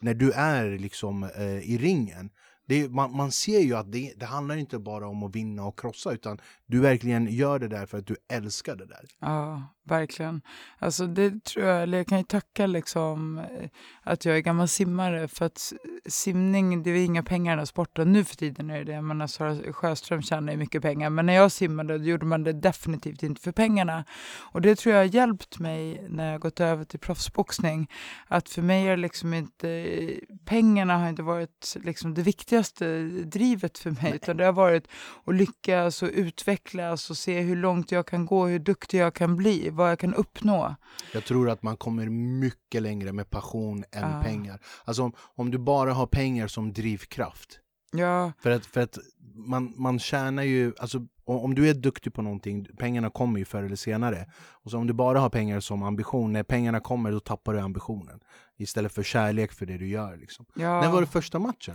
när 0.00 0.14
du 0.14 0.32
är 0.32 0.78
liksom 0.78 1.22
eh, 1.22 1.58
i 1.58 1.78
ringen. 1.78 2.30
Det, 2.66 2.88
man, 2.88 3.16
man 3.16 3.32
ser 3.32 3.60
ju 3.60 3.74
att 3.74 3.92
det, 3.92 4.12
det, 4.16 4.26
handlar 4.26 4.56
inte 4.56 4.78
bara 4.78 5.08
om 5.08 5.22
att 5.22 5.36
vinna 5.36 5.64
och 5.64 5.78
krossa 5.78 6.12
utan 6.12 6.38
du 6.66 6.80
verkligen 6.80 7.26
gör 7.26 7.58
det 7.58 7.68
där 7.68 7.86
för 7.86 7.98
att 7.98 8.06
du 8.06 8.16
älskar 8.28 8.76
det 8.76 8.86
där. 8.86 9.04
Ja, 9.18 9.62
verkligen. 9.90 10.42
Alltså 10.78 11.06
det 11.06 11.44
tror 11.44 11.66
jag, 11.66 11.82
eller 11.82 11.98
jag 11.98 12.06
kan 12.06 12.18
ju 12.18 12.24
tacka 12.24 12.66
liksom 12.66 13.38
eh, 13.38 13.68
att 14.02 14.24
jag 14.24 14.36
är 14.36 14.40
gammal 14.40 14.68
simmare 14.68 15.28
för 15.28 15.46
att 15.46 15.72
simning, 16.08 16.82
det 16.82 16.90
är 16.90 17.04
inga 17.04 17.22
pengar 17.22 17.52
i 17.52 17.52
den 17.52 17.58
här 17.58 17.66
sporten. 17.66 18.12
Nu 18.12 18.24
för 18.24 18.36
tiden 18.36 18.70
är 18.70 18.84
det 18.84 18.90
det, 18.92 19.02
men 19.02 19.22
alltså, 19.22 19.36
Sara 19.36 19.72
Sjöström 19.72 20.22
tjänar 20.22 20.52
ju 20.52 20.58
mycket 20.58 20.82
pengar. 20.82 21.10
Men 21.10 21.26
när 21.26 21.34
jag 21.34 21.52
simmade 21.52 21.98
då 21.98 22.04
gjorde 22.04 22.26
man 22.26 22.44
det 22.44 22.52
definitivt 22.52 23.22
inte 23.22 23.40
för 23.40 23.52
pengarna. 23.52 24.04
Och 24.52 24.60
det 24.60 24.76
tror 24.76 24.94
jag 24.94 25.00
har 25.00 25.14
hjälpt 25.14 25.58
mig 25.58 26.06
när 26.08 26.32
jag 26.32 26.40
gått 26.40 26.60
över 26.60 26.84
till 26.84 27.00
proffsboxning. 27.00 27.90
Att 28.26 28.48
för 28.48 28.62
mig 28.62 28.88
är 28.88 28.96
liksom 28.96 29.34
inte, 29.34 29.70
eh, 29.70 30.18
pengarna 30.44 30.98
har 30.98 31.08
inte 31.08 31.22
varit 31.22 31.76
liksom 31.84 32.14
det 32.14 32.22
viktigaste 32.22 33.02
drivet 33.08 33.78
för 33.78 33.90
mig, 33.90 34.12
utan 34.14 34.36
det 34.36 34.44
har 34.44 34.52
varit 34.52 34.88
att 35.24 35.34
lyckas 35.34 36.02
och 36.02 36.10
utvecklas 36.12 37.10
och 37.10 37.16
se 37.16 37.40
hur 37.40 37.56
långt 37.56 37.92
jag 37.92 38.06
kan 38.06 38.26
gå, 38.26 38.46
hur 38.46 38.58
duktig 38.58 38.98
jag 38.98 39.14
kan 39.14 39.36
bli 39.36 39.70
vad 39.80 39.90
jag 39.90 39.98
kan 39.98 40.14
uppnå. 40.14 40.74
Jag 41.12 41.24
tror 41.24 41.50
att 41.50 41.62
man 41.62 41.76
kommer 41.76 42.06
mycket 42.40 42.82
längre 42.82 43.12
med 43.12 43.30
passion 43.30 43.84
än 43.92 44.10
Ja. 44.10 44.22
pengar. 44.22 44.60
Alltså 44.84 45.02
om, 45.02 45.12
om 45.36 45.50
du 45.50 45.58
bara 45.58 45.92
har 45.92 46.06
pengar 46.06 46.46
som 46.48 46.72
drivkraft. 46.72 47.60
Ja, 47.92 48.32
För 48.38 48.50
att, 48.50 48.66
för 48.66 48.80
att 48.80 48.98
man, 49.34 49.72
man 49.76 49.98
tjänar 49.98 50.42
ju, 50.42 50.72
alltså 50.78 51.06
om 51.24 51.54
du 51.54 51.68
är 51.70 51.74
duktig 51.74 52.14
på 52.14 52.22
någonting, 52.22 52.66
pengarna 52.78 53.10
kommer 53.10 53.38
ju 53.38 53.44
förr 53.44 53.62
eller 53.62 53.76
senare. 53.76 54.30
Och 54.64 54.70
så 54.70 54.78
om 54.78 54.86
du 54.86 54.92
bara 54.92 55.20
har 55.20 55.30
pengar 55.30 55.60
som 55.60 55.82
ambition, 55.82 56.32
när 56.32 56.42
pengarna 56.42 56.80
kommer 56.80 57.12
då 57.12 57.20
tappar 57.20 57.54
du 57.54 57.60
ambitionen. 57.60 58.20
Istället 58.58 58.92
för 58.92 59.02
kärlek 59.02 59.52
för 59.52 59.66
det 59.66 59.78
du 59.78 59.88
gör. 59.88 60.16
Liksom. 60.16 60.46
ja. 60.54 60.80
När 60.80 60.90
var 60.90 61.00
det 61.00 61.06
första 61.06 61.38
matchen? 61.38 61.74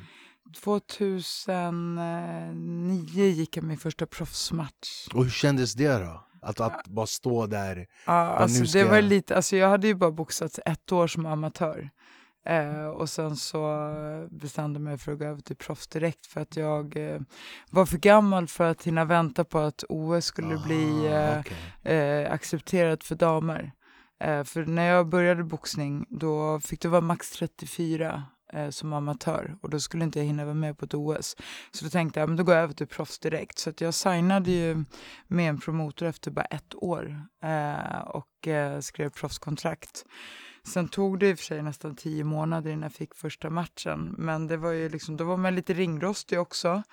2009 0.64 3.26
gick 3.26 3.58
jag 3.58 3.64
min 3.64 3.78
första 3.78 4.06
proffsmatch. 4.06 5.08
Och 5.14 5.24
hur 5.24 5.32
kändes 5.32 5.74
det 5.74 5.98
då? 6.00 6.24
Att, 6.46 6.60
att 6.60 6.88
bara 6.88 7.06
stå 7.08 7.46
där? 7.48 7.88
Ja, 8.06 8.12
alltså 8.14 8.64
det 8.78 8.84
var 8.84 8.96
jag- 8.96 9.04
lite, 9.04 9.36
alltså 9.36 9.56
jag 9.56 9.70
hade 9.70 9.88
ju 9.88 9.94
bara 9.96 10.12
boxats 10.12 10.60
ett 10.66 10.92
år 10.92 11.08
som 11.08 11.26
amatör. 11.26 11.90
Eh, 12.48 12.86
och 12.88 13.10
sen 13.10 13.36
så 13.36 13.88
bestämde 14.32 14.78
jag 14.80 14.84
mig 14.84 14.98
för 14.98 15.12
att 15.12 15.20
gå 15.20 15.26
över 15.26 15.42
till 15.42 15.56
proffs 15.56 15.88
direkt 15.88 16.26
för 16.26 16.42
att 16.42 16.56
jag 16.56 16.98
eh, 16.98 17.20
var 17.70 17.86
för 17.86 17.98
gammal 17.98 18.48
för 18.48 18.64
att 18.64 18.84
hinna 18.84 19.06
vänta 19.06 19.44
på 19.44 19.60
att 19.60 19.84
OS 19.90 20.26
skulle 20.26 20.58
bli 20.66 21.08
Ah, 21.08 21.12
eh, 21.12 21.40
okej. 21.40 21.98
eh, 21.98 22.32
accepterat 22.34 23.04
för 23.04 23.16
damer. 23.16 23.72
Eh, 24.20 24.44
för 24.44 24.66
när 24.66 24.86
jag 24.88 25.08
började 25.10 25.44
boxning 25.44 26.06
då 26.10 26.60
fick 26.60 26.82
det 26.82 26.88
vara 26.88 27.02
max 27.02 27.32
34 27.32 28.24
eh, 28.54 28.70
som 28.70 28.94
amatör 28.94 29.56
och 29.62 29.70
då 29.70 29.80
skulle 29.80 30.04
inte 30.04 30.20
jag 30.20 30.26
hinna 30.26 30.46
vara 30.46 30.56
med 30.56 30.78
på 30.78 30.86
ett 30.86 30.94
OS. 30.94 31.36
Så 31.72 31.86
då 31.86 31.90
tänkte 31.90 32.20
jag 32.20 32.30
men 32.30 32.38
då 32.38 32.44
går 32.44 32.56
jag 32.56 32.64
över 32.64 32.74
till 32.74 32.88
proffs 32.88 33.20
direkt. 33.20 33.60
Så 33.60 33.70
att 33.70 33.82
jag 33.82 33.94
signade 33.94 34.52
ju 34.52 34.86
med 35.28 35.50
en 35.50 35.60
promotor 35.60 36.06
efter 36.06 36.32
bara 36.32 36.46
ett 36.46 36.76
år 36.76 37.22
eh, 37.44 38.00
och 38.02 38.48
eh, 38.48 38.80
skrev 38.80 39.10
proffskontrakt. 39.10 40.06
Sen 40.68 40.88
tog 40.88 41.20
det 41.20 41.30
i 41.30 41.34
och 41.34 41.38
för 41.38 41.46
sig 41.46 41.62
nästan 41.62 41.96
tio 41.96 42.24
månader 42.24 42.72
innan 42.72 42.84
jag 42.84 42.94
fick 42.94 43.16
första 43.16 43.50
matchen. 43.50 44.16
Men 44.18 44.48
det 44.48 44.58
var 44.58 44.72
ju 44.72 44.90
liksom, 44.90 45.18
då 45.18 45.24
var 45.24 45.38
man 45.38 45.56
lite 45.56 45.74
ringrostig 45.74 46.40
också. 46.40 46.84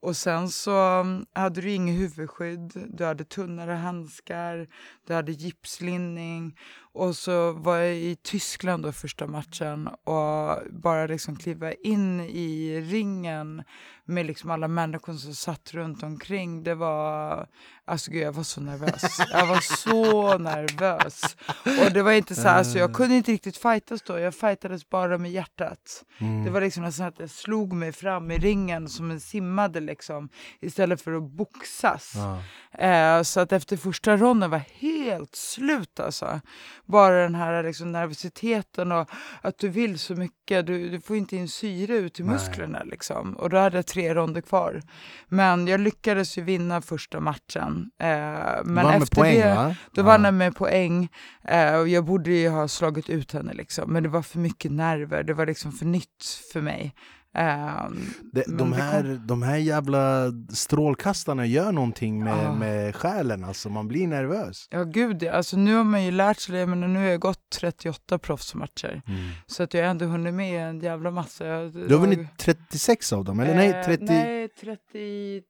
Och 0.00 0.16
sen 0.16 0.48
så 0.48 0.76
mm, 0.76 1.26
hade 1.32 1.60
du 1.60 1.70
inget 1.70 2.00
huvudskydd, 2.00 2.72
du 2.88 3.04
hade 3.04 3.24
tunnare 3.24 3.72
handskar, 3.72 4.68
du 5.06 5.14
hade 5.14 5.32
gipslinning. 5.32 6.58
Och 6.96 7.16
så 7.16 7.52
var 7.52 7.76
jag 7.76 7.94
i 7.96 8.16
Tyskland 8.22 8.82
då 8.82 8.92
första 8.92 9.26
matchen 9.26 9.88
och 9.88 10.58
bara 10.70 11.06
liksom 11.06 11.36
kliva 11.36 11.72
in 11.72 12.20
i 12.20 12.80
ringen 12.80 13.62
med 14.08 14.26
liksom 14.26 14.50
alla 14.50 14.68
människor 14.68 15.12
som 15.12 15.34
satt 15.34 15.74
runt 15.74 16.02
omkring. 16.02 16.62
Det 16.62 16.74
var, 16.74 17.46
alltså 17.84 18.10
gud 18.10 18.22
jag 18.22 18.32
var 18.32 18.42
så 18.42 18.60
nervös. 18.60 19.18
Jag 19.32 19.46
var 19.46 19.60
så 19.60 20.38
nervös. 20.38 21.36
Och 21.64 21.92
det 21.92 22.02
var 22.02 22.12
inte 22.12 22.34
så 22.34 22.42
här, 22.42 22.58
alltså 22.58 22.78
jag 22.78 22.94
kunde 22.94 23.14
inte 23.14 23.32
riktigt 23.32 23.56
fightas 23.56 24.02
då, 24.02 24.18
jag 24.18 24.34
fightades 24.34 24.88
bara 24.88 25.18
med 25.18 25.30
hjärtat. 25.30 26.04
Mm. 26.18 26.44
Det 26.44 26.50
var 26.50 26.60
liksom 26.60 26.82
nästan 26.82 27.06
att 27.06 27.18
jag 27.18 27.30
slog 27.30 27.72
mig 27.72 27.92
fram 27.92 28.30
i 28.30 28.38
ringen 28.38 28.88
som 28.88 29.10
en 29.10 29.20
simmade 29.20 29.80
liksom 29.80 30.28
istället 30.60 31.02
för 31.02 31.12
att 31.12 31.30
boxas. 31.30 32.12
Ja. 32.14 32.42
Eh, 32.86 33.22
så 33.22 33.40
att 33.40 33.52
efter 33.52 33.76
första 33.76 34.16
ronden 34.16 34.50
var 34.50 34.62
helt 34.80 35.36
slut 35.36 36.00
alltså. 36.00 36.40
Bara 36.86 37.22
den 37.22 37.34
här 37.34 37.62
liksom, 37.62 37.92
nervositeten 37.92 38.92
och 38.92 39.10
att 39.40 39.58
du 39.58 39.68
vill 39.68 39.98
så 39.98 40.14
mycket. 40.14 40.66
Du, 40.66 40.90
du 40.90 41.00
får 41.00 41.16
inte 41.16 41.36
in 41.36 41.48
syre 41.48 41.96
ut 41.96 42.20
i 42.20 42.22
Nej. 42.22 42.32
musklerna 42.32 42.82
liksom. 42.82 43.34
Och 43.36 43.50
då 43.50 43.56
hade 43.56 43.76
jag 43.76 43.86
tre 43.86 44.14
ronder 44.14 44.40
kvar. 44.40 44.82
Men 45.28 45.66
jag 45.66 45.80
lyckades 45.80 46.38
ju 46.38 46.42
vinna 46.42 46.82
första 46.82 47.20
matchen. 47.20 47.90
Eh, 47.98 48.06
men 48.08 48.74
Vann 48.74 48.86
med 48.86 49.02
efter 49.02 49.16
poäng 49.16 49.40
det, 49.40 49.54
va? 49.54 49.76
då 49.92 50.02
vann 50.02 50.24
jag 50.24 50.34
med 50.34 50.56
poäng. 50.56 51.08
Eh, 51.44 51.74
och 51.74 51.88
jag 51.88 52.04
borde 52.04 52.30
ju 52.30 52.48
ha 52.48 52.68
slagit 52.68 53.10
ut 53.10 53.32
henne 53.32 53.54
liksom. 53.54 53.92
Men 53.92 54.02
det 54.02 54.08
var 54.08 54.22
för 54.22 54.38
mycket 54.38 54.72
nerver. 54.72 55.22
Det 55.22 55.34
var 55.34 55.46
liksom 55.46 55.72
för 55.72 55.86
nytt 55.86 56.24
för 56.52 56.60
mig. 56.60 56.94
Eh, 57.36 57.88
men 58.32 58.56
de, 58.56 58.72
här, 58.72 59.02
kom- 59.02 59.26
de 59.26 59.42
här 59.42 59.56
jävla 59.56 60.32
strålkastarna 60.50 61.46
gör 61.46 61.72
någonting 61.72 62.24
med, 62.24 62.46
Ah. 62.46 62.52
med 62.54 62.96
själen, 62.96 63.44
alltså 63.44 63.68
man 63.68 63.88
blir 63.88 64.06
nervös. 64.08 64.68
Ja 64.70 64.84
gud 64.84 65.24
alltså 65.28 65.56
nu 65.56 65.74
har 65.74 65.84
man 65.84 66.04
ju 66.04 66.10
lärt 66.10 66.38
sig 66.40 66.54
det, 66.58 66.66
men 66.66 66.92
nu 66.92 66.98
har 66.98 67.06
jag 67.06 67.20
gått 67.20 67.50
38 67.60 68.18
proffsmatcher. 68.18 69.02
Så 69.46 69.62
att 69.62 69.74
jag 69.74 69.86
ändå 69.86 70.04
hunnit 70.06 70.34
med 70.34 70.68
en 70.68 70.80
jävla 70.80 71.10
massa. 71.10 71.46
Jag, 71.46 71.72
Du 71.72 71.94
har 71.94 72.00
vunnit 72.00 72.28
36 72.38 73.12
av 73.12 73.24
dem, 73.24 73.40
eller 73.40 73.54
nej? 73.54 73.82
30, 73.84 74.04
Eh, 74.04 74.08
nej, 74.10 74.48
33 74.58 75.42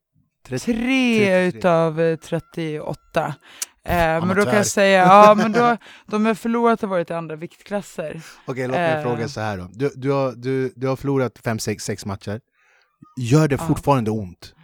30 0.49 1.57
utav 1.59 2.01
eh, 2.01 2.17
38. 2.17 3.35
Eh, 3.89 4.27
men 4.27 4.37
då 4.37 4.45
kan 4.45 4.55
jag 4.57 4.67
säga, 4.67 4.99
ja 5.07 5.35
men 5.37 5.53
då, 5.53 5.77
de 6.07 6.27
jag 6.27 6.39
förlorat 6.39 6.81
har 6.81 6.89
varit 6.89 7.11
i 7.11 7.13
andra 7.15 7.37
viktklasser. 7.37 8.21
Okej, 8.47 8.67
låt 8.67 8.77
mig 8.77 8.93
Eh. 8.97 9.03
fråga 9.03 9.29
så 9.29 9.41
här 9.41 9.59
då. 9.59 9.69
Du, 9.73 9.91
du, 9.95 10.11
har, 10.11 10.33
du, 10.33 10.73
du 10.77 10.87
har 10.89 10.97
förlorat 10.97 11.39
5-6 11.45 12.07
matcher. 12.09 12.41
Gör 13.21 13.49
det 13.49 13.59
fortfarande 13.59 14.11
ont? 14.11 14.55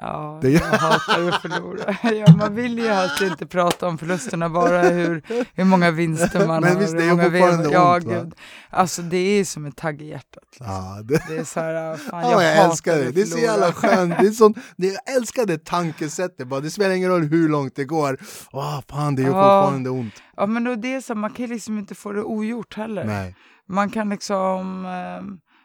Ja, 0.00 0.38
Det 0.42 0.50
jag 0.50 0.60
hatar 0.60 1.28
att 1.28 1.42
förlora. 1.42 1.96
Ja, 2.14 2.36
man 2.36 2.54
vill 2.54 2.78
ju 2.78 2.88
helst 2.88 3.20
inte 3.22 3.46
prata 3.46 3.88
om 3.88 3.98
förlusterna, 3.98 4.48
bara 4.48 4.82
hur, 4.82 5.22
hur 5.54 5.64
många 5.64 5.90
vinster 5.90 6.46
man 6.46 6.62
Men 6.62 6.72
har. 6.72 6.80
visst, 6.80 6.96
det 6.96 7.04
är 7.04 7.10
många 7.10 7.22
fortfarande 7.24 7.70
ja, 7.72 7.94
ont, 7.96 8.04
gud. 8.04 8.34
Alltså 8.70 9.02
det 9.02 9.16
är 9.16 9.44
som 9.44 9.66
en 9.66 9.72
tagg 9.72 10.02
i 10.02 10.08
hjärtat. 10.08 10.44
Liksom. 10.52 10.66
Ja, 10.66 11.00
det, 11.04 11.22
Det 11.28 11.36
är 11.36 11.44
så 11.44 11.60
här, 11.60 11.96
fan, 11.96 12.20
ja, 12.22 12.30
jag, 12.32 12.42
jag, 12.42 12.64
älskar 12.64 12.96
det. 12.96 13.10
Det 13.10 13.20
är 13.20 13.24
så 13.26 13.38
jävla 13.38 13.72
skönt. 13.72 14.14
Det 14.20 14.26
är 14.26 14.30
sånt, 14.30 14.56
det, 14.76 14.86
jag 14.86 15.16
älskar 15.16 15.46
det 15.46 15.64
tankesättet. 15.64 16.48
Bara. 16.48 16.60
Det 16.60 16.70
spelar 16.70 16.90
ingen 16.94 17.10
roll 17.10 17.22
hur 17.22 17.48
långt 17.48 17.76
det 17.76 17.84
går. 17.84 18.18
Åh, 18.52 18.80
fan, 18.88 19.14
det 19.14 19.22
gör 19.22 19.28
Ja. 19.28 19.34
fortfarande 19.34 19.90
ont. 19.90 20.14
Ja 20.36 20.46
men 20.46 20.64
då 20.64 20.74
det 20.74 20.94
är 20.94 21.00
så, 21.00 21.14
man 21.14 21.30
kan 21.30 21.46
liksom 21.46 21.78
inte 21.78 21.94
få 21.94 22.12
det 22.12 22.22
ogjort 22.22 22.74
heller. 22.76 23.04
Nej, 23.04 23.36
Man 23.68 23.90
kan 23.90 24.08
liksom, 24.08 24.84
eh, 24.84 25.24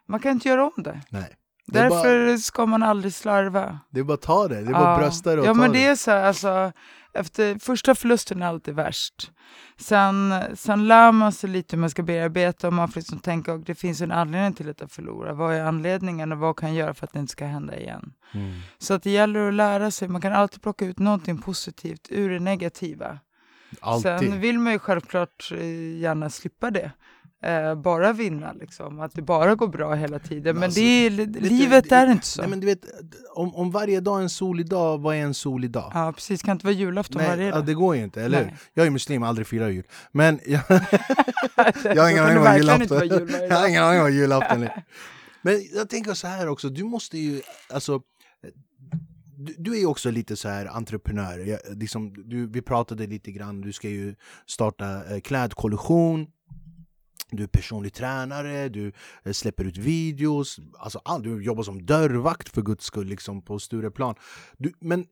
man 0.09 0.20
kan 0.20 0.32
inte 0.32 0.49
göra 0.49 0.66
om 0.76 0.84
det. 0.84 1.01
nej. 1.09 1.34
Därför 1.66 2.28
bara, 2.28 2.38
ska 2.38 2.66
man 2.66 2.84
aldrig 2.84 3.14
slarva. 3.14 3.80
det 3.89 3.99
är 3.99 4.03
bara 4.03 4.14
att 4.14 4.22
ta 4.22 4.47
det. 4.47 4.61
Det 4.64 4.70
är 4.70 4.74
bara 4.74 4.97
brösta 4.97 5.36
det 5.36 5.41
och 5.41 5.47
Ja 5.47 5.53
ta 5.53 5.59
men 5.59 5.72
det. 5.72 5.86
är 5.86 5.95
så 5.95 6.11
här, 6.11 6.24
alltså, 6.24 6.72
efter 7.14 7.59
första 7.59 7.95
förlusten 7.95 8.41
är 8.41 8.47
alltid 8.47 8.76
värst. 8.76 9.32
Sen, 9.78 10.34
sen 10.55 10.88
lär 10.88 11.11
man 11.11 11.32
sig 11.32 11.49
lite 11.49 11.76
hur 11.76 11.82
man 11.82 11.89
ska 11.89 12.03
bearbeta 12.03 12.68
och 12.68 12.74
man 12.74 12.88
får 12.89 12.99
liksom 12.99 13.20
tänka 13.20 13.53
att 13.53 13.66
det 13.66 13.76
finns 13.76 14.01
en 14.01 14.11
anledning 14.11 14.53
till 14.53 14.70
att 14.70 14.82
jag 14.82 14.91
förlorar. 14.91 15.34
Vad 15.34 15.55
är 15.55 15.64
anledningen 15.64 16.32
och 16.32 16.38
vad 16.38 16.55
kan 16.57 16.70
jag 16.70 16.78
göra 16.86 16.93
för 16.93 17.05
att 17.07 17.14
det 17.14 17.20
inte 17.20 17.32
ska 17.32 17.45
hända 17.45 17.80
igen? 17.80 18.14
Mm. 18.34 18.51
Så 18.78 18.93
att 18.93 19.03
det 19.03 19.11
gäller 19.11 19.47
att 19.47 19.53
lära 19.53 19.91
sig, 19.91 20.07
man 20.07 20.22
kan 20.22 20.34
alltid 20.34 20.61
plocka 20.61 20.86
ut 20.86 20.99
någonting 20.99 21.38
positivt 21.41 22.07
ur 22.09 22.30
det 22.30 22.39
negativa. 22.39 23.20
Alltid. 23.80 24.01
Sen 24.20 24.39
vill 24.39 24.59
man 24.59 24.74
ju 24.74 24.80
självklart 24.80 25.51
eh, 25.51 25.97
gärna 25.99 26.30
slippa 26.30 26.72
det. 26.72 26.91
Eh, 27.44 27.76
bara 27.76 28.14
vinna, 28.14 28.54
liksom. 28.54 29.00
att 29.00 29.14
det 29.16 29.22
bara 29.22 29.56
går 29.56 29.68
bra 29.68 29.94
hela 29.94 30.20
tiden. 30.20 30.56
Men 30.56 30.64
Alltså, 30.64 30.80
det 30.80 30.86
är, 31.06 31.10
Vet 31.10 31.34
du, 31.34 31.39
livet 31.39 31.89
det- 31.89 31.96
är 31.96 32.12
inte 32.12 32.26
så. 32.28 32.41
Nej, 32.41 32.50
men 32.50 32.60
du 32.60 32.68
vet, 32.68 32.80
om, 33.36 33.56
om 33.56 33.72
varje 33.72 34.00
dag 34.00 34.18
är 34.20 34.24
en 34.24 34.30
solig 34.30 34.70
dag, 34.70 34.98
vad 34.98 35.16
är 35.16 35.20
en 35.20 35.34
solig 35.34 35.72
dag? 35.72 35.91
Ja, 35.96 36.12
precis. 36.16 36.41
Kan 36.41 36.52
inte 36.52 36.66
vara 36.66 36.76
julafton 36.76 37.22
Nej, 37.22 37.30
varje 37.30 37.46
ja, 37.48 37.56
dag. 37.56 37.66
det 37.66 37.74
går 37.74 37.96
ju 37.96 38.04
inte, 38.04 38.22
eller 38.24 38.38
hur? 38.38 38.46
Nej. 38.46 38.56
Jag 38.74 38.86
är 38.88 38.89
muslim, 38.91 39.24
aldrig 39.24 39.48
firar 39.48 39.70
jul. 39.70 39.84
Men 40.12 40.39
jag, 40.46 40.62
jag 41.84 42.04
har 42.04 42.10
ingen 42.10 42.24
aning 42.24 42.38
om 42.38 42.56
julafton 42.58 43.08
jul 43.08 43.32
Jag 43.50 43.56
har 43.58 43.68
ingen 43.68 43.84
aning 43.84 44.02
om 44.02 44.14
julafton. 44.14 44.68
Men 45.41 45.62
jag 45.76 45.89
tänker 45.89 46.14
så 46.14 46.28
här 46.28 46.48
också, 46.48 46.70
du 46.70 46.84
måste 46.84 47.18
ju, 47.18 47.41
alltså 47.74 48.02
du, 49.38 49.56
du 49.58 49.74
är 49.76 49.80
ju 49.80 49.86
också 49.86 50.12
lite 50.12 50.36
så 50.36 50.50
här 50.50 50.66
entreprenör. 50.66 51.39
Jag, 51.39 51.60
liksom, 51.78 52.14
du, 52.30 52.48
vi 52.48 52.62
pratade 52.62 53.08
lite 53.08 53.32
grann, 53.32 53.62
du 53.62 53.74
ska 53.74 53.89
ju 53.89 54.16
starta 54.48 55.14
eh, 55.14 55.20
klädkollektion. 55.20 56.28
Du 57.36 57.44
är 57.44 57.48
personlig 57.48 57.94
tränare, 57.94 58.70
du 58.70 58.92
eh, 59.24 59.32
släpper 59.32 59.66
ut 59.66 59.78
videos, 59.78 60.60
alltså, 60.80 61.02
all, 61.06 61.24
du 61.24 61.44
jobbar 61.44 61.64
som 61.64 61.86
dörrvakt 61.86 62.50
för 62.50 62.62
guds 62.62 62.86
skull 62.86 63.08
liksom, 63.08 63.42
på 63.42 63.60
Stureplan. 63.60 64.16
Du, 64.58 64.74
men 64.80 65.06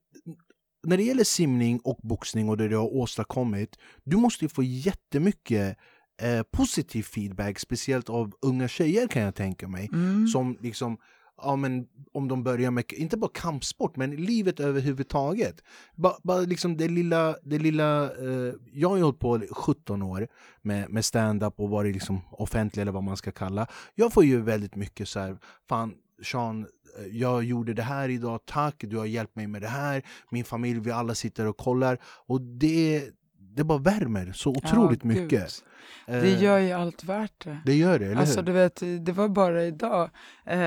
när 0.83 0.97
det 0.97 1.03
gäller 1.03 1.23
simning 1.23 1.79
och 1.79 1.99
boxning 2.03 2.49
och 2.49 2.57
det 2.57 2.67
du 2.67 2.77
har 2.77 2.95
åstadkommit, 2.95 3.77
du 4.03 4.17
måste 4.17 4.45
ju 4.45 4.49
få 4.49 4.63
jättemycket 4.63 5.77
eh, 6.21 6.43
positiv 6.51 7.03
feedback, 7.03 7.59
speciellt 7.59 8.09
av 8.09 8.31
unga 8.41 8.67
tjejer 8.67 9.07
kan 9.07 9.21
jag 9.21 9.35
tänka 9.35 9.67
mig. 9.67 9.89
Mm. 9.93 10.27
Som 10.27 10.57
liksom, 10.61 10.97
ja, 11.43 11.55
men, 11.55 11.87
om 12.13 12.27
de 12.27 12.43
börjar 12.43 12.71
med, 12.71 12.93
inte 12.93 13.17
bara 13.17 13.31
kampsport, 13.33 13.95
men 13.95 14.15
livet 14.15 14.59
överhuvudtaget. 14.59 15.63
Bara, 15.95 16.15
bara 16.23 16.39
liksom 16.39 16.77
det 16.77 16.87
lilla, 16.87 17.35
det 17.43 17.59
lilla 17.59 18.03
eh, 18.03 18.53
jag 18.73 18.89
har 18.89 18.97
ju 18.97 19.03
hållit 19.03 19.19
på 19.19 19.41
17 19.51 20.01
år 20.01 20.27
med, 20.61 20.89
med 20.89 21.05
stand-up 21.05 21.59
och 21.59 21.69
varit 21.69 21.93
liksom 21.93 22.21
offentlig 22.31 22.81
eller 22.81 22.91
vad 22.91 23.03
man 23.03 23.17
ska 23.17 23.31
kalla. 23.31 23.67
Jag 23.95 24.13
får 24.13 24.25
ju 24.25 24.41
väldigt 24.41 24.75
mycket 24.75 25.09
så 25.09 25.19
här, 25.19 25.37
fan 25.69 25.93
Sean, 26.23 26.67
eh, 26.99 27.17
jag 27.17 27.43
gjorde 27.43 27.73
det 27.73 27.83
här 27.83 28.09
idag, 28.09 28.39
tack, 28.45 28.75
du 28.79 28.97
har 28.97 29.05
hjälpt 29.05 29.35
mig 29.35 29.47
med 29.47 29.61
det 29.61 29.67
här, 29.67 30.03
min 30.29 30.45
familj, 30.45 30.79
vi 30.79 30.91
alla 30.91 31.15
sitter 31.15 31.47
och 31.47 31.57
kollar. 31.57 31.97
Och 32.03 32.41
det, 32.41 33.09
det 33.55 33.63
bara 33.63 33.77
värmer 33.77 34.31
så 34.35 34.49
otroligt 34.49 34.99
Ja, 35.03 35.07
mycket. 35.07 35.63
Det 36.07 36.17
Eh, 36.17 36.43
gör 36.43 36.57
ju 36.57 36.71
allt 36.71 37.03
värt 37.03 37.43
det. 37.45 37.57
det 37.65 37.73
gör 37.75 37.99
det, 37.99 38.05
eller 38.05 38.15
Alltså 38.15 38.39
hur? 38.39 38.45
du 38.45 38.51
vet, 38.51 38.83
det 39.05 39.11
var 39.11 39.29
bara 39.29 39.63
idag. 39.63 40.09
Eh, 40.45 40.59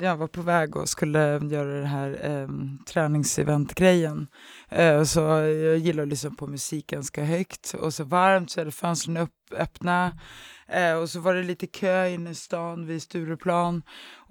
jag 0.00 0.16
var 0.16 0.26
på 0.26 0.42
väg 0.42 0.76
och 0.76 0.88
skulle 0.88 1.18
göra 1.50 1.80
det 1.80 1.86
här 1.86 2.18
eh, 2.22 2.48
träningseventgrejen. 2.92 4.26
Eh, 4.68 5.02
så 5.04 5.20
jag 5.20 5.78
gillar 5.78 6.02
att 6.02 6.08
lyssna 6.08 6.30
på 6.30 6.46
musik 6.46 6.86
ganska 6.86 7.24
högt. 7.24 7.74
Och 7.80 7.94
så 7.94 8.04
varmt 8.04 8.50
så 8.50 8.60
hade 8.60 8.70
fönstren 8.70 9.16
upp, 9.16 9.30
öppna. 9.56 10.18
Eh, 10.68 10.92
och 10.94 11.10
så 11.10 11.20
var 11.20 11.34
det 11.34 11.42
lite 11.42 11.66
kö 11.66 12.08
inne 12.08 12.30
i 12.30 12.34
stan 12.34 12.86
vid 12.86 13.02
Stureplan. 13.02 13.82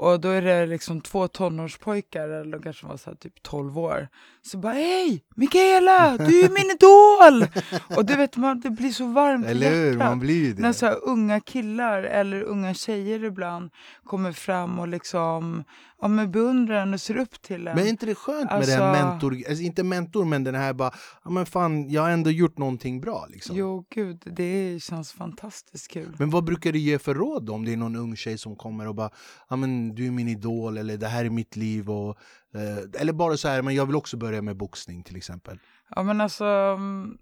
Och 0.03 0.19
då 0.19 0.29
är 0.29 0.41
det 0.41 0.65
liksom 0.65 1.01
två 1.01 1.27
tonårspojkar, 1.27 2.29
eller 2.29 2.51
de 2.51 2.61
kanske 2.61 2.87
var 2.87 2.97
så 2.97 3.09
här 3.09 3.17
typ 3.17 3.43
12 3.43 3.77
år. 3.79 4.07
Så 4.41 4.57
bara 4.57 4.73
hej, 4.73 5.23
Mikaela, 5.35 6.17
du 6.17 6.41
är 6.41 6.49
min 6.49 6.71
idol! 6.77 7.47
och 7.97 8.05
du 8.05 8.15
vet, 8.15 8.37
man, 8.37 8.59
det 8.59 8.69
blir 8.69 8.91
så 8.91 9.05
varmt 9.07 9.45
i 9.45 9.49
Eller 9.49 9.69
hur? 9.71 9.85
hjärtat 9.91 10.07
Man 10.07 10.19
blir 10.19 10.53
det. 10.53 10.61
när 10.61 10.73
så 10.73 10.85
här 10.85 10.97
unga 11.07 11.39
killar 11.39 12.03
eller 12.03 12.41
unga 12.43 12.73
tjejer 12.73 13.23
ibland 13.23 13.71
kommer 14.03 14.31
fram 14.31 14.79
och 14.79 14.87
liksom 14.87 15.63
ja, 16.01 16.07
men 16.07 16.31
beundrar 16.31 16.75
en 16.81 16.93
och 16.93 17.01
ser 17.01 17.17
upp 17.17 17.41
till 17.41 17.67
en. 17.67 17.75
Men 17.75 17.85
är 17.85 17.89
inte 17.89 18.05
det 18.05 18.15
skönt 18.15 18.51
med 18.51 18.61
den 18.67 18.81
Alltså- 18.81 19.05
mentor, 19.05 19.35
alltså 19.49 19.63
inte 19.63 19.83
mentor 19.83 20.25
men 20.25 20.43
den 20.43 20.55
här 20.55 20.73
bara, 20.73 20.91
ja 21.23 21.29
men 21.29 21.45
fan 21.45 21.89
jag 21.89 22.01
har 22.01 22.09
ändå 22.09 22.29
gjort 22.31 22.57
någonting 22.57 23.01
bra 23.01 23.27
liksom. 23.29 23.55
Jo, 23.55 23.85
gud, 23.93 24.23
det 24.25 24.83
känns 24.83 25.11
fantastiskt 25.11 25.87
kul. 25.91 26.15
Men 26.19 26.29
vad 26.29 26.43
brukar 26.43 26.71
du 26.71 26.79
ge 26.79 26.99
för 26.99 27.13
råd 27.15 27.49
om 27.49 27.65
det 27.65 27.73
är 27.73 27.77
någon 27.77 27.95
ung 27.95 28.15
tjej 28.15 28.37
som 28.37 28.55
kommer 28.55 28.87
och 28.87 28.95
bara 28.95 29.09
ja 29.49 29.55
men 29.55 29.92
du 29.95 30.07
är 30.07 30.11
min 30.11 30.27
idol 30.27 30.77
eller 30.77 30.97
det 30.97 31.07
här 31.07 31.25
är 31.25 31.29
mitt 31.29 31.55
liv 31.55 31.89
och 31.89 32.17
eh, 32.53 33.01
eller 33.01 33.13
bara 33.13 33.37
så 33.37 33.47
här, 33.47 33.61
men 33.61 33.75
jag 33.75 33.85
vill 33.85 33.95
också 33.95 34.17
börja 34.17 34.41
med 34.41 34.57
boxning 34.57 35.03
till 35.03 35.15
exempel. 35.15 35.59
Ja, 35.89 36.03
men 36.03 36.21
alltså, 36.21 36.45
mm, 36.45 37.17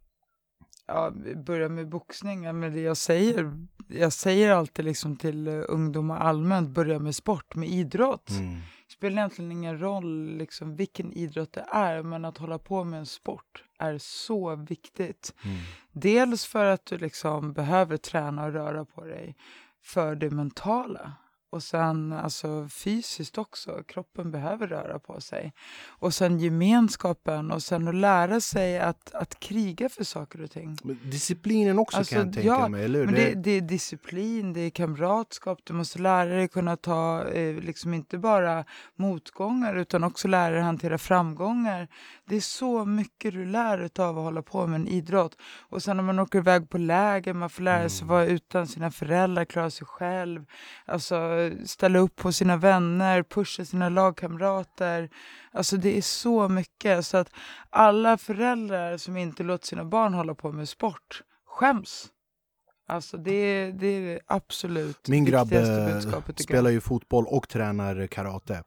ja, 0.87 1.11
börja 1.45 1.69
med 1.69 1.89
boxning, 1.89 2.43
ja, 2.43 2.53
men 2.53 2.73
det 2.73 2.81
jag 2.81 2.97
säger, 2.97 3.51
jag 3.87 4.13
säger 4.13 4.51
alltid 4.51 4.85
liksom 4.85 5.15
till 5.15 5.47
uh, 5.47 5.63
ungdomar 5.67 6.17
allmänt, 6.17 6.69
börja 6.69 6.99
med 6.99 7.15
sport, 7.15 7.55
med 7.55 7.69
idrott. 7.69 8.29
Mm. 8.29 8.55
Det 8.87 8.93
spelar 8.93 9.17
egentligen 9.17 9.51
ingen 9.51 9.79
roll 9.79 10.37
liksom, 10.37 10.75
vilken 10.75 11.13
idrott 11.13 11.53
det 11.53 11.65
är, 11.71 12.03
men 12.03 12.25
att 12.25 12.37
hålla 12.37 12.59
på 12.59 12.83
med 12.83 12.99
en 12.99 13.05
sport 13.05 13.63
är 13.79 13.97
så 13.97 14.55
viktigt. 14.55 15.33
Mm. 15.45 15.57
Dels 15.91 16.45
för 16.45 16.65
att 16.65 16.85
du 16.85 16.97
liksom 16.97 17.53
behöver 17.53 17.97
träna 17.97 18.45
och 18.45 18.53
röra 18.53 18.85
på 18.85 19.05
dig 19.05 19.35
för 19.83 20.15
det 20.15 20.29
mentala. 20.29 21.13
Och 21.51 21.63
sen 21.63 22.13
alltså 22.13 22.67
fysiskt 22.69 23.37
också. 23.37 23.83
Kroppen 23.87 24.31
behöver 24.31 24.67
röra 24.67 24.99
på 24.99 25.21
sig. 25.21 25.53
Och 25.87 26.13
sen 26.13 26.39
gemenskapen 26.39 27.51
och 27.51 27.63
sen 27.63 27.87
att 27.87 27.95
lära 27.95 28.41
sig 28.41 28.79
att, 28.79 29.13
att 29.13 29.39
kriga 29.39 29.89
för 29.89 30.03
saker 30.03 30.41
och 30.43 30.51
ting. 30.51 30.77
Men 30.83 30.99
disciplinen 31.03 31.79
också 31.79 31.97
Alltså, 31.97 32.15
kan 32.15 32.25
jag 32.25 32.33
tänka 32.33 32.47
ja, 32.47 32.67
mig, 32.67 32.85
eller 32.85 32.99
hur? 32.99 33.05
Men 33.05 33.15
Det- 33.15 33.29
det, 33.29 33.35
det 33.41 33.51
är 33.51 33.61
disciplin, 33.61 34.53
det 34.53 34.59
är 34.61 34.69
kamratskap. 34.69 35.59
Du 35.63 35.73
måste 35.73 35.99
lära 35.99 36.29
dig 36.29 36.47
kunna 36.47 36.75
ta 36.77 37.23
eh, 37.27 37.55
liksom 37.55 37.93
inte 37.93 38.17
bara 38.17 38.65
motgångar 38.95 39.75
utan 39.75 40.03
också 40.03 40.27
lära 40.27 40.53
dig 40.53 40.63
hantera 40.63 40.97
framgångar. 40.97 41.87
Det 42.25 42.35
är 42.35 42.39
så 42.41 42.85
mycket 42.85 43.33
du 43.33 43.45
lär 43.45 43.77
dig 43.77 43.89
av 43.99 44.17
att 44.17 44.23
hålla 44.23 44.41
på 44.41 44.67
med 44.67 44.75
en 44.79 44.87
idrott. 44.87 45.37
Och 45.69 45.83
sen 45.83 45.97
när 45.97 46.03
man 46.03 46.19
åker 46.19 46.39
iväg 46.39 46.69
på 46.69 46.77
läger, 46.77 47.33
man 47.33 47.49
får 47.49 47.63
lära 47.63 47.89
sig 47.89 48.01
Mm. 48.03 48.07
vara 48.15 48.25
utan 48.25 48.67
sina 48.67 48.91
föräldrar, 48.91 49.45
klara 49.45 49.69
sig 49.69 49.87
själv. 49.87 50.45
Alltså 50.85 51.40
ställa 51.65 51.99
upp 51.99 52.15
på 52.15 52.31
sina 52.31 52.57
vänner, 52.57 53.23
pusha 53.23 53.65
sina 53.65 53.89
lagkamrater. 53.89 55.09
Alltså 55.51 55.77
det 55.77 55.97
är 55.97 56.01
så 56.01 56.49
mycket. 56.49 57.05
Så 57.05 57.17
att 57.17 57.29
alla 57.69 58.17
föräldrar 58.17 58.97
som 58.97 59.17
inte 59.17 59.43
låter 59.43 59.67
sina 59.67 59.85
barn 59.85 60.13
hålla 60.13 60.35
på 60.35 60.51
med 60.51 60.69
sport 60.69 61.21
skäms. 61.47 62.07
Alltså 62.87 63.17
det, 63.17 63.31
är- 63.31 63.71
det 63.71 63.87
är 63.87 64.19
absolut 64.27 65.07
Min 65.07 65.25
grabb 65.25 65.47
spelar 66.43 66.69
ju 66.71 66.81
fotboll 66.81 67.25
och 67.27 67.49
tränar 67.49 68.07
karate. 68.07 68.63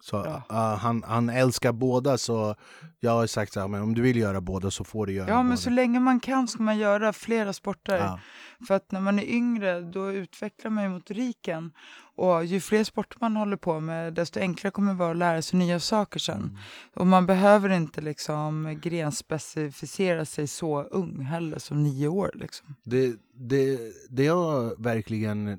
Så 0.00 0.22
Bra. 0.22 0.42
eh, 0.50 0.76
han, 0.78 1.02
han 1.06 1.28
älskar 1.28 1.72
båda 1.72 2.18
så 2.18 2.54
jag 3.00 3.10
har 3.10 3.26
sagt 3.26 3.52
så 3.52 3.60
här, 3.60 3.68
men 3.68 3.82
om 3.82 3.94
du 3.94 4.02
vill 4.02 4.16
göra 4.16 4.40
båda 4.40 4.70
så 4.70 4.84
får 4.84 5.06
du 5.06 5.12
göra 5.12 5.28
Ja 5.28 5.34
båda. 5.34 5.42
men 5.42 5.58
så 5.58 5.70
länge 5.70 6.00
man 6.00 6.20
kan 6.20 6.48
ska 6.48 6.62
man 6.62 6.78
göra 6.78 7.12
flera 7.12 7.52
sporter. 7.52 7.98
Ja. 7.98 8.20
För 8.66 8.74
att 8.74 8.92
när 8.92 9.00
man 9.00 9.18
är 9.18 9.24
yngre 9.24 9.80
då 9.80 10.12
utvecklar 10.12 10.70
man 10.70 10.84
ju 10.84 10.90
motoriken. 10.90 11.72
Och 12.18 12.44
ju 12.44 12.60
fler 12.60 12.84
sporter 12.84 13.16
man 13.20 13.36
håller 13.36 13.56
på 13.56 13.80
med 13.80 14.14
desto 14.14 14.40
enklare 14.40 14.70
kommer 14.70 14.92
det 14.92 14.98
vara 14.98 15.10
att 15.10 15.16
lära 15.16 15.42
sig 15.42 15.58
nya 15.58 15.80
saker 15.80 16.18
sen. 16.20 16.38
Mm. 16.38 16.56
Och 16.94 17.06
man 17.06 17.26
behöver 17.26 17.68
inte 17.70 18.00
liksom 18.00 18.78
grenspecificera 18.82 20.24
sig 20.24 20.46
så 20.46 20.82
ung 20.82 21.20
heller 21.20 21.58
som 21.58 21.82
nio 21.82 22.08
år. 22.08 22.30
Liksom. 22.34 22.74
Det, 22.84 23.14
det, 23.34 23.78
det 24.10 24.24
jag 24.24 24.82
verkligen 24.82 25.58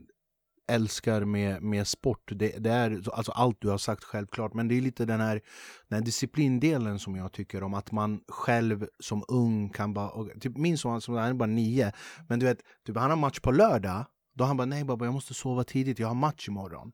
älskar 0.68 1.26
med, 1.26 1.62
med 1.62 1.88
sport, 1.88 2.32
det, 2.36 2.50
det 2.50 2.70
är 2.70 3.10
alltså 3.14 3.32
allt 3.32 3.58
du 3.62 3.70
har 3.70 3.78
sagt 3.78 4.04
självklart, 4.04 4.54
men 4.54 4.68
det 4.68 4.78
är 4.78 4.82
lite 4.82 5.06
den 5.06 5.22
här, 5.22 5.42
den 5.88 6.00
här 6.00 6.06
disciplindelen 6.06 7.00
som 7.00 7.16
jag 7.16 7.32
tycker 7.32 7.64
om, 7.64 7.74
att 7.74 7.92
man 7.92 8.20
själv 8.28 8.88
som 9.00 9.24
ung 9.28 9.70
kan 9.70 9.94
bara, 9.94 10.10
och, 10.10 10.30
typ 10.42 10.58
min 10.58 10.78
son 10.78 11.02
som 11.02 11.16
han 11.16 11.30
är 11.30 11.34
bara 11.34 11.46
nio, 11.46 11.92
men 12.28 12.40
du 12.40 12.46
vet, 12.46 12.60
typ, 12.86 12.98
han 12.98 13.10
har 13.10 13.18
match 13.18 13.40
på 13.40 13.52
lördag, 13.52 14.06
då 14.36 14.44
han 14.44 14.58
bara 14.58 14.66
nej 14.66 14.84
babba 14.84 15.06
jag 15.06 15.14
måste 15.14 15.34
sova 15.34 15.64
tidigt, 15.64 16.00
jag 16.00 16.08
har 16.08 16.16
match 16.16 16.48
imorgon. 16.48 16.92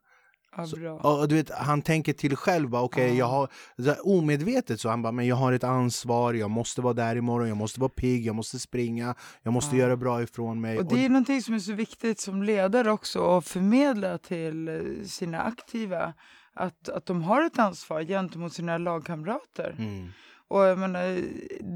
Ja, 0.57 0.65
Så-. 0.65 0.99
Och 1.21 1.27
du 1.27 1.35
vet, 1.35 1.49
han 1.51 1.81
tänker 1.81 2.13
till 2.13 2.35
själv, 2.35 2.69
bara, 2.69 2.81
okej, 2.81 3.07
Ja. 3.09 3.13
jag 3.15 3.25
har, 3.25 3.97
omedvetet 4.03 4.79
så 4.81 4.89
han 4.89 5.01
bara, 5.01 5.11
men 5.11 5.27
jag 5.27 5.35
har 5.35 5.53
ett 5.53 5.63
ansvar, 5.63 6.33
jag 6.33 6.49
måste 6.51 6.81
vara 6.81 6.93
där 6.93 7.15
imorgon, 7.15 7.47
jag 7.47 7.57
måste 7.57 7.79
vara 7.79 7.89
pigg, 7.89 8.25
jag 8.25 8.35
måste 8.35 8.59
springa, 8.59 9.15
jag 9.43 9.53
måste 9.53 9.75
Ja. 9.75 9.81
göra 9.83 9.97
bra 9.97 10.23
ifrån 10.23 10.61
mig. 10.61 10.77
Och 10.79 10.85
det 10.85 11.05
är 11.05 11.09
någonting 11.09 11.41
som 11.41 11.53
är 11.53 11.59
så 11.59 11.73
viktigt 11.73 12.19
som 12.19 12.43
ledare 12.43 12.91
också 12.91 13.37
att 13.37 13.47
förmedla 13.47 14.17
till 14.17 14.67
eh, 14.67 15.05
sina 15.05 15.41
aktiva. 15.41 16.13
Att, 16.55 16.89
att 16.89 17.05
de 17.05 17.21
har 17.23 17.41
ett 17.45 17.59
ansvar 17.59 18.03
gentemot 18.03 18.53
sina 18.53 18.77
lagkamrater. 18.77 19.75
mm. 19.79 20.09
Och 20.53 20.63
jag 20.63 20.79
menar, 20.79 21.21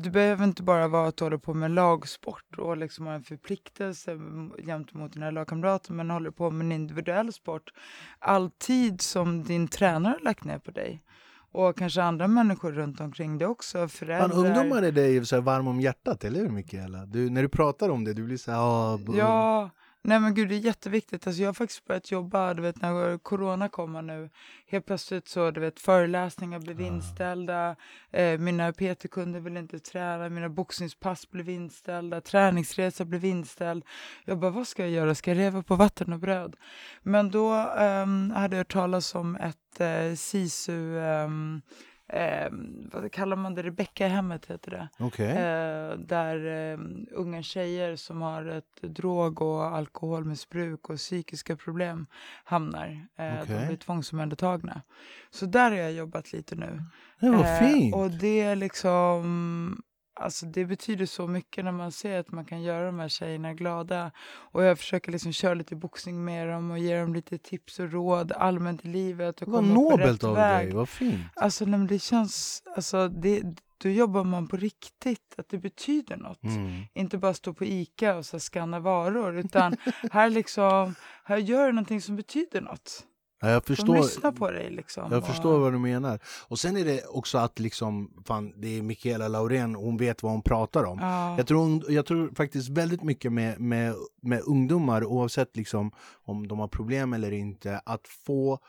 det 0.03 0.09
behöver 0.09 0.43
inte 0.43 0.63
bara 0.63 0.87
vara 0.87 1.07
att 1.07 1.17
du 1.17 1.23
håller 1.25 1.37
på 1.37 1.53
med 1.53 1.71
lagsport 1.71 2.57
och 2.57 2.77
liksom 2.77 3.05
har 3.05 3.13
en 3.13 3.23
förpliktelse 3.23 4.17
gentemot 4.65 5.13
dina 5.13 5.31
lagkamrater, 5.31 5.93
men 5.93 6.09
håller 6.09 6.31
på 6.31 6.51
med 6.51 6.65
en 6.65 6.71
individuell 6.71 7.33
sport. 7.33 7.73
All 8.19 8.49
tid 8.51 9.01
som 9.01 9.43
din 9.43 9.67
tränare 9.67 10.13
har 10.13 10.19
lagt 10.23 10.43
ner 10.43 10.59
på 10.59 10.71
dig. 10.71 11.03
Och 11.51 11.77
kanske 11.77 12.03
andra 12.03 12.27
människor 12.27 12.71
runt 12.71 12.99
omkring 13.01 13.37
dig 13.37 13.47
också, 13.47 13.87
föräldrar. 13.87 14.37
Ungdomar 14.39 14.81
är 14.83 14.91
dig 14.91 15.25
så 15.25 15.41
varm 15.41 15.67
om 15.67 15.79
hjärtat, 15.81 16.23
eller 16.23 16.39
hur 16.39 16.49
Mikaela? 16.49 17.05
Du, 17.05 17.29
när 17.29 17.41
du 17.41 17.49
pratar 17.49 17.89
om 17.89 18.03
det, 18.03 18.13
du 18.13 18.23
blir 18.23 18.37
så 18.37 18.51
här... 18.51 18.59
"Ah, 18.59 18.99
Ja, 19.17 19.69
nej 20.07 20.19
men 20.19 20.33
gud 20.33 20.49
det 20.49 20.55
är 20.55 20.59
jätteviktigt. 20.59 21.27
Alltså 21.27 21.41
jag 21.41 21.49
har 21.49 21.53
faktiskt 21.53 21.85
börjat 21.85 22.11
jobba, 22.11 22.53
du 22.53 22.61
vet 22.61 22.81
när 22.81 23.17
corona 23.17 23.69
kommer 23.69 24.01
nu. 24.01 24.29
Helt 24.67 24.85
plötsligt 24.85 25.27
så, 25.27 25.51
du 25.51 25.59
vet 25.61 25.79
föreläsningar 25.79 26.59
blev 26.59 26.79
Ah. 26.79 26.83
inställda. 26.83 27.75
Eh, 28.11 28.39
mina 28.39 28.73
PT-kunder 28.73 29.39
vill 29.39 29.57
inte 29.57 29.79
träna, 29.79 30.29
mina 30.29 30.49
boxningspass 30.49 31.29
blev 31.29 31.49
inställda, 31.49 32.21
träningsresa 32.21 33.05
blev 33.05 33.25
inställd. 33.25 33.85
Jag 34.25 34.39
bara, 34.39 34.51
vad 34.51 34.67
ska 34.67 34.81
jag 34.81 34.91
göra? 34.91 35.15
Ska 35.15 35.31
jag 35.31 35.37
leva 35.37 35.63
på 35.63 35.75
vatten 35.75 36.13
och 36.13 36.19
bröd? 36.19 36.55
Men 37.03 37.31
då 37.31 37.53
ehm, 37.77 38.31
hade 38.35 38.55
jag 38.55 38.59
hört 38.59 38.73
talas 38.73 39.15
om 39.15 39.35
ett 39.35 39.79
eh, 39.81 40.15
SISU, 40.15 40.99
ehm, 42.09 42.89
vad 42.93 43.11
kallar 43.11 43.37
man 43.37 43.55
det, 43.55 43.63
Rebecka-hemmet 43.63 44.45
heter 44.45 44.71
det. 44.71 44.89
Okej. 44.99 45.29
Eh, 45.31 45.97
där 45.97 46.71
eh, 46.71 46.79
unga 47.11 47.43
tjejer 47.43 47.95
som 47.95 48.21
har 48.21 48.45
ett 48.45 48.81
drog 48.81 49.41
och 49.41 49.63
alkoholmissbruk 49.63 50.89
och 50.89 50.95
psykiska 50.97 51.55
problem 51.55 52.07
hamnar. 52.43 53.07
Eh, 53.15 53.33
Okej. 53.43 53.55
De 53.59 53.67
blir 53.67 53.77
tvångsomhändertagna. 53.77 54.81
Så 55.29 55.45
där 55.45 55.71
har 55.71 55.77
jag 55.77 55.93
jobbat 55.93 56.33
lite 56.33 56.55
nu. 56.55 56.81
Det 57.19 57.29
var 57.29 57.43
Eh, 57.43 57.59
fint! 57.59 57.95
Och 57.95 58.11
det 58.11 58.41
är 58.41 58.55
liksom... 58.55 59.83
Alltså 60.19 60.45
det 60.45 60.65
betyder 60.65 61.05
så 61.05 61.27
mycket 61.27 61.65
när 61.65 61.71
man 61.71 61.91
ser 61.91 62.19
att 62.19 62.31
man 62.31 62.45
kan 62.45 62.61
göra 62.61 62.85
de 62.85 62.99
här 62.99 63.09
tjejerna 63.09 63.53
glada. 63.53 64.11
Och 64.27 64.63
jag 64.63 64.79
försöker 64.79 65.11
liksom 65.11 65.31
köra 65.31 65.53
lite 65.53 65.75
boxning 65.75 66.25
med 66.25 66.47
dem 66.47 66.71
och 66.71 66.79
ge 66.79 66.99
dem 66.99 67.13
lite 67.13 67.37
tips 67.37 67.79
och 67.79 67.91
råd 67.91 68.31
allmänt 68.31 68.85
i 68.85 68.87
livet. 68.87 69.41
Och 69.41 69.47
Vad 69.47 69.63
nobelt 69.63 70.23
av 70.23 70.35
väg. 70.35 70.67
dig, 70.67 70.75
vad 70.75 70.89
fint! 70.89 71.21
Alltså 71.35 71.65
men 71.65 71.87
det 71.87 71.99
känns, 71.99 72.63
alltså 72.75 73.07
det, 73.07 73.43
då 73.77 73.89
jobbar 73.89 74.23
man 74.23 74.47
på 74.47 74.57
riktigt, 74.57 75.35
att 75.37 75.49
det 75.49 75.57
betyder 75.57 76.17
något. 76.17 76.43
Mm. 76.43 76.83
Inte 76.93 77.17
bara 77.17 77.33
stå 77.33 77.53
på 77.53 77.65
Ica 77.65 78.15
och 78.15 78.25
så 78.25 78.39
scanna 78.39 78.79
varor, 78.79 79.37
utan 79.37 79.75
här 80.11 80.29
liksom, 80.29 80.95
här 81.23 81.37
gör 81.37 81.65
du 81.67 81.71
någonting 81.71 82.01
som 82.01 82.15
betyder 82.15 82.61
något. 82.61 83.03
Ja, 83.39 83.49
jag 83.49 83.61
De 83.61 83.75
förstår, 83.75 83.95
lyssnar 83.95 84.31
på 84.31 84.51
dig 84.51 84.69
liksom. 84.71 85.11
jag 85.11 85.17
och- 85.21 85.27
förstår 85.27 85.59
vad 85.59 85.73
du 85.73 85.79
menar. 85.79 86.19
Och 86.47 86.59
sen 86.59 86.77
är 86.77 86.85
det 86.85 87.05
också 87.05 87.37
att 87.37 87.59
liksom, 87.59 88.11
fan, 88.25 88.53
det 88.57 88.77
är 88.77 88.81
Mikaela 88.81 89.27
Laurén, 89.27 89.75
hon 89.75 89.97
vet 89.97 90.23
vad 90.23 90.31
hon 90.31 90.41
pratar 90.41 90.83
om. 90.83 90.99
Ja, 91.01 91.37
Jag 91.37 91.47
tror, 91.47 91.59
hon- 91.59 91.83
jag 91.87 92.05
tror 92.05 92.31
faktiskt 92.35 92.69
väldigt 92.69 93.03
mycket 93.03 93.33
med, 93.33 93.59
med, 93.59 93.93
med 94.21 94.41
ungdomar, 94.45 95.03
oavsett 95.05 95.55
liksom 95.55 95.91
om 96.25 96.47
de 96.47 96.59
har 96.59 96.67
problem 96.67 97.13
eller 97.13 97.31
inte, 97.31 97.81
att 97.85 98.07
få 98.07 98.59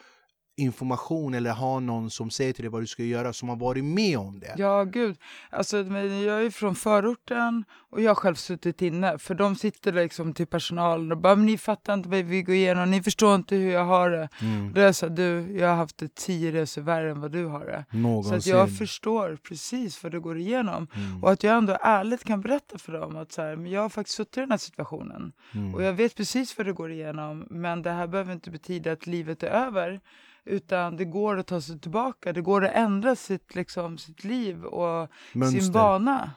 information 0.59 1.35
eller 1.35 1.51
ha 1.51 1.81
någon 1.81 2.11
som 2.11 2.31
säger 2.31 2.53
till 2.53 2.63
dig 2.63 2.71
vad 2.71 2.83
du 2.83 2.87
ska 2.87 3.03
göra 3.03 3.33
som 3.33 3.49
har 3.49 3.57
varit 3.57 3.85
med 3.85 4.19
om 4.19 4.41
det. 4.41 4.55
Ja, 4.57 4.85
gud. 4.85 5.17
Alltså, 5.51 5.77
jag 5.77 6.45
är 6.45 6.51
från 6.51 6.75
förorten 6.75 7.65
och 7.91 8.01
jag 8.01 8.11
har 8.11 8.15
själv 8.15 8.35
suttit 8.35 8.83
inne. 8.83 9.19
För 9.19 9.35
de 9.35 9.57
sitter 9.57 9.93
liksom 9.93 10.35
till 10.35 10.47
personalen 10.47 11.13
och 11.13 11.19
bara, 11.19 11.35
ni 11.35 11.59
fattar 11.59 11.95
inte 11.95 12.09
vad 12.09 12.19
vi 12.19 12.43
går 12.43 12.55
igenom, 12.55 12.91
ni 12.91 13.03
förstår 13.03 13.35
inte 13.35 13.57
hur 13.57 13.71
jag 13.71 13.85
har 13.85 14.11
det. 14.11 14.29
Mm. 14.41 14.73
Då 14.73 14.81
är 14.81 14.85
jag 14.85 14.95
så 14.95 15.09
du, 15.09 15.57
jag 15.59 15.69
har 15.69 15.77
haft 15.77 15.99
det 15.99 16.15
tio 16.15 16.53
resor 16.53 16.83
värre 16.83 17.11
än 17.11 17.21
vad 17.21 17.33
du 17.33 17.45
har 17.47 17.65
det. 17.65 17.85
Så 17.91 17.97
Någonsin. 17.97 18.35
att 18.35 18.47
jag 18.47 18.79
förstår 18.79 19.39
precis 19.49 20.03
vad 20.03 20.13
du 20.13 20.21
går 20.21 20.39
igenom. 20.39 20.89
Mm. 20.95 21.25
Och 21.25 21.31
att 21.31 21.43
jag 21.43 21.57
ändå 21.57 21.79
ärligt 21.81 22.25
kan 22.25 22.41
berätta 22.41 22.79
för 22.79 22.93
dem 22.93 23.17
att 23.17 23.33
så 23.33 23.43
här, 23.43 23.57
men 23.57 23.71
jag 23.71 23.83
har 23.83 23.89
faktiskt 23.89 24.17
suttit 24.17 24.37
i 24.37 24.41
den 24.41 24.51
här 24.51 24.59
situationen. 24.59 25.33
Mm. 25.55 25.75
Och 25.75 25.83
jag 25.83 25.93
vet 25.93 26.17
precis 26.17 26.59
vad 26.59 26.67
du 26.67 26.75
går 26.75 26.93
igenom. 26.93 27.47
Men 27.51 27.83
det 27.83 27.91
här 27.91 28.07
behöver 28.07 28.33
inte 28.33 28.51
betyda 28.51 28.93
att 28.93 29.07
livet 29.07 29.43
är 29.43 29.51
över. 29.51 30.01
Utan 30.49 30.97
det 30.97 31.05
går 31.05 31.39
att 31.39 31.47
ta 31.47 31.61
sig 31.61 31.81
tillbaka. 31.81 32.33
Det 32.33 32.41
går 32.41 32.65
att 32.65 32.75
ändra 32.75 33.17
sitt, 33.17 33.55
liksom, 33.55 33.99
sitt 33.99 34.25
liv 34.25 34.65
och 34.65 35.09
sin 35.33 35.41
Mönster. 35.41 35.73
bana. 35.73 36.31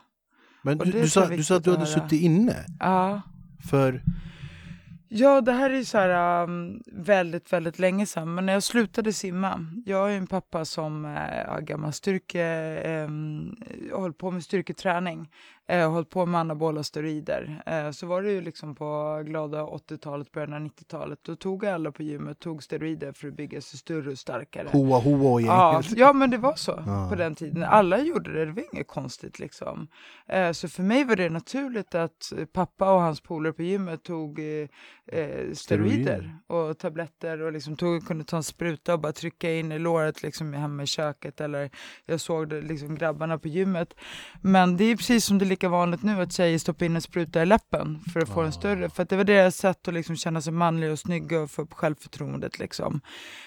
Men 0.61 0.77
du, 0.77 0.91
du, 0.91 1.09
sa, 1.09 1.27
du 1.27 1.43
sa 1.43 1.55
att 1.55 1.63
du 1.63 1.71
hade 1.71 1.85
suttit 1.85 2.21
inne. 2.21 2.65
Ja. 2.79 3.21
För... 3.69 4.01
Ja, 5.13 5.41
det 5.41 5.51
här 5.51 5.69
är 5.69 5.75
ju 5.75 5.85
så 5.85 5.97
här 5.97 6.43
um, 6.43 6.81
väldigt, 6.91 7.53
väldigt 7.53 7.79
länge 7.79 8.05
sedan. 8.05 8.33
Men 8.33 8.45
när 8.45 8.53
jag 8.53 8.63
slutade 8.63 9.13
simma, 9.13 9.65
jag 9.85 10.13
är 10.13 10.17
en 10.17 10.27
pappa 10.27 10.65
som 10.65 11.05
uh, 11.05 11.11
har 11.47 11.61
gammal 11.61 11.93
styrke, 11.93 13.05
um, 13.07 13.55
hållit 13.93 14.17
på 14.17 14.31
med 14.31 14.43
styrketräning, 14.43 15.29
uh, 15.73 15.89
hållit 15.89 16.09
på 16.09 16.25
med 16.25 16.39
anabola 16.41 16.83
steroider. 16.83 17.63
Uh, 17.69 17.91
så 17.91 18.07
var 18.07 18.21
det 18.21 18.31
ju 18.31 18.41
liksom 18.41 18.75
på 18.75 19.21
glada 19.25 19.63
80-talet, 19.63 20.31
början 20.31 20.53
av 20.53 20.59
90-talet. 20.59 21.19
Då 21.23 21.35
tog 21.35 21.65
alla 21.65 21.91
på 21.91 22.03
gymmet 22.03 22.39
tog 22.39 22.63
steroider 22.63 23.11
för 23.11 23.27
att 23.27 23.33
bygga 23.33 23.61
sig 23.61 23.79
större 23.79 24.11
och 24.11 24.17
starkare. 24.17 24.67
Hoa 24.71 24.99
hoa 24.99 25.41
Ja, 25.41 25.81
ja, 25.95 26.13
men 26.13 26.29
det 26.31 26.37
var 26.37 26.55
så 26.55 26.83
Ja. 26.85 27.07
på 27.09 27.15
den 27.15 27.35
tiden. 27.35 27.63
Alla 27.63 27.99
gjorde 28.01 28.33
det, 28.33 28.45
det 28.45 28.51
var 28.51 28.63
inget 28.73 28.87
konstigt 28.87 29.39
liksom. 29.39 29.87
Eh, 30.27 30.51
så 30.51 30.67
för 30.69 30.83
mig 30.83 31.03
var 31.03 31.15
det 31.15 31.29
naturligt 31.29 31.95
att 31.95 32.33
eh, 32.37 32.45
pappa 32.45 32.93
och 32.93 33.01
hans 33.01 33.21
polare 33.21 33.53
på 33.53 33.61
gymmet 33.63 34.03
tog 34.03 34.39
eh, 34.39 34.45
eh, 34.45 34.67
steroider 35.07 35.53
Steroider. 35.55 36.35
och 36.47 36.77
tabletter 36.77 37.41
och 37.41 37.51
liksom 37.51 37.75
tog, 37.75 38.07
kunde 38.07 38.23
ta 38.23 38.37
en 38.37 38.43
spruta 38.43 38.93
och 38.93 38.99
bara 38.99 39.11
trycka 39.13 39.53
in 39.53 39.71
i 39.71 39.79
låret 39.79 40.23
liksom 40.23 40.53
hemma 40.53 40.83
i 40.83 40.87
köket 40.87 41.41
eller 41.41 41.69
jag 42.05 42.19
såg 42.21 42.49
det 42.49 42.61
liksom 42.61 42.95
grabbarna 42.95 43.37
på 43.37 43.47
gymmet. 43.47 43.93
Men 44.41 44.77
det 44.77 44.83
är 44.83 44.95
precis 44.95 45.25
som 45.25 45.37
det 45.37 45.45
lika 45.61 45.69
vanligt 45.69 46.03
nu 46.03 46.21
att 46.21 46.33
tjejer 46.33 46.59
stoppar 46.59 46.85
in 46.85 46.95
en 46.95 47.01
spruta 47.01 47.41
i 47.41 47.45
läppen 47.45 47.99
för 48.13 48.19
att 48.19 48.29
få 48.29 48.41
den 48.41 48.51
större. 48.51 48.89
För 48.89 49.03
att 49.03 49.09
det 49.09 49.17
var 49.17 49.23
deras 49.23 49.55
sätt 49.55 49.87
att 49.87 49.93
liksom 49.93 50.15
känna 50.15 50.41
sig 50.41 50.53
manlig 50.53 50.91
och 50.91 50.99
snygg 50.99 51.31
och 51.31 51.51
få 51.51 51.61
upp 51.61 51.73
självförtroendet 51.73 52.59
liksom. 52.59 53.01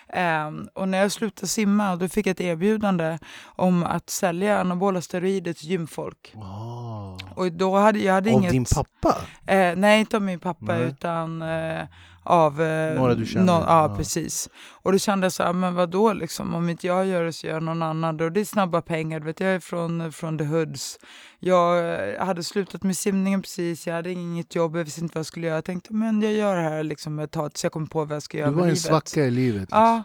Ehm, 0.09 0.69
och 0.75 0.89
när 0.89 0.99
jag 0.99 1.13
slutade 1.13 1.47
simma 1.47 1.97
då 1.97 2.09
fick 2.09 2.27
jag 2.27 2.31
ett 2.31 2.41
erbjudande 2.41 3.19
om 3.45 3.85
att 3.85 4.11
sälja 4.11 4.61
anabola 4.61 5.01
steroider 5.01 5.53
till 5.53 5.71
gymfolk. 5.71 6.35
Ah. 6.37 7.19
Och 7.35 7.53
då 7.53 7.77
hade 7.77 7.99
jag 7.99 8.13
hade 8.13 8.31
Av 8.31 8.37
inget... 8.37 8.51
din 8.51 8.65
pappa? 8.65 9.17
Eh, 9.47 9.77
nej, 9.77 10.01
inte 10.01 10.17
av 10.17 10.23
min 10.23 10.41
pappa 10.41 10.75
Nej. 10.75 10.83
utan 10.83 11.43
eh, 11.43 11.83
av... 12.25 12.63
Eh, 12.63 12.95
Några 12.97 13.15
du 13.15 13.27
känner? 13.27 13.47
nå- 13.47 13.65
ja, 13.67 13.89
Ja. 13.91 13.97
precis. 13.97 14.49
Och 14.83 14.93
då 14.93 14.99
kände 14.99 15.25
jag 15.25 15.33
så 15.33 15.43
här, 15.43 15.53
men 15.53 15.75
vadå 15.75 16.13
liksom, 16.13 16.55
om 16.55 16.69
inte 16.69 16.87
jag 16.87 17.07
gör 17.07 17.25
det 17.25 17.33
så 17.33 17.47
gör 17.47 17.61
någon 17.61 17.83
annan. 17.83 18.17
Då 18.17 18.29
det 18.29 18.41
är 18.41 18.45
snabba 18.45 18.83
pengar, 18.83 19.21
du 19.21 19.27
vet, 19.27 19.41
jag 19.41 19.51
är 19.51 19.61
från, 19.61 20.13
från 20.13 20.39
the 20.39 20.45
hoods. 20.45 20.99
Jag 21.39 21.79
eh, 22.15 22.25
hade 22.27 22.45
slutat 22.45 22.83
med 22.83 22.97
simningen 22.97 23.43
precis, 23.43 23.87
jag 23.87 23.95
hade 23.95 24.11
inget 24.13 24.55
jobb, 24.55 24.77
jag 24.77 24.85
visste 24.85 25.01
inte 25.01 25.15
vad 25.15 25.19
jag 25.21 25.27
skulle 25.27 25.47
göra. 25.47 25.57
Jag 25.57 25.65
tänkte, 25.65 25.93
men 25.95 26.23
jag 26.23 26.33
gör 26.33 26.57
det 26.57 26.63
här 26.63 26.83
liksom 26.83 27.19
ett 27.19 27.31
tag 27.31 27.53
tills 27.53 27.65
jag 27.65 27.73
kommer 27.73 27.87
på 27.87 28.05
vad 28.05 28.15
jag 28.17 28.23
ska 28.23 28.39
göra 28.39 28.49
Du 28.49 28.57
med 28.57 28.61
var 28.61 28.67
en 28.69 28.75
livet. 28.75 28.83
svacka 28.83 29.25
i 29.27 29.31
livet. 29.31 29.61
liksom. 29.61 29.79
Ja, 29.81 30.03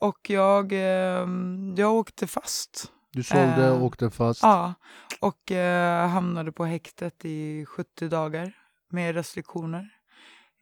och 0.00 0.30
jag, 0.30 0.72
eh, 0.72 1.26
jag 1.76 1.94
åkte 1.94 2.26
fast. 2.26 2.92
Du 3.12 3.22
sålde 3.22 3.70
och 3.70 3.76
Eh, 3.76 3.82
åkte 3.84 4.10
fast. 4.10 4.42
Ja, 4.42 4.74
och 5.20 5.52
eh, 5.52 6.08
hamnade 6.08 6.52
på 6.52 6.64
häktet 6.64 7.24
i 7.24 7.64
70 7.68 8.08
dagar 8.08 8.52
med 8.90 9.14
restriktioner. 9.14 9.88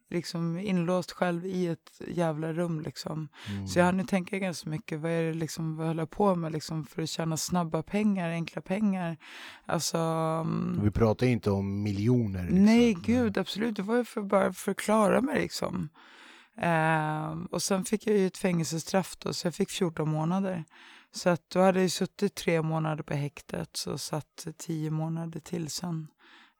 Liksom 0.09 0.57
inlåst 0.57 1.11
själv 1.11 1.45
i 1.45 1.67
ett 1.67 2.01
jävla 2.07 2.53
rum 2.53 2.81
liksom. 2.81 3.29
Mm. 3.49 3.67
Så 3.67 3.79
jag 3.79 3.85
hann 3.85 3.99
ju 3.99 4.05
tänka 4.05 4.39
ganska 4.39 4.69
mycket, 4.69 4.99
vad 4.99 5.11
är 5.11 5.23
det 5.23 5.33
liksom, 5.33 5.75
vad 5.77 5.87
höll 5.87 5.97
jag 5.97 6.09
på 6.09 6.35
med 6.35 6.51
liksom 6.51 6.85
för 6.85 7.01
att 7.01 7.09
tjäna 7.09 7.37
snabba 7.37 7.83
pengar, 7.83 8.29
enkla 8.29 8.61
pengar? 8.61 9.17
Alltså... 9.65 9.97
mm, 9.97 10.79
Vi 10.83 10.91
pratar 10.91 11.27
inte 11.27 11.51
om 11.51 11.83
miljoner. 11.83 12.43
Liksom. 12.43 12.65
Nej, 12.65 12.93
gud, 12.93 13.37
absolut. 13.37 13.75
Det 13.75 13.81
var 13.83 13.95
ju 13.95 14.05
för 14.05 14.21
att 14.21 14.27
bara 14.27 14.53
förklara 14.53 15.21
mig 15.21 15.41
liksom. 15.41 15.89
Ehm, 16.57 17.45
och 17.45 17.61
sen 17.61 17.85
fick 17.85 18.07
jag 18.07 18.17
ju 18.17 18.27
ett 18.27 18.37
fängelsestraff 18.37 19.17
då, 19.17 19.33
så 19.33 19.47
jag 19.47 19.55
fick 19.55 19.69
14 19.69 20.09
månader. 20.09 20.63
Så 21.11 21.29
att 21.29 21.49
då 21.49 21.59
hade 21.61 21.81
jag 21.81 21.91
suttit 21.91 22.35
tre 22.35 22.61
månader 22.61 23.03
på 23.03 23.13
häktet, 23.13 23.69
så 23.73 23.97
satt 23.97 24.47
tio 24.57 24.91
månader 24.91 25.39
till 25.39 25.69
sen. 25.69 26.07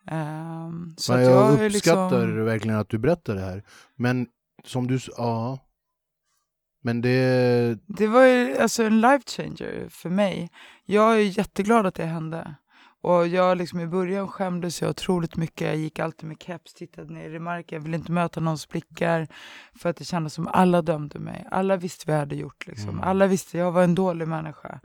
Ehm, 0.08 0.94
så 0.98 1.14
att 1.14 1.22
jag 1.22 1.60
är 1.60 1.66
uppskattar 1.66 2.28
liksom... 2.28 2.46
verkligen 2.46 2.78
att 2.78 2.90
du 2.90 2.98
berättar 2.98 3.36
det 3.36 3.42
här. 3.42 3.64
Men 3.96 4.28
som 4.64 4.88
du 4.88 5.00
ja. 5.18 5.60
Men 6.82 7.02
det... 7.02 7.80
Det 7.88 8.08
var 8.08 8.26
ju 8.26 8.58
alltså 8.58 8.84
en 8.84 9.02
life 9.02 9.24
changer 9.28 9.88
för 9.90 10.10
mig. 10.10 10.50
Jag 10.84 11.16
är 11.16 11.38
jätteglad 11.38 11.86
att 11.86 11.96
det 11.96 12.06
hände. 12.06 12.56
Och 13.02 13.28
jag 13.28 13.58
liksom 13.58 13.80
i 13.80 13.88
början 13.88 14.28
skämdes 14.28 14.82
jag 14.82 14.90
otroligt 14.90 15.36
mycket. 15.36 15.68
Jag 15.68 15.76
gick 15.78 16.00
alltid 16.00 16.28
med 16.28 16.38
keps, 16.44 16.74
tittade 16.74 17.14
ner 17.14 17.30
i 17.30 17.40
marken, 17.40 17.84
ville 17.84 17.98
inte 17.98 18.12
möta 18.12 18.40
någons 18.40 18.70
blickar. 18.70 19.28
För 19.76 19.90
att 19.90 19.98
det 19.98 20.06
kändes 20.06 20.34
som 20.34 20.48
alla 20.48 20.82
dömde 20.82 21.20
mig. 21.20 21.48
Alla 21.52 21.78
visste 21.78 22.04
vad 22.08 22.16
jag 22.16 22.20
hade 22.20 22.36
gjort. 22.36 22.68
Liksom. 22.68 22.90
Mm. 22.90 23.04
Alla 23.04 23.28
visste 23.28 23.58
jag 23.58 23.72
var 23.72 23.84
en 23.84 23.96
dålig 23.96 24.28
människa. 24.28 24.80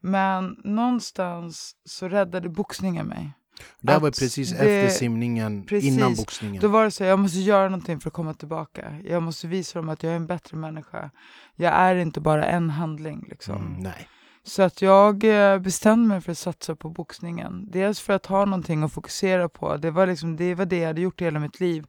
Men 0.00 0.60
någonstans 0.64 1.76
så 1.84 2.08
räddade 2.08 2.48
boxningen 2.48 3.06
mig. 3.06 3.32
Det 3.80 3.92
här 3.92 4.00
var 4.00 4.10
precis 4.10 4.50
det- 4.50 4.56
efter 4.56 4.88
simningen, 4.98 5.62
Precis. 5.66 5.92
innan 5.96 6.14
boxningen. 6.14 6.62
Då 6.62 6.68
var 6.68 6.84
det 6.84 6.90
så, 6.90 7.04
jag 7.04 7.18
måste 7.18 7.38
göra 7.38 7.68
någonting 7.68 8.00
för 8.00 8.10
att 8.10 8.14
komma 8.14 8.34
tillbaka. 8.34 8.96
Jag 9.04 9.22
måste 9.22 9.46
visa 9.46 9.78
dem 9.78 9.88
att 9.88 10.02
jag 10.02 10.12
är 10.12 10.16
en 10.16 10.26
bättre 10.26 10.56
människa. 10.56 11.10
Jag 11.56 11.72
är 11.74 11.96
inte 11.96 12.20
bara 12.20 12.44
en 12.44 12.70
handling. 12.70 13.26
Liksom. 13.30 13.56
Mm, 13.56 13.72
nej. 13.82 14.08
Så 14.46 14.62
att 14.62 14.82
jag 14.82 15.24
eh, 15.24 15.58
bestämde 15.58 16.08
mig 16.08 16.20
för 16.20 16.32
att 16.32 16.38
satsa 16.38 16.76
på 16.76 16.88
boxningen. 16.90 17.66
Dels 17.70 18.00
för 18.00 18.12
att 18.12 18.26
ha 18.26 18.44
någonting 18.44 18.82
att 18.82 18.92
fokusera 18.92 19.48
på. 19.48 19.76
Det 19.76 19.90
var, 19.90 20.06
liksom, 20.06 20.36
det 20.36 20.54
var 20.54 20.64
det 20.64 20.78
jag 20.78 20.86
hade 20.86 21.00
gjort 21.00 21.20
i 21.20 21.24
hela 21.24 21.40
mitt 21.40 21.60
liv. 21.60 21.86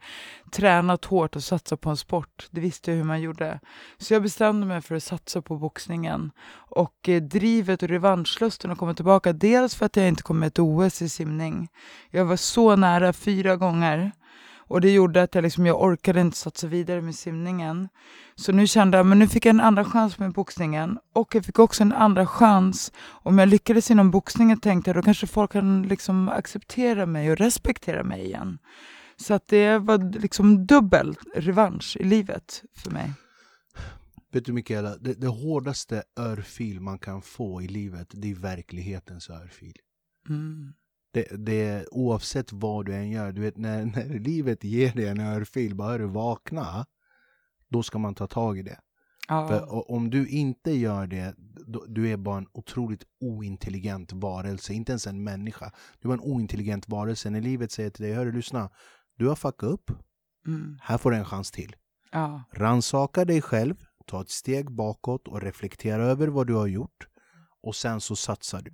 Tränat 0.52 1.06
hårt 1.06 1.36
och 1.36 1.44
satsat 1.44 1.82
på 1.82 1.90
en 1.90 1.98
sport. 1.98 2.48
Det 2.52 2.62
visste 2.62 2.92
jag 2.92 2.98
hur 2.98 3.04
man 3.04 3.22
gjorde. 3.22 3.60
Så 3.98 4.14
jag 4.14 4.22
bestämde 4.22 4.68
mig 4.68 4.82
för 4.82 4.96
att 4.96 5.04
satsa 5.04 5.42
på 5.42 5.58
boxningen. 5.58 6.32
Och 6.54 7.10
eh, 7.10 7.22
drivet 7.22 7.84
och 7.84 7.90
revanschlusten 7.90 8.72
att 8.72 8.78
komma 8.78 8.94
tillbaka. 8.94 9.34
Dels 9.34 9.76
för 9.76 9.86
att 9.86 9.96
jag 9.96 10.08
inte 10.08 10.24
kom 10.24 10.40
med 10.40 10.48
ett 10.48 10.60
OS 10.60 11.02
i 11.02 11.10
simning. 11.10 11.68
Jag 12.10 12.26
var 12.26 12.36
så 12.36 12.76
nära 12.76 13.14
fyra 13.14 13.56
gånger. 13.56 14.12
Och 14.68 14.82
det 14.82 14.92
gjorde 14.92 15.24
att 15.24 15.36
jag, 15.36 15.42
liksom, 15.42 15.66
jag 15.66 15.84
orkade 15.84 16.22
inte 16.22 16.38
satsa 16.38 16.68
vidare 16.68 17.02
med 17.02 17.16
simningen. 17.16 17.90
Så 18.36 18.52
nu 18.52 18.68
kände 18.68 18.98
jag 18.98 19.06
men 19.06 19.20
nu 19.20 19.28
fick 19.28 19.46
jag 19.46 19.50
en 19.50 19.62
andra 19.62 19.86
chans 19.86 20.20
med 20.20 20.34
boxningen. 20.34 21.00
Och 21.14 21.36
jag 21.36 21.46
fick 21.46 21.60
också 21.60 21.84
en 21.84 21.94
andra 21.94 22.28
chans. 22.28 22.92
Om 23.08 23.38
jag 23.38 23.50
lyckades 23.50 23.92
inom 23.92 24.12
boxningen 24.12 24.60
tänkte 24.60 24.90
jag 24.90 24.96
då 24.96 25.02
kanske 25.02 25.28
folk 25.28 25.52
kan 25.52 25.84
liksom 25.84 26.30
acceptera 26.30 27.06
mig 27.06 27.32
och 27.32 27.38
respektera 27.38 28.04
mig 28.04 28.26
igen. 28.26 28.58
Så 29.18 29.34
att 29.34 29.48
det 29.48 29.78
var 29.78 30.20
liksom 30.20 30.66
dubbel 30.66 31.16
revansch 31.36 31.98
i 32.00 32.04
livet 32.04 32.64
för 32.76 32.92
mig. 32.92 33.14
Vet 34.32 34.46
du 34.46 34.54
Mikaela, 34.54 34.98
det, 34.98 35.14
det 35.14 35.28
hårdaste 35.28 36.04
örfil 36.20 36.80
man 36.82 37.00
kan 37.00 37.22
få 37.22 37.62
i 37.62 37.68
livet, 37.68 38.08
det 38.12 38.32
är 38.32 38.36
verklighetens 38.36 39.30
örfil. 39.30 39.76
Mm. 40.30 40.74
Det, 41.16 41.46
det, 41.46 41.88
oavsett 41.92 42.54
vad 42.54 42.86
du 42.86 42.96
än 42.96 43.10
gör, 43.10 43.32
du 43.32 43.42
vet 43.42 43.58
när, 43.58 43.86
när 43.96 44.20
livet 44.20 44.64
ger 44.64 44.92
dig 44.94 45.08
en 45.08 45.20
örfil, 45.20 45.76
bara 45.76 45.98
du 45.98 46.06
vakna, 46.06 46.86
då 47.70 47.84
ska 47.84 47.98
man 48.00 48.16
ta 48.16 48.28
tag 48.28 48.60
i 48.60 48.62
det. 48.62 48.80
Ja. 49.28 49.48
För 49.48 49.92
om 49.92 50.10
du 50.10 50.28
inte 50.28 50.72
gör 50.72 51.08
det, 51.08 51.36
du 51.88 52.10
är 52.10 52.18
bara 52.18 52.38
en 52.38 52.48
otroligt 52.54 53.04
ointelligent 53.20 54.14
varelse, 54.14 54.74
inte 54.74 54.92
ens 54.92 55.08
en 55.08 55.24
människa. 55.24 55.72
Du 56.00 56.10
är 56.10 56.14
en 56.14 56.20
ointelligent 56.20 56.90
varelse. 56.90 57.30
När 57.30 57.42
livet 57.42 57.72
säger 57.72 57.90
till 57.90 58.06
dig, 58.06 58.14
hörru 58.14 58.32
lyssna, 58.32 58.70
du 59.18 59.28
har 59.28 59.36
fuckat 59.36 59.70
upp, 59.70 59.92
Mm. 60.48 60.78
här 60.82 60.98
får 60.98 61.12
du 61.12 61.18
en 61.18 61.26
chans 61.26 61.52
till. 61.52 61.76
Ja. 62.12 62.44
Ransaka 62.54 63.26
dig 63.26 63.42
själv, 63.42 63.76
ta 64.06 64.22
ett 64.22 64.30
steg 64.30 64.72
bakåt 64.72 65.28
och 65.28 65.42
reflektera 65.42 66.04
över 66.04 66.28
vad 66.28 66.48
du 66.48 66.54
har 66.54 66.68
gjort. 66.68 67.08
Och 67.64 67.76
sen 67.76 68.02
så 68.02 68.16
satsar 68.16 68.62
du. 68.62 68.74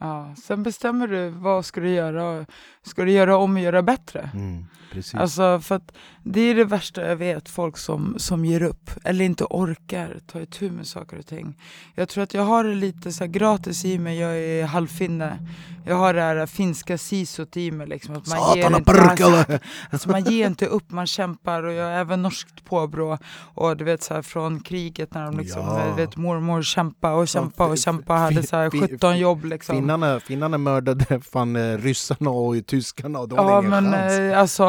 Ja. 0.00 0.34
Sen 0.44 0.62
bestämmer 0.62 1.06
du 1.08 1.28
vad 1.28 1.64
ska 1.66 1.80
du 1.80 1.90
göra. 1.90 2.46
Ska 2.82 3.04
du 3.04 3.10
göra 3.12 3.36
om 3.36 3.56
och 3.56 3.62
göra 3.62 3.82
bättre? 3.82 4.30
Mm, 4.34 4.66
precis. 4.92 5.14
Alltså 5.14 5.60
för 5.60 5.80
det 6.22 6.40
är 6.40 6.54
det 6.54 6.64
värsta 6.64 7.08
jag 7.08 7.16
vet, 7.16 7.48
folk 7.48 7.76
som, 7.78 8.14
som 8.18 8.44
ger 8.44 8.62
upp 8.62 8.90
eller 9.04 9.24
inte 9.24 9.44
orkar 9.44 10.20
ta 10.26 10.40
itu 10.40 10.70
med 10.70 10.86
saker 10.86 11.18
och 11.18 11.26
ting. 11.26 11.54
Jag 11.94 12.08
tror 12.08 12.24
att 12.24 12.34
jag 12.34 12.42
har 12.42 12.64
det 12.64 12.74
lite 12.74 13.12
så 13.12 13.26
gratis 13.26 13.84
i 13.84 13.98
mig, 13.98 14.18
jag 14.18 14.38
är 14.38 14.64
halvfinne. 14.64 15.38
Jag 15.86 15.96
har 15.96 16.14
det 16.14 16.20
här 16.20 16.46
finska 16.46 16.98
sisot 16.98 17.56
i 17.56 17.70
mig. 17.70 17.86
Liksom, 17.86 18.16
att 18.16 18.26
man 18.26 18.56
ger 18.56 18.66
inte, 18.66 18.92
perkele! 18.92 19.60
alltså, 19.90 20.08
man 20.10 20.24
ger 20.24 20.46
inte 20.46 20.66
upp, 20.66 20.90
man 20.90 21.06
kämpar. 21.06 21.62
Och 21.62 21.72
jag 21.72 21.84
har 21.84 21.90
även 21.92 22.22
norskt 22.22 22.64
påbrå. 22.64 23.18
Och 23.54 23.76
du 23.76 23.84
vet 23.84 24.02
så 24.02 24.14
här, 24.14 24.22
från 24.22 24.60
kriget 24.60 25.14
när 25.14 25.24
de 25.24 25.38
liksom, 25.38 25.62
Ja. 25.62 25.94
vet, 25.96 26.16
mormor 26.16 26.62
kämpa 26.62 27.12
och 27.12 27.28
kämpa 27.28 27.66
och 27.66 27.78
kämpa. 27.78 28.14
Hade 28.14 28.42
så 28.42 28.56
här 28.56 28.70
fi- 28.70 28.80
17 28.80 29.18
jobb 29.18 29.44
liksom. 29.44 29.76
Finnarna, 29.88 30.20
finnarna 30.20 30.58
mördade 30.58 31.20
fan 31.20 31.56
eh, 31.56 31.78
ryssarna 31.78 32.30
och 32.30 32.66
tyskarna 32.66 33.18
och 33.18 33.28
de 33.28 33.38
hade 33.38 33.50
Ja 33.50 33.58
ingen 33.58 33.70
men 33.70 33.92
chans. 33.92 34.12
eh, 34.12 34.38
alltså, 34.38 34.64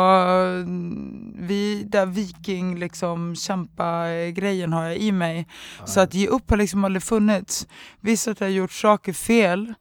vi, 1.36 1.84
där 1.84 2.05
viking 2.05 2.80
liksom 2.80 3.36
kämpa 3.36 4.09
eh, 4.09 4.30
grejen 4.30 4.74
har 4.74 4.84
jag 4.84 4.97
i 4.97 5.11
mig. 5.11 5.47
Så 5.86 5.99
att 6.01 6.13
ge 6.13 6.28
upp 6.28 6.49
har 6.49 6.57
liksom 6.57 6.84
aldrig 6.84 7.03
funnits. 7.03 7.67
Visst 8.01 8.28
att 8.28 8.39
jag 8.41 8.47
har 8.47 8.51
gjort 8.53 8.72
saker 8.72 9.13
fel 9.13 9.74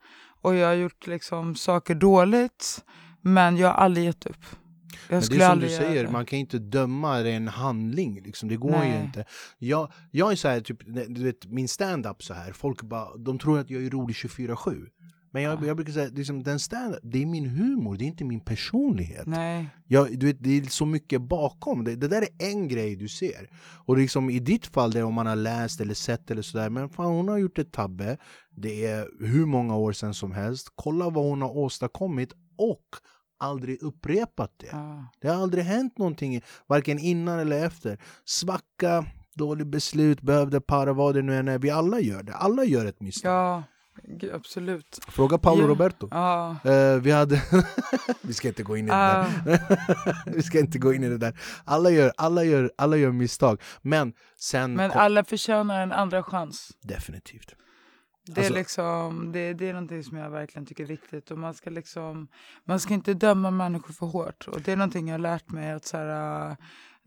och 0.43 0.55
jag 0.55 0.67
har 0.67 0.75
gjort 0.75 1.07
liksom 1.07 1.55
saker 1.55 1.95
dåligt 1.95 2.85
men 3.23 3.57
jag 3.57 3.69
har 3.69 3.75
aldrig 3.75 4.05
gett 4.07 4.27
upp. 4.27 4.45
Jag 5.11 5.21
Men 5.21 5.39
det 5.39 5.45
är 5.45 5.51
som 5.51 5.61
du 5.61 5.69
säger, 5.69 6.05
det. 6.05 6.11
man 6.11 6.27
kan 6.27 6.39
inte 6.39 6.59
döma 6.59 7.19
en 7.21 7.49
handling, 7.49 8.23
liksom. 8.25 8.49
det 8.49 8.57
går 8.57 8.71
ju 8.73 8.79
Nej. 8.79 9.05
inte. 9.05 9.25
Jag, 9.59 9.93
jag 10.11 10.33
är 10.33 10.37
så 10.37 10.49
här, 10.49 10.61
typ, 10.61 10.79
du 11.09 11.25
vet, 11.25 11.47
min 11.47 11.69
stand-up 11.69 12.23
så 12.23 12.35
här, 12.35 12.53
folk 12.53 12.83
bara, 12.83 13.17
de 13.17 13.39
tror 13.39 13.59
att 13.59 13.71
jag 13.71 13.85
är 13.85 13.91
rolig 13.91 14.15
24-7. 14.15 14.87
Men 15.31 15.43
jag, 15.43 15.67
jag 15.67 15.77
brukar 15.77 15.93
säga, 15.93 16.11
liksom, 16.13 16.43
den 16.43 16.59
stand 16.59 16.97
det 17.03 17.23
är 17.23 17.27
min 17.27 17.47
humor, 17.47 17.97
det 17.97 18.05
är 18.05 18.07
inte 18.07 18.25
min 18.25 18.41
personlighet. 18.41 19.27
Nej. 19.27 19.69
Jag, 19.87 20.19
du 20.19 20.27
vet, 20.27 20.37
det 20.41 20.59
är 20.59 20.63
så 20.63 20.87
mycket 20.87 21.23
bakom. 21.23 21.85
Det, 21.85 21.97
det 21.97 22.09
där 22.09 22.23
är 22.23 22.51
en 22.51 22.69
grej 22.69 22.97
du 22.97 23.09
ser. 23.09 23.51
Och 23.87 23.97
liksom, 23.99 24.31
i 24.31 24.39
ditt 24.39 24.67
fall, 24.67 24.91
det 24.91 24.99
är 24.99 25.05
om 25.05 25.15
man 25.15 25.27
har 25.27 25.37
läst 25.37 25.81
eller 25.81 25.95
sett 25.95 26.31
eller 26.31 26.43
sådär, 26.43 26.71
men 26.71 26.89
fan 26.89 27.07
hon 27.07 27.29
har 27.29 27.39
gjort 27.39 27.59
ett 27.59 27.73
tabbe. 27.73 28.17
Det 28.51 28.87
är 28.87 29.09
hur 29.21 29.47
många 29.47 29.77
år 29.77 29.93
sedan 29.93 30.15
som 30.15 30.33
helst. 30.33 30.69
Kolla 30.75 31.11
vad 31.11 31.25
hon 31.25 31.43
har 31.43 31.57
åstadkommit 31.57 32.33
och 32.59 32.85
aldrig 33.39 33.83
upprepat 33.83 34.53
det. 34.57 34.69
Ja. 34.73 35.11
Det 35.21 35.29
har 35.29 35.43
aldrig 35.43 35.65
hänt 35.65 35.99
någonting, 35.99 36.43
varken 36.67 36.99
innan 36.99 37.39
eller 37.39 37.67
efter. 37.67 37.99
Svacka, 38.25 39.07
dålig 39.35 39.67
beslut, 39.67 40.21
behövde 40.21 40.61
para, 40.61 40.93
vad 40.93 41.15
det 41.15 41.23
nu 41.23 41.37
än 41.37 41.49
är. 41.49 41.59
Vi 41.59 41.71
alla 41.71 42.01
gör 42.01 42.23
det. 42.23 42.35
Alla 42.35 42.65
gör 42.65 42.87
ett 42.87 43.01
misstag. 43.01 43.33
ja, 43.33 43.63
g- 44.05 44.31
absolut. 44.35 44.99
Fråga 45.09 45.39
Paolo 45.39 45.63
Ja. 45.63 45.69
Roberto. 45.69 46.09
Ja. 46.11 46.57
Eh, 46.65 46.95
vi 47.01 47.11
hade... 47.11 47.43
vi 48.23 48.35
ska 48.35 48.49
inte 48.49 48.63
gå 48.63 48.77
in 48.77 48.85
i 48.85 48.89
det 48.89 48.95
Ja. 48.97 49.27
där. 49.45 49.61
vi 50.37 50.43
ska 50.43 50.59
inte 50.59 50.79
gå 50.79 50.95
in 50.95 51.05
i 51.05 51.09
det 51.09 51.19
där. 51.19 51.41
Alla 51.65 51.91
gör, 51.91 52.13
alla 52.17 52.45
gör, 52.45 52.71
alla 52.79 52.97
gör 52.97 53.13
misstag. 53.13 53.63
Men 53.83 54.13
sen... 54.39 54.75
Men 54.75 54.91
kom- 54.91 55.01
alla 55.01 55.25
förtjänar 55.25 55.83
en 55.83 55.93
andra 55.93 56.23
chans. 56.23 56.71
Definitivt. 56.83 57.55
Det 58.27 58.33
är, 58.41 58.45
Alltså- 58.45 58.55
liksom, 58.55 59.33
det, 59.33 59.53
det 59.55 59.69
är 59.69 59.73
någonting 59.73 60.05
som 60.05 60.17
jag 60.17 60.31
verkligen 60.31 60.67
tycker 60.67 60.83
är 60.85 60.89
viktigt. 60.89 61.31
Och 61.31 61.39
man, 61.39 61.55
ska 61.55 61.71
liksom, 61.71 62.29
man 62.65 62.81
ska 62.81 62.95
inte 62.95 63.15
döma 63.15 63.51
människor 63.51 63.93
för 63.95 64.07
hårt. 64.07 64.49
Och 64.49 64.61
det 64.61 64.73
är 64.73 64.77
någonting 64.77 65.09
jag 65.09 65.15
har 65.15 65.19
lärt 65.19 65.51
mig. 65.51 65.71
att 65.73 65.85
så 65.85 65.97
här, 65.97 66.57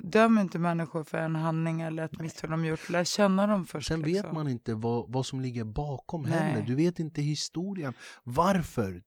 Döm 0.04 0.38
inte 0.38 0.60
människor 0.60 1.04
för 1.04 1.18
en 1.18 1.36
handling 1.36 1.82
eller 1.82 2.04
ett 2.06 2.20
misstag 2.20 2.49
de 2.49 2.66
gjort. 2.66 2.89
Lär 2.89 3.04
känna 3.04 3.47
dem 3.47 3.66
först. 3.66 3.88
Sen 3.88 4.02
liksom. 4.02 4.14
vet 4.24 4.32
man 4.34 4.47
inte 4.47 4.74
vad, 4.74 5.06
vad 5.12 5.26
som 5.26 5.41
ligger 5.41 5.64
bakom 5.64 6.22
Nej. 6.22 6.32
heller. 6.32 6.66
Du 6.68 6.76
vet 6.76 6.99
inte 6.99 7.22
historien. 7.22 7.93
Varför? 8.24 9.02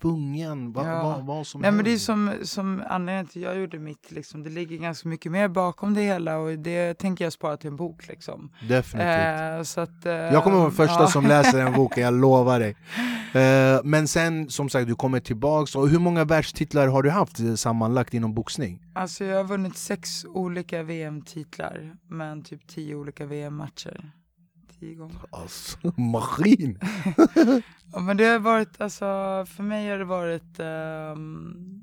Tvungen? 0.00 0.72
Va, 0.72 0.86
Ja. 0.86 1.02
vad, 1.02 1.26
vad 1.26 1.46
som 1.46 1.60
Nej, 1.60 1.72
men 1.72 1.84
det 1.84 1.90
är 1.90 2.14
händer. 2.16 2.36
som, 2.38 2.46
som 2.46 2.82
anledningen 2.88 3.26
till 3.26 3.42
att 3.46 3.52
jag 3.54 3.60
gjorde 3.60 3.78
mitt. 3.78 4.10
Liksom, 4.10 4.42
det 4.42 4.50
ligger 4.50 4.76
ganska 4.76 5.08
mycket 5.08 5.32
mer 5.32 5.48
bakom 5.48 5.94
det 5.94 6.00
hela. 6.02 6.36
Och 6.38 6.58
det 6.58 6.94
tänker 6.94 7.24
jag 7.24 7.32
spara 7.32 7.56
till 7.56 7.68
en 7.70 7.76
bok. 7.76 8.08
Liksom. 8.08 8.50
Definitivt. 8.68 9.58
Eh, 9.58 9.62
så 9.62 9.80
att, 9.80 10.06
eh, 10.06 10.12
Jag 10.12 10.44
kommer 10.44 10.56
vara 10.58 10.70
första 10.70 11.00
ja. 11.02 11.06
som 11.06 11.26
läser 11.26 11.58
den 11.64 11.72
boken, 11.76 12.02
jag 12.02 12.14
lovar 12.14 12.60
dig. 12.60 12.76
Eh, 13.32 13.80
men 13.84 14.08
sen, 14.08 14.50
som 14.50 14.68
sagt, 14.68 14.86
du 14.86 14.94
kommer 14.94 15.20
tillbaks. 15.20 15.76
Och 15.76 15.88
hur 15.88 15.98
många 15.98 16.24
världstitlar 16.24 16.88
har 16.88 17.02
du 17.02 17.10
haft 17.10 17.40
eh, 17.40 17.54
sammanlagt 17.54 18.14
inom 18.14 18.34
boxning? 18.34 18.82
Alltså 18.92 19.24
jag 19.24 19.36
har 19.36 19.44
vunnit 19.44 19.76
sex 19.76 20.24
olika 20.40 20.82
VM-titlar. 20.82 21.96
Men 22.08 22.42
typ 22.42 22.66
tio 22.66 22.94
olika 22.94 23.26
VM-matcher. 23.26 24.12
Tio 24.80 24.94
gånger. 24.94 25.20
Alltså, 25.30 25.78
maskin! 26.00 26.78
Ja, 27.92 28.00
men 28.00 28.16
det 28.16 28.24
har 28.24 28.38
varit, 28.38 28.80
alltså, 28.80 29.04
för 29.48 29.62
mig 29.62 29.90
har 29.90 29.98
det 29.98 30.04
varit 30.04 30.58
ehm, 30.60 31.82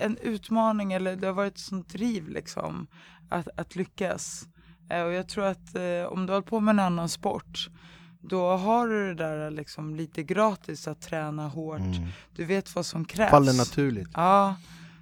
en 0.00 0.16
utmaning, 0.18 0.92
eller 0.92 1.16
det 1.16 1.26
har 1.26 1.34
varit 1.34 1.54
ett 1.54 1.60
sånt 1.60 1.88
driv 1.88 2.28
liksom, 2.28 2.86
att, 3.28 3.48
att 3.56 3.76
lyckas. 3.76 4.48
Eh, 4.90 5.02
och 5.02 5.12
jag 5.12 5.28
tror 5.28 5.44
att 5.44 5.74
eh, 5.74 6.06
om 6.08 6.26
du 6.26 6.32
håller 6.32 6.46
på 6.46 6.60
med 6.60 6.72
en 6.72 6.78
annan 6.78 7.08
sport, 7.08 7.68
då 8.20 8.56
har 8.56 8.88
du 8.88 9.14
det 9.14 9.14
där 9.14 9.50
liksom 9.50 9.94
lite 9.94 10.22
gratis 10.22 10.88
att 10.88 11.00
träna 11.00 11.48
hårt. 11.48 11.96
Du 12.36 12.44
vet 12.44 12.74
vad 12.74 12.86
som 12.86 13.04
krävs. 13.04 13.30
Faller 13.30 13.52
naturligt. 13.52 14.08
Ja, 14.14 14.56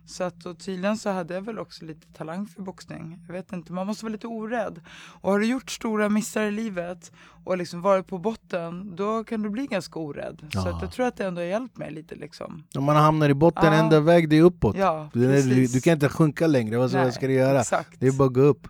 så 0.06 0.24
att 0.24 0.46
och 0.46 0.58
tydligen 0.58 0.96
så 0.96 1.10
hade 1.10 1.34
jag 1.34 1.42
väl 1.42 1.58
också 1.58 1.84
lite 1.84 2.06
talang 2.12 2.46
för 2.46 2.62
boxning. 2.62 3.18
Jag 3.26 3.32
vet 3.34 3.52
inte, 3.52 3.72
man 3.72 3.86
måste 3.86 4.04
vara 4.04 4.12
lite 4.12 4.26
orädd. 4.26 4.80
Och 5.20 5.30
har 5.30 5.38
du 5.38 5.46
gjort 5.46 5.70
stora 5.70 6.08
missar 6.08 6.42
i 6.42 6.50
livet 6.50 7.12
och 7.44 7.58
liksom 7.58 7.82
varit 7.82 8.06
på 8.06 8.18
botten, 8.18 8.96
då 8.96 9.24
kan 9.24 9.42
du 9.42 9.50
bli 9.50 9.66
ganska 9.66 9.98
orädd. 9.98 10.38
Så 10.52 10.58
Ja. 10.58 10.76
att 10.76 10.82
jag 10.82 10.92
tror 10.92 11.06
att 11.06 11.16
det 11.16 11.26
ändå 11.26 11.40
har 11.40 11.46
hjälpt 11.46 11.76
mig 11.76 11.90
lite 11.90 12.14
liksom. 12.14 12.64
Om 12.74 12.84
man 12.84 12.96
hamnar 12.96 13.28
i 13.30 13.34
botten, 13.34 13.72
Ja. 13.72 13.74
enda 13.74 14.00
väg 14.00 14.28
det 14.28 14.36
är 14.36 14.42
uppåt. 14.42 14.76
Ja, 14.76 15.10
du, 15.12 15.66
du, 15.66 15.80
kan 15.80 15.92
inte 15.92 16.08
sjunka 16.08 16.46
längre, 16.46 16.78
vad, 16.78 16.90
vad 16.90 17.02
Nej, 17.02 17.12
ska 17.12 17.26
du 17.26 17.32
göra? 17.32 17.60
Exakt. 17.60 18.00
Det 18.00 18.06
är 18.06 18.12
bara 18.12 18.28
att 18.28 18.34
gå 18.34 18.40
upp. 18.40 18.68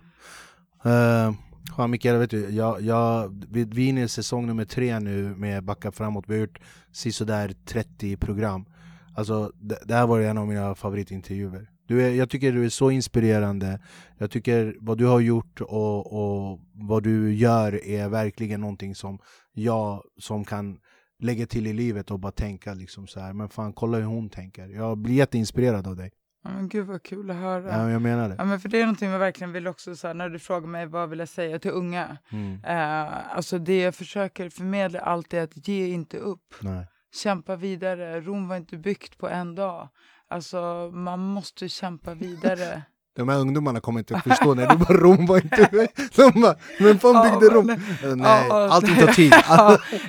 Uh, 0.87 1.33
ja, 1.77 1.87
Mikael, 1.87 2.19
vet 2.19 2.31
du, 2.31 2.51
jag, 2.51 2.81
jag, 2.81 3.35
vi, 3.51 3.65
vi 3.65 3.85
är 3.85 3.89
inne 3.89 4.03
i 4.03 4.09
säsong 4.09 4.47
nummer 4.47 4.65
tre 4.65 4.99
nu 5.01 5.35
med 5.37 5.65
Backa 5.65 5.93
framåt. 5.93 6.25
Vi 6.29 6.35
har 6.35 6.41
gjort 6.41 6.59
sådär 6.93 7.55
30 7.67 8.17
program. 8.17 8.65
Alltså, 9.15 9.53
det, 9.55 9.79
det 9.85 9.95
här 9.95 10.07
var 10.07 10.21
en 10.21 10.39
av 10.39 10.49
mina 10.49 10.75
favoritintervjuer. 10.75 11.69
Du 11.87 12.03
är, 12.03 12.11
jag 12.11 12.31
tycker 12.31 12.53
du 12.53 12.65
är 12.65 12.69
så 12.69 12.91
inspirerande. 12.91 13.81
Jag 14.19 14.31
tycker 14.31 14.77
vad 14.81 14.99
du 14.99 15.07
har 15.07 15.21
gjort 15.21 15.61
och, 15.61 16.13
och 16.13 16.61
vad 16.75 17.03
du 17.03 17.35
gör 17.35 17.85
är 17.85 18.09
verkligen 18.09 18.61
någonting 18.61 18.95
som 18.95 19.19
jag 19.53 20.03
som 20.19 20.45
kan 20.45 20.79
lägga 21.19 21.47
till 21.47 21.67
i 21.67 21.73
livet 21.73 22.11
och 22.11 22.19
bara 22.19 22.33
tänka 22.33 22.75
liksom 22.75 23.07
så 23.07 23.21
här. 23.21 23.33
men 23.33 23.49
fan 23.49 23.73
kolla 23.73 23.99
hur 23.99 24.05
hon 24.05 24.31
tänker. 24.31 24.69
Jag 24.69 24.99
blir 24.99 25.15
jätteinspirerad 25.15 25.87
av 25.87 25.97
dig. 25.97 26.11
Ja, 26.45 26.51
men 26.51 26.69
gud 26.69 26.87
vad 26.87 27.03
kul 27.03 27.31
att 27.31 27.37
höra. 27.37 27.69
Ja, 27.69 27.91
jag 27.91 28.03
menar 28.03 28.29
det. 28.29 28.35
Ja, 28.39 28.45
men 28.45 28.61
för 28.61 28.69
det 28.69 28.79
är 28.79 28.83
någonting 28.83 29.11
jag 29.11 29.19
verkligen 29.19 29.53
vill 29.53 29.67
också, 29.69 29.97
så 29.97 30.07
här, 30.07 30.15
när 30.15 30.29
du 30.29 30.39
frågar 30.39 30.69
mig 30.69 30.87
vad 30.87 31.11
vill 31.11 31.19
jag 31.19 31.29
säga 31.29 31.59
till 31.59 31.71
unga. 31.71 32.19
Mm. 32.31 32.65
Eh, 32.65 33.37
alltså 33.37 33.59
det 33.59 33.81
jag 33.81 33.95
försöker 33.95 34.49
förmedla 34.49 35.01
alltid 35.01 35.39
är 35.39 35.45
att 35.45 35.69
ge 35.69 35.87
inte 35.87 36.19
upp. 36.19 36.55
Nej. 36.61 36.87
Kämpa 37.15 37.57
vidare. 37.57 38.21
Rom 38.21 38.49
var 38.49 38.57
inte 38.57 38.77
byggt 38.77 39.19
på 39.19 39.29
en 39.29 39.55
dag. 39.55 39.89
Alltså, 40.31 40.91
man 40.95 41.21
måste 41.21 41.69
kämpa 41.69 42.15
vidare. 42.15 42.83
De 43.17 43.29
här 43.29 43.39
ungdomarna 43.39 43.81
kommer 43.81 43.99
inte 44.01 44.17
att 44.17 44.23
förstå 44.25 44.55
när 44.55 44.67
du 44.69 44.77
bara 44.77 44.99
Rom 44.99 45.27
var 45.27 45.37
inte 45.37 45.89
De 46.17 46.41
bara, 46.41 46.55
men 46.81 46.99
fan 46.99 47.31
byggde 47.41 47.55
Rom? 47.55 47.71
Eh, 47.71 47.79
Nej, 48.17 48.51
allting 48.51 48.97
tar 48.97 49.07
tid. 49.07 49.33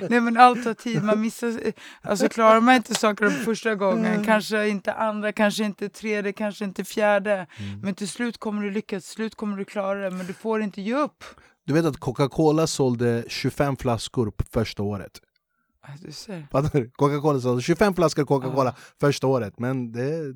nej 0.10 0.20
men 0.20 0.36
allt 0.36 0.64
tar 0.64 0.74
tid, 0.74 1.02
man 1.04 1.20
missar, 1.20 1.60
alltså 2.02 2.28
klarar 2.28 2.60
man 2.60 2.74
inte 2.74 2.94
saker 2.94 3.30
första 3.30 3.74
gången, 3.74 4.12
Mm. 4.12 4.24
kanske 4.24 4.68
inte 4.68 4.92
andra, 4.92 5.32
kanske 5.32 5.64
inte 5.64 5.88
tredje, 5.88 6.32
kanske 6.32 6.64
inte 6.64 6.84
fjärde. 6.84 7.32
Mm. 7.32 7.80
Men 7.82 7.94
till 7.94 8.08
slut 8.08 8.38
kommer 8.38 8.62
du 8.62 8.70
lyckas, 8.70 9.04
till 9.04 9.12
slut 9.12 9.34
kommer 9.34 9.56
du 9.56 9.64
klara 9.64 9.98
det, 9.98 10.10
men 10.10 10.26
du 10.26 10.32
får 10.32 10.62
inte 10.62 10.80
ge 10.82 10.94
upp. 10.94 11.24
Du 11.66 11.72
vet 11.74 11.84
att 11.84 11.96
Coca-Cola 12.00 12.66
sålde 12.66 13.24
25 13.28 13.76
flaskor 13.76 14.30
på 14.30 14.44
första 14.52 14.82
året. 14.82 15.20
Du 16.02 16.12
ser. 16.12 16.46
Fattar 16.50 16.80
du? 16.80 16.90
Coca-Cola 16.90 17.40
sålde 17.40 17.62
25 17.62 17.94
flaskor 17.94 18.24
Coca-Cola 18.24 18.64
Ja. 18.76 18.82
första 19.00 19.26
året, 19.26 19.58
men 19.58 19.92
det, 19.92 20.34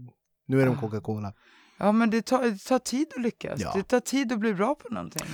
nu 0.49 0.61
är 0.63 0.67
de 0.67 0.75
Ja. 0.75 0.81
Coca-Cola. 0.81 1.33
Ja 1.79 1.93
men 1.93 2.11
det 2.11 2.23
tar, 2.23 2.43
det 2.43 2.59
tar 2.59 2.79
tid 2.79 3.07
att 3.17 3.23
lyckas, 3.23 3.61
Ja. 3.61 3.73
det 3.75 3.83
tar 3.83 4.01
tid 4.01 4.33
att 4.33 4.39
bli 4.41 4.55
bra 4.55 4.75
på 4.75 4.95
någonting. 4.95 5.27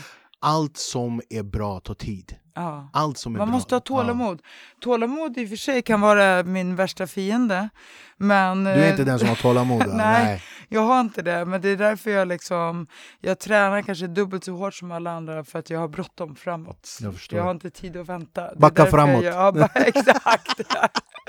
Allt 0.45 0.77
som 0.77 1.23
är 1.31 1.43
bra 1.43 1.81
tar 1.81 1.95
tid. 1.95 2.37
Ja. 2.55 2.91
Allt 2.93 3.19
som 3.19 3.35
är 3.35 3.39
Man 3.39 3.49
bra. 3.49 3.57
måste 3.57 3.75
ha 3.75 3.81
tålamod. 3.81 4.43
Tålamod 4.81 5.39
i 5.39 5.45
och 5.45 5.49
för 5.49 5.57
sig 5.57 5.83
kan 5.83 6.01
vara 6.01 6.43
min 6.43 6.77
värsta 6.77 7.07
fiende. 7.07 7.69
Men, 8.17 8.67
Ja. 8.67 8.75
Du 8.75 8.81
är 8.81 8.85
eh, 8.85 8.91
inte 8.91 9.05
den 9.05 9.19
som 9.19 9.29
har 9.29 9.37
tålamod 9.37 9.79
va? 9.87 9.93
Nej. 9.95 10.43
Jag 10.69 10.81
har 10.81 11.01
inte 11.01 11.23
det, 11.23 11.45
men 11.45 11.61
det 11.61 11.69
är 11.69 11.77
därför 11.77 12.11
jag 12.11 12.29
liksom 12.29 12.87
Jag 13.21 13.39
tränar 13.39 13.83
kanske 13.83 14.07
dubbelt 14.07 14.45
så 14.45 14.53
hårt 14.53 14.75
som 14.75 14.93
alla 14.93 15.11
andra 15.11 15.45
för 15.45 15.59
att 15.59 15.71
jag 15.71 15.79
har 15.81 15.89
bråttom 15.89 16.37
framåt. 16.37 16.99
Jag 17.01 17.15
förstår. 17.15 17.39
har 17.39 17.51
inte 17.51 17.71
tid 17.71 17.97
att 17.97 18.09
vänta. 18.09 18.51
Backa 18.57 18.87
framåt. 18.87 19.25
Jag, 19.25 19.57
ja, 19.57 19.69
exakt. 19.75 20.61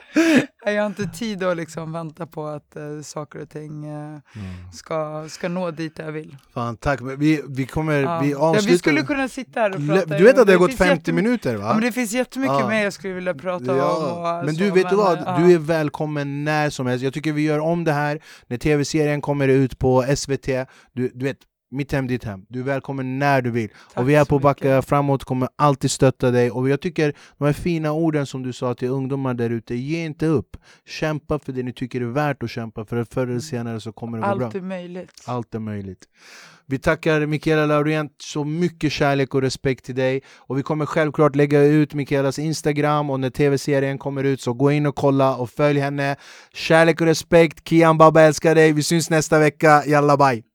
jag 0.66 0.82
har 0.82 0.86
inte 0.86 1.08
tid 1.08 1.44
att 1.44 1.58
liksom 1.58 1.92
vänta 1.92 2.26
på 2.28 2.48
att 2.48 2.76
eh, 2.76 3.02
saker 3.04 3.42
och 3.42 3.50
ting 3.50 3.86
eh, 3.86 3.96
Mm. 3.96 4.22
ska, 4.74 5.26
ska 5.30 5.50
nå 5.50 5.72
dit 5.72 6.00
jag 6.00 6.12
vill. 6.12 6.38
Fan 6.54 6.78
tack, 6.78 7.02
men 7.02 7.20
vi, 7.20 7.42
vi 7.50 7.66
kommer, 7.66 8.02
Ja. 8.02 8.20
vi 8.20 8.32
ja, 8.32 8.38
avslutar 8.38 8.72
vi 8.72 8.78
skulle 8.78 9.02
kunna 9.02 9.28
sitta 9.28 9.60
här 9.60 9.70
och 9.76 9.88
prata. 9.88 10.18
Du 10.18 10.24
vet 10.24 10.40
att 10.40 10.48
det 10.48 10.54
har 10.54 10.60
gått 10.60 10.70
finns 10.70 10.78
50 10.90 11.12
jättemy- 11.12 11.16
minuter 11.16 11.56
va? 11.56 11.68
Ja, 11.68 11.74
men 11.74 11.84
det 11.84 11.92
finns 11.92 12.12
jättemycket 12.12 12.56
Ja. 12.60 12.68
mer 12.70 12.84
jag 12.84 12.94
skulle 12.94 13.14
vilja 13.14 13.34
prata 13.34 13.74
om. 13.74 14.14
Och, 14.18 14.46
men 14.46 14.56
så, 14.56 14.64
du 14.64 14.72
vet 14.72 14.90
du 14.90 14.96
vad? 14.96 15.18
ja. 15.26 15.38
Du 15.40 15.54
är 15.54 15.58
välkommen 15.58 16.44
när 16.44 16.70
som 16.70 16.88
helst. 16.88 17.04
Jag 17.04 17.14
tycker 17.14 17.32
vi 17.34 17.42
gör 17.42 17.60
om 17.60 17.84
det 17.84 17.92
här 17.94 18.20
när 18.48 18.58
tv-serien 18.58 19.22
kommer 19.22 19.48
ut 19.48 19.80
på 19.80 20.06
SVT. 20.16 20.48
Du, 20.94 21.12
du 21.14 21.26
vet, 21.26 21.38
mitt 21.72 21.92
hem, 21.92 22.08
ditt 22.08 22.24
hem. 22.24 22.46
Du 22.50 22.60
är 22.60 22.64
välkommen 22.64 23.20
när 23.20 23.42
du 23.42 23.52
vill. 23.52 23.70
Tack 23.70 23.98
och 23.98 24.10
vi 24.10 24.16
är 24.16 24.26
på 24.26 24.40
Backa 24.40 24.82
framåt, 24.82 25.24
kommer 25.24 25.50
alltid 25.56 25.92
stötta 25.92 26.32
dig. 26.32 26.52
Och 26.52 26.70
jag 26.70 26.82
tycker 26.82 27.14
de 27.38 27.46
här 27.46 27.54
fina 27.54 27.92
orden 27.92 28.26
som 28.26 28.44
du 28.44 28.54
sa 28.54 28.74
till 28.74 28.88
ungdomar 28.88 29.34
där 29.34 29.50
ute, 29.50 29.76
ge 29.76 30.06
inte 30.06 30.26
upp. 30.26 30.58
Kämpa 30.86 31.40
för 31.40 31.52
det 31.52 31.64
ni 31.64 31.74
tycker 31.74 32.02
är 32.02 32.06
värt 32.06 32.44
att 32.44 32.50
kämpa 32.50 32.86
för, 32.86 33.04
förr 33.04 33.28
eller 33.28 33.40
senare 33.40 33.80
så 33.80 33.92
kommer 33.92 34.18
det 34.18 34.28
gå 34.28 34.36
bra. 34.36 34.46
Allt 34.46 34.56
är 34.56 34.62
möjligt. 34.62 35.12
Allt 35.26 35.56
är 35.56 35.60
möjligt. 35.60 36.08
Vi 36.68 36.80
tackar 36.80 37.26
Mikaela 37.26 37.66
Laurent 37.66 38.12
så 38.18 38.44
mycket 38.44 38.92
kärlek 38.92 39.36
och 39.36 39.42
respekt 39.42 39.86
till 39.86 39.96
dig. 39.96 40.22
Och 40.38 40.58
vi 40.58 40.64
kommer 40.64 40.86
självklart 40.86 41.36
lägga 41.36 41.64
ut 41.64 41.94
Mikaelas 41.94 42.40
Instagram 42.40 43.10
och 43.10 43.20
när 43.20 43.30
tv-serien 43.30 43.98
kommer 43.98 44.24
ut 44.24 44.42
så 44.42 44.54
gå 44.54 44.72
in 44.72 44.86
och 44.86 44.96
kolla 44.96 45.36
och 45.36 45.50
följ 45.50 45.80
henne. 45.80 46.16
Kärlek 46.54 47.02
och 47.02 47.08
respekt, 47.08 47.70
Kian 47.70 47.98
Baba 47.98 48.22
älskar 48.22 48.56
dig. 48.56 48.74
Vi 48.74 48.84
syns 48.84 49.10
nästa 49.10 49.40
vecka. 49.40 49.84
Jalla 49.86 50.18
bye! 50.18 50.55